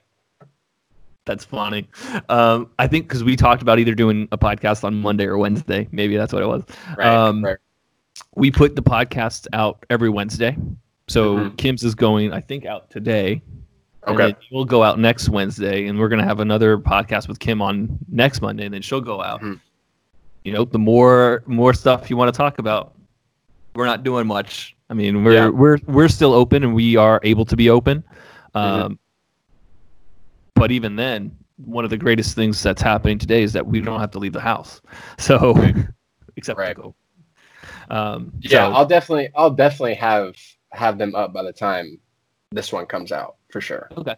That's 1.25 1.45
funny. 1.45 1.87
Um, 2.27 2.69
I 2.77 2.87
think 2.87 3.07
because 3.07 3.23
we 3.23 3.35
talked 3.37 3.61
about 3.61 3.79
either 3.79 3.95
doing 3.95 4.27
a 4.33 4.37
podcast 4.37 4.83
on 4.83 4.95
Monday 4.95 5.25
or 5.25 5.37
Wednesday. 5.37 5.87
Maybe 5.91 6.17
that's 6.17 6.33
what 6.33 6.43
it 6.43 6.47
was. 6.47 6.63
Right. 6.97 7.07
Um, 7.07 7.43
right. 7.45 7.57
we 8.35 8.51
put 8.51 8.75
the 8.75 8.83
podcast 8.83 9.47
out 9.53 9.85
every 9.89 10.09
Wednesday. 10.09 10.57
So 11.07 11.37
Mhm. 11.37 11.57
Kim's 11.57 11.83
is 11.83 11.95
going, 11.95 12.33
I 12.33 12.41
think, 12.41 12.65
out 12.65 12.89
today. 12.89 13.41
Okay. 14.05 14.35
we'll 14.51 14.65
go 14.65 14.83
out 14.83 14.99
next 14.99 15.29
Wednesday, 15.29 15.87
and 15.87 15.97
we're 15.97 16.09
gonna 16.09 16.25
have 16.25 16.41
another 16.41 16.77
podcast 16.77 17.29
with 17.29 17.39
Kim 17.39 17.61
on 17.61 17.97
next 18.09 18.41
Monday, 18.41 18.65
and 18.65 18.73
then 18.73 18.81
she'll 18.81 18.99
go 18.99 19.21
out. 19.23 19.41
Mhm. 19.41 19.61
You 20.43 20.51
know, 20.51 20.65
the 20.65 20.77
more 20.79 21.41
more 21.47 21.73
stuff 21.73 22.09
you 22.09 22.17
want 22.17 22.33
to 22.33 22.37
talk 22.37 22.59
about, 22.59 22.95
we're 23.75 23.85
not 23.85 24.03
doing 24.03 24.27
much. 24.27 24.75
I 24.89 24.93
mean, 24.93 25.23
we're 25.23 25.33
Yeah. 25.33 25.47
we're 25.49 25.77
we're 25.87 26.07
still 26.07 26.33
open, 26.33 26.63
and 26.63 26.73
we 26.75 26.95
are 26.95 27.19
able 27.23 27.45
to 27.45 27.55
be 27.55 27.69
open. 27.69 28.03
Um, 28.53 28.93
Mhm. 28.93 28.97
But 30.55 30.71
even 30.71 30.95
then, 30.95 31.35
one 31.57 31.83
of 31.83 31.89
the 31.89 31.97
greatest 31.97 32.35
things 32.35 32.61
that's 32.61 32.81
happening 32.81 33.17
today 33.17 33.43
is 33.43 33.53
that 33.53 33.65
we 33.65 33.81
don't 33.81 33.99
have 33.99 34.11
to 34.11 34.19
leave 34.19 34.33
the 34.33 34.39
house. 34.41 34.81
So, 35.17 35.55
except 36.35 36.59
Right. 36.59 36.75
to 36.75 36.81
go. 36.81 36.95
Um, 37.89 38.31
Yeah, 38.41 38.67
so- 38.67 38.73
I'll 38.73 38.85
definitely 38.85 39.29
I'll 39.35 39.49
definitely 39.51 39.95
have 39.95 40.35
have 40.71 40.97
them 40.97 41.13
up 41.15 41.33
by 41.33 41.43
the 41.43 41.53
time 41.53 41.99
this 42.51 42.71
one 42.73 42.85
comes 42.85 43.11
out 43.11 43.35
for 43.51 43.61
sure. 43.61 43.89
okay. 43.97 44.15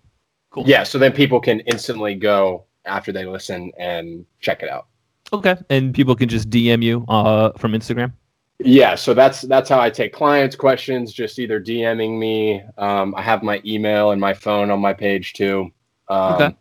Cool. 0.52 0.64
Yeah, 0.68 0.84
so 0.84 0.98
then 0.98 1.12
people 1.12 1.40
can 1.42 1.60
instantly 1.62 2.16
go 2.16 2.64
after 2.86 3.12
they 3.12 3.26
listen 3.26 3.72
and 3.78 4.26
check 4.40 4.64
it 4.64 4.70
out. 4.70 4.88
Okay. 5.34 5.56
And 5.70 5.94
people 5.94 6.16
can 6.16 6.30
just 6.30 6.50
DM 6.50 6.82
you 6.84 7.04
uh, 7.10 7.52
from 7.58 7.74
Instagram. 7.74 8.14
Yeah, 8.60 8.96
so 8.96 9.14
that's 9.14 9.42
that's 9.42 9.70
how 9.70 9.80
I 9.80 9.90
take 9.90 10.14
clients' 10.14 10.56
questions. 10.56 11.12
Just 11.12 11.40
either 11.40 11.60
DMing 11.60 12.18
me. 12.18 12.64
Um, 12.78 13.14
I 13.16 13.22
have 13.22 13.44
my 13.44 13.62
email 13.66 14.12
and 14.12 14.22
my 14.22 14.34
phone 14.34 14.72
on 14.72 14.80
my 14.80 14.94
page 14.94 15.34
too. 15.34 15.72
Um, 16.08 16.34
Okay. 16.34 16.56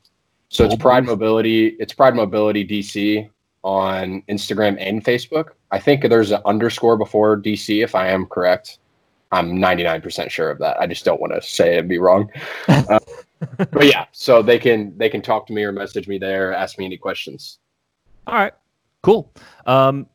So 0.49 0.65
it's 0.65 0.77
Pride 0.77 1.05
Mobility. 1.05 1.69
It's 1.81 1.93
Pride 1.93 2.15
Mobility 2.15 2.65
DC 2.65 3.29
on 3.65 4.23
Instagram 4.29 4.77
and 4.79 5.05
Facebook. 5.05 5.51
I 5.73 5.81
think 5.81 6.09
there's 6.09 6.31
an 6.31 6.41
underscore 6.45 6.97
before 6.97 7.37
DC, 7.37 7.83
if 7.83 7.97
I 7.97 8.07
am 8.09 8.27
correct. 8.27 8.79
I'm 9.33 9.57
99% 9.57 10.31
sure 10.31 10.51
of 10.51 10.61
that. 10.61 10.81
I 10.81 10.87
just 10.87 11.05
don't 11.05 11.21
want 11.21 11.33
to 11.33 11.43
say 11.43 11.75
it 11.75 11.81
and 11.81 11.89
be 11.89 11.99
wrong. 11.99 12.31
Uh, 12.69 13.01
but 13.73 13.87
yeah, 13.87 14.07
so 14.13 14.41
they 14.41 14.59
can 14.59 14.97
they 14.97 15.09
can 15.11 15.21
talk 15.21 15.47
to 15.47 15.53
me 15.53 15.65
or 15.65 15.73
message 15.73 16.09
me 16.09 16.17
there, 16.17 16.55
ask 16.55 16.79
me 16.79 16.87
any 16.87 16.97
questions. 16.97 17.59
All 18.27 18.35
right. 18.37 18.55
Cool. 19.03 19.31
Um, 19.67 20.07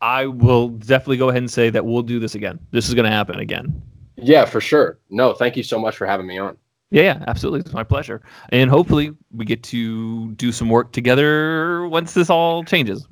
I 0.00 0.26
will 0.26 0.68
definitely 0.68 1.16
go 1.16 1.28
ahead 1.28 1.42
and 1.42 1.50
say 1.50 1.70
that 1.70 1.84
we'll 1.84 2.02
do 2.02 2.18
this 2.20 2.34
again. 2.34 2.58
This 2.70 2.88
is 2.88 2.94
going 2.94 3.04
to 3.04 3.10
happen 3.10 3.38
again. 3.40 3.82
Yeah, 4.16 4.44
for 4.44 4.60
sure. 4.60 4.98
No, 5.10 5.32
thank 5.32 5.56
you 5.56 5.62
so 5.62 5.78
much 5.78 5.96
for 5.96 6.06
having 6.06 6.26
me 6.26 6.38
on. 6.38 6.56
Yeah, 6.90 7.02
yeah, 7.02 7.24
absolutely. 7.26 7.60
It's 7.60 7.72
my 7.72 7.84
pleasure. 7.84 8.22
And 8.50 8.70
hopefully 8.70 9.10
we 9.32 9.44
get 9.44 9.62
to 9.64 10.32
do 10.32 10.52
some 10.52 10.68
work 10.70 10.92
together 10.92 11.86
once 11.88 12.14
this 12.14 12.30
all 12.30 12.64
changes. 12.64 13.06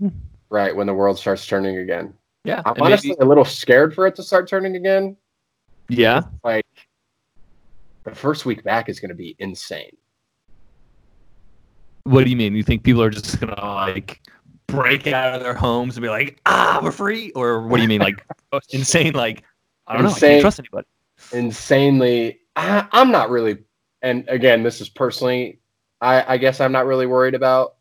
Right 0.49 0.75
when 0.75 0.87
the 0.87 0.95
world 0.95 1.19
starts 1.19 1.47
turning 1.47 1.77
again. 1.79 2.15
Yeah. 2.45 2.63
I'm 2.65 2.81
honestly 2.81 3.11
maybe- 3.11 3.21
a 3.21 3.25
little 3.27 3.45
scared 3.45 3.95
for 3.95 4.07
it 4.07 4.15
to 4.17 4.23
start 4.23 4.49
turning 4.49 4.77
again. 4.77 5.17
yeah. 5.89 6.23
Like 6.45 6.65
the 8.05 8.15
first 8.15 8.47
week 8.47 8.63
back 8.63 8.89
is 8.89 9.01
going 9.01 9.09
to 9.11 9.15
be 9.15 9.35
insane. 9.41 9.91
What 12.05 12.23
do 12.25 12.31
you 12.31 12.37
mean? 12.37 12.55
You 12.55 12.63
think 12.63 12.85
people 12.85 13.03
are 13.03 13.11
just 13.11 13.41
going 13.41 13.55
to 13.55 13.61
like 13.65 14.21
break 14.77 15.07
out 15.07 15.35
of 15.35 15.43
their 15.43 15.55
homes 15.55 15.97
and 15.97 16.03
be 16.03 16.09
like, 16.09 16.41
ah, 16.47 16.81
we're 16.83 16.93
free? 16.93 17.31
Or 17.33 17.67
what 17.67 17.77
do 17.77 17.83
you 17.83 17.89
mean? 17.89 18.01
Like 18.01 18.25
insane? 18.71 19.15
Like, 19.15 19.43
I 19.87 19.95
don't 19.95 20.05
know. 20.05 20.11
I 20.11 20.19
can't 20.19 20.41
trust 20.41 20.59
anybody. 20.59 20.87
Insanely, 21.33 22.41
I, 22.55 22.87
I'm 22.93 23.11
not 23.11 23.31
really. 23.31 23.59
And 24.03 24.29
again, 24.29 24.63
this 24.63 24.81
is 24.81 24.89
personally. 24.89 25.61
I, 26.01 26.35
I 26.35 26.37
guess 26.37 26.61
I'm 26.61 26.73
not 26.73 26.87
really 26.87 27.07
worried 27.07 27.35
about 27.35 27.77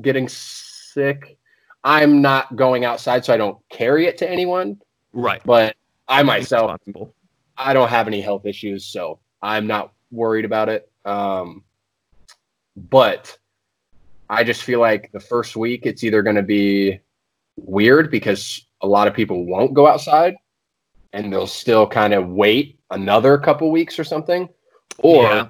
getting 0.00 0.28
sick. 0.28 1.36
I'm 1.84 2.22
not 2.22 2.54
going 2.54 2.84
outside, 2.84 3.24
so 3.24 3.34
I 3.34 3.36
don't 3.36 3.58
carry 3.68 4.06
it 4.06 4.16
to 4.18 4.30
anyone. 4.30 4.80
Right. 5.12 5.42
But 5.44 5.76
I 6.08 6.22
myself, 6.22 6.70
Responsible. 6.70 7.14
I 7.56 7.72
don't 7.72 7.88
have 7.88 8.06
any 8.06 8.20
health 8.20 8.46
issues, 8.46 8.84
so 8.86 9.18
I'm 9.42 9.66
not 9.66 9.92
worried 10.12 10.44
about 10.44 10.68
it. 10.68 10.90
Um, 11.04 11.64
but 12.76 13.36
I 14.32 14.44
just 14.44 14.62
feel 14.62 14.80
like 14.80 15.10
the 15.12 15.20
first 15.20 15.56
week 15.56 15.84
it's 15.84 16.02
either 16.02 16.22
going 16.22 16.36
to 16.36 16.42
be 16.42 16.98
weird 17.56 18.10
because 18.10 18.66
a 18.80 18.86
lot 18.86 19.06
of 19.06 19.12
people 19.12 19.44
won't 19.44 19.74
go 19.74 19.86
outside 19.86 20.34
and 21.12 21.30
they'll 21.30 21.46
still 21.46 21.86
kind 21.86 22.14
of 22.14 22.28
wait 22.28 22.78
another 22.90 23.36
couple 23.36 23.70
weeks 23.70 23.98
or 23.98 24.04
something, 24.04 24.48
or 24.98 25.24
Yeah. 25.24 25.48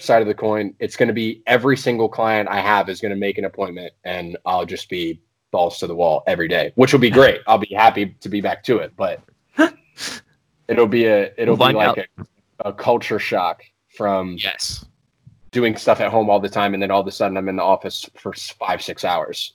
side 0.00 0.20
of 0.20 0.26
the 0.26 0.34
coin, 0.34 0.74
it's 0.80 0.96
going 0.96 1.06
to 1.06 1.14
be 1.14 1.44
every 1.46 1.76
single 1.76 2.08
client 2.08 2.48
I 2.48 2.58
have 2.58 2.88
is 2.88 3.00
going 3.00 3.10
to 3.10 3.16
make 3.16 3.38
an 3.38 3.44
appointment 3.44 3.92
and 4.02 4.36
I'll 4.44 4.66
just 4.66 4.88
be 4.88 5.20
balls 5.52 5.78
to 5.78 5.86
the 5.86 5.94
wall 5.94 6.24
every 6.26 6.48
day, 6.48 6.72
which 6.74 6.92
will 6.92 6.98
be 6.98 7.10
great. 7.10 7.40
I'll 7.46 7.58
be 7.58 7.72
happy 7.72 8.16
to 8.20 8.28
be 8.28 8.40
back 8.40 8.64
to 8.64 8.78
it, 8.78 8.92
but 8.96 9.20
it'll 10.68 10.88
be 10.88 11.04
a 11.04 11.32
it'll 11.38 11.56
We'll 11.56 11.68
be 11.68 11.74
like 11.74 12.08
a, 12.18 12.26
a 12.68 12.72
culture 12.72 13.20
shock 13.20 13.62
from 13.96 14.36
Yes. 14.40 14.84
Doing 15.54 15.76
stuff 15.76 16.00
at 16.00 16.10
home 16.10 16.28
all 16.28 16.40
the 16.40 16.48
time 16.48 16.74
and 16.74 16.82
then 16.82 16.90
all 16.90 17.00
of 17.00 17.06
a 17.06 17.12
sudden 17.12 17.36
I'm 17.38 17.48
in 17.48 17.56
the 17.56 17.62
office 17.62 18.04
for 18.18 18.32
five 18.34 18.82
six 18.82 19.04
hours. 19.04 19.54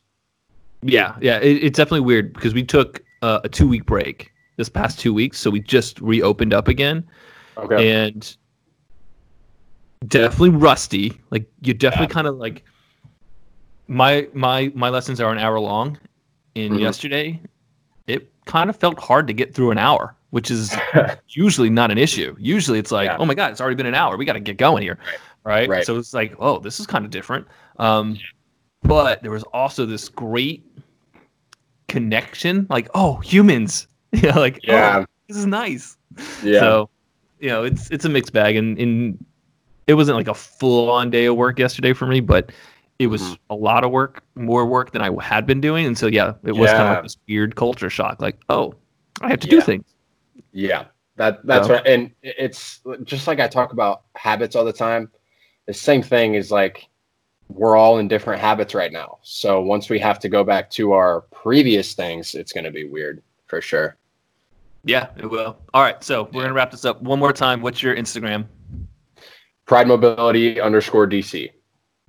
Yeah, 0.82 1.16
yeah, 1.22 1.39
it, 1.39 1.58
it's 1.64 1.78
definitely 1.78 2.00
weird 2.00 2.34
because 2.34 2.54
we 2.54 2.64
took 2.64 3.04
uh, 3.22 3.41
a 3.43 3.50
two 3.50 3.68
week 3.68 3.86
break 3.86 4.32
this 4.56 4.70
past 4.70 4.97
two 4.97 5.14
weeks, 5.14 5.38
so 5.38 5.50
we 5.52 5.60
just 5.60 6.00
reopened 6.00 6.54
up 6.54 6.70
again, 6.70 7.06
Okay. 7.58 8.02
and 8.02 8.36
definitely 10.08 10.52
rusty. 10.52 11.20
Like 11.32 11.50
you're 11.62 11.74
definitely 11.76 12.08
kind 12.14 12.28
of 12.28 12.38
like 12.38 12.64
my 13.88 14.28
my 14.34 14.72
my 14.74 14.89
lessons 14.89 15.20
are 15.20 15.32
an 15.32 15.38
hour 15.38 15.60
long, 15.60 15.97
and 16.56 16.74
Mhm. 16.76 16.80
yesterday 16.80 17.41
it 18.08 18.32
kind 18.45 18.70
of 18.70 18.76
felt 18.78 19.00
hard 19.00 19.28
to 19.28 19.34
get 19.34 19.54
through 19.54 19.72
an 19.72 19.78
hour, 19.78 20.16
which 20.30 20.50
is 20.50 20.74
usually 21.30 21.70
not 21.70 21.91
an 21.91 21.97
issue. 21.97 22.36
Usually 22.39 22.80
it's 22.80 22.91
like, 22.91 23.08
Yeah. 23.08 23.18
oh 23.20 23.26
my 23.26 23.36
god, 23.36 23.52
it's 23.52 23.60
already 23.62 23.76
been 23.76 23.86
an 23.86 23.95
hour. 23.95 24.16
We 24.16 24.24
got 24.26 24.34
to 24.34 24.39
get 24.39 24.56
going 24.58 24.82
here, 24.84 24.97
right? 25.06 25.20
Right. 25.50 25.86
So 25.86 25.97
it's 25.97 26.14
like, 26.14 26.36
oh, 26.39 26.60
this 26.60 26.80
is 26.80 26.86
kind 26.88 27.06
of 27.06 27.12
different. 27.12 27.47
Um, 27.78 28.18
but 28.84 29.22
there 29.22 29.32
was 29.32 29.43
also 29.54 29.86
this 29.86 30.08
great 30.10 30.64
connection, 31.88 32.68
like, 32.70 32.88
oh, 32.93 33.16
humans, 33.18 33.88
you 34.12 34.22
know, 34.32 34.39
like, 34.39 34.60
Yeah. 34.66 35.00
oh, 35.00 35.06
this 35.28 35.38
is 35.38 35.45
nice. 35.45 35.97
yeah. 36.43 36.60
So, 36.60 36.89
you 37.39 37.50
know, 37.50 37.64
it's 37.64 37.89
it's 37.91 38.06
a 38.06 38.10
mixed 38.10 38.34
bag, 38.34 38.56
and, 38.56 38.78
and 38.78 39.24
it 39.88 39.93
wasn't 39.93 40.18
like 40.18 40.28
a 40.28 40.34
full 40.34 40.89
on 40.91 41.10
day 41.10 41.26
of 41.26 41.36
work 41.36 41.58
yesterday 41.60 41.93
for 41.93 42.06
me, 42.06 42.20
but 42.20 42.52
it 43.00 43.08
was 43.08 43.22
Mhm. 43.22 43.38
a 43.50 43.56
lot 43.56 43.84
of 43.86 43.91
work, 43.91 44.24
more 44.36 44.66
work 44.66 44.91
than 44.91 45.02
I 45.02 45.10
had 45.24 45.45
been 45.45 45.62
doing, 45.62 45.86
and 45.86 45.97
so 45.97 46.08
yeah, 46.08 46.34
it 46.43 46.52
was 46.52 46.70
kind 46.70 46.82
of 46.82 46.88
Yeah. 46.88 46.93
like 46.95 47.04
this 47.04 47.18
weird 47.30 47.56
culture 47.56 47.89
shock, 47.89 48.22
like, 48.22 48.38
oh, 48.50 48.74
I 49.22 49.30
have 49.30 49.39
to 49.39 49.47
do 49.47 49.62
things. 49.62 49.86
Yeah, 50.52 50.86
that 51.16 51.45
that's 51.45 51.68
So- 51.68 51.74
what, 51.76 51.88
and 51.88 52.12
it's 52.24 52.82
just 53.04 53.26
like 53.28 53.39
I 53.39 53.47
talk 53.47 53.72
about 53.72 54.02
habits 54.16 54.56
all 54.56 54.66
the 54.66 54.74
time. 54.74 55.10
The 55.70 55.76
same 55.76 56.01
thing 56.01 56.34
is 56.34 56.49
like 56.49 56.89
we're 57.47 57.78
all 57.78 57.99
in 57.99 58.07
different 58.07 58.41
habits 58.41 58.74
right 58.74 58.91
now. 58.91 59.20
So 59.22 59.61
once 59.61 59.88
we 59.88 59.99
have 59.99 60.17
to 60.22 60.28
go 60.28 60.43
back 60.43 60.72
to 60.72 60.93
our 60.93 61.22
previous 61.30 61.93
things, 61.93 62.34
it's 62.34 62.51
going 62.51 62.63
to 62.63 62.72
be 62.72 62.86
weird 62.86 63.22
for 63.45 63.61
sure. 63.61 63.95
Yeah, 64.84 65.09
it 65.15 65.28
will. 65.28 65.59
All 65.76 65.84
right, 65.84 66.03
so 66.03 66.28
we're 66.34 66.41
gonna 66.41 66.53
wrap 66.55 66.72
this 66.72 66.86
up 66.86 67.03
one 67.03 67.20
more 67.20 67.34
time. 67.34 67.61
What's 67.61 67.84
your 67.84 67.95
Instagram? 67.95 68.47
Pride 69.67 69.88
Mobility 69.88 70.59
underscore 70.59 71.07
DC. 71.07 71.51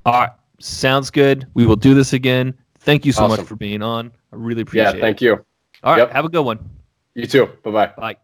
All 0.06 0.14
right, 0.14 0.30
sounds 0.58 1.10
good. 1.10 1.46
We 1.52 1.66
will 1.66 1.76
do 1.76 1.92
this 1.92 2.14
again. 2.14 2.54
Thank 2.78 3.04
you 3.04 3.12
so 3.12 3.28
much 3.28 3.42
for 3.42 3.56
being 3.56 3.82
on. 3.82 4.10
I 4.32 4.36
really 4.36 4.62
appreciate 4.62 4.84
it. 4.84 4.92
Yeah, 4.92 4.96
it. 4.96 5.00
thank 5.00 5.20
you. 5.20 5.44
All 5.82 5.92
right, 5.92 5.98
Yep. 5.98 6.12
have 6.12 6.24
a 6.24 6.30
good 6.30 6.46
one. 6.46 6.70
You 7.14 7.26
too. 7.26 7.46
Bye 7.62 7.70
bye. 7.70 7.92
Bye. 7.98 8.16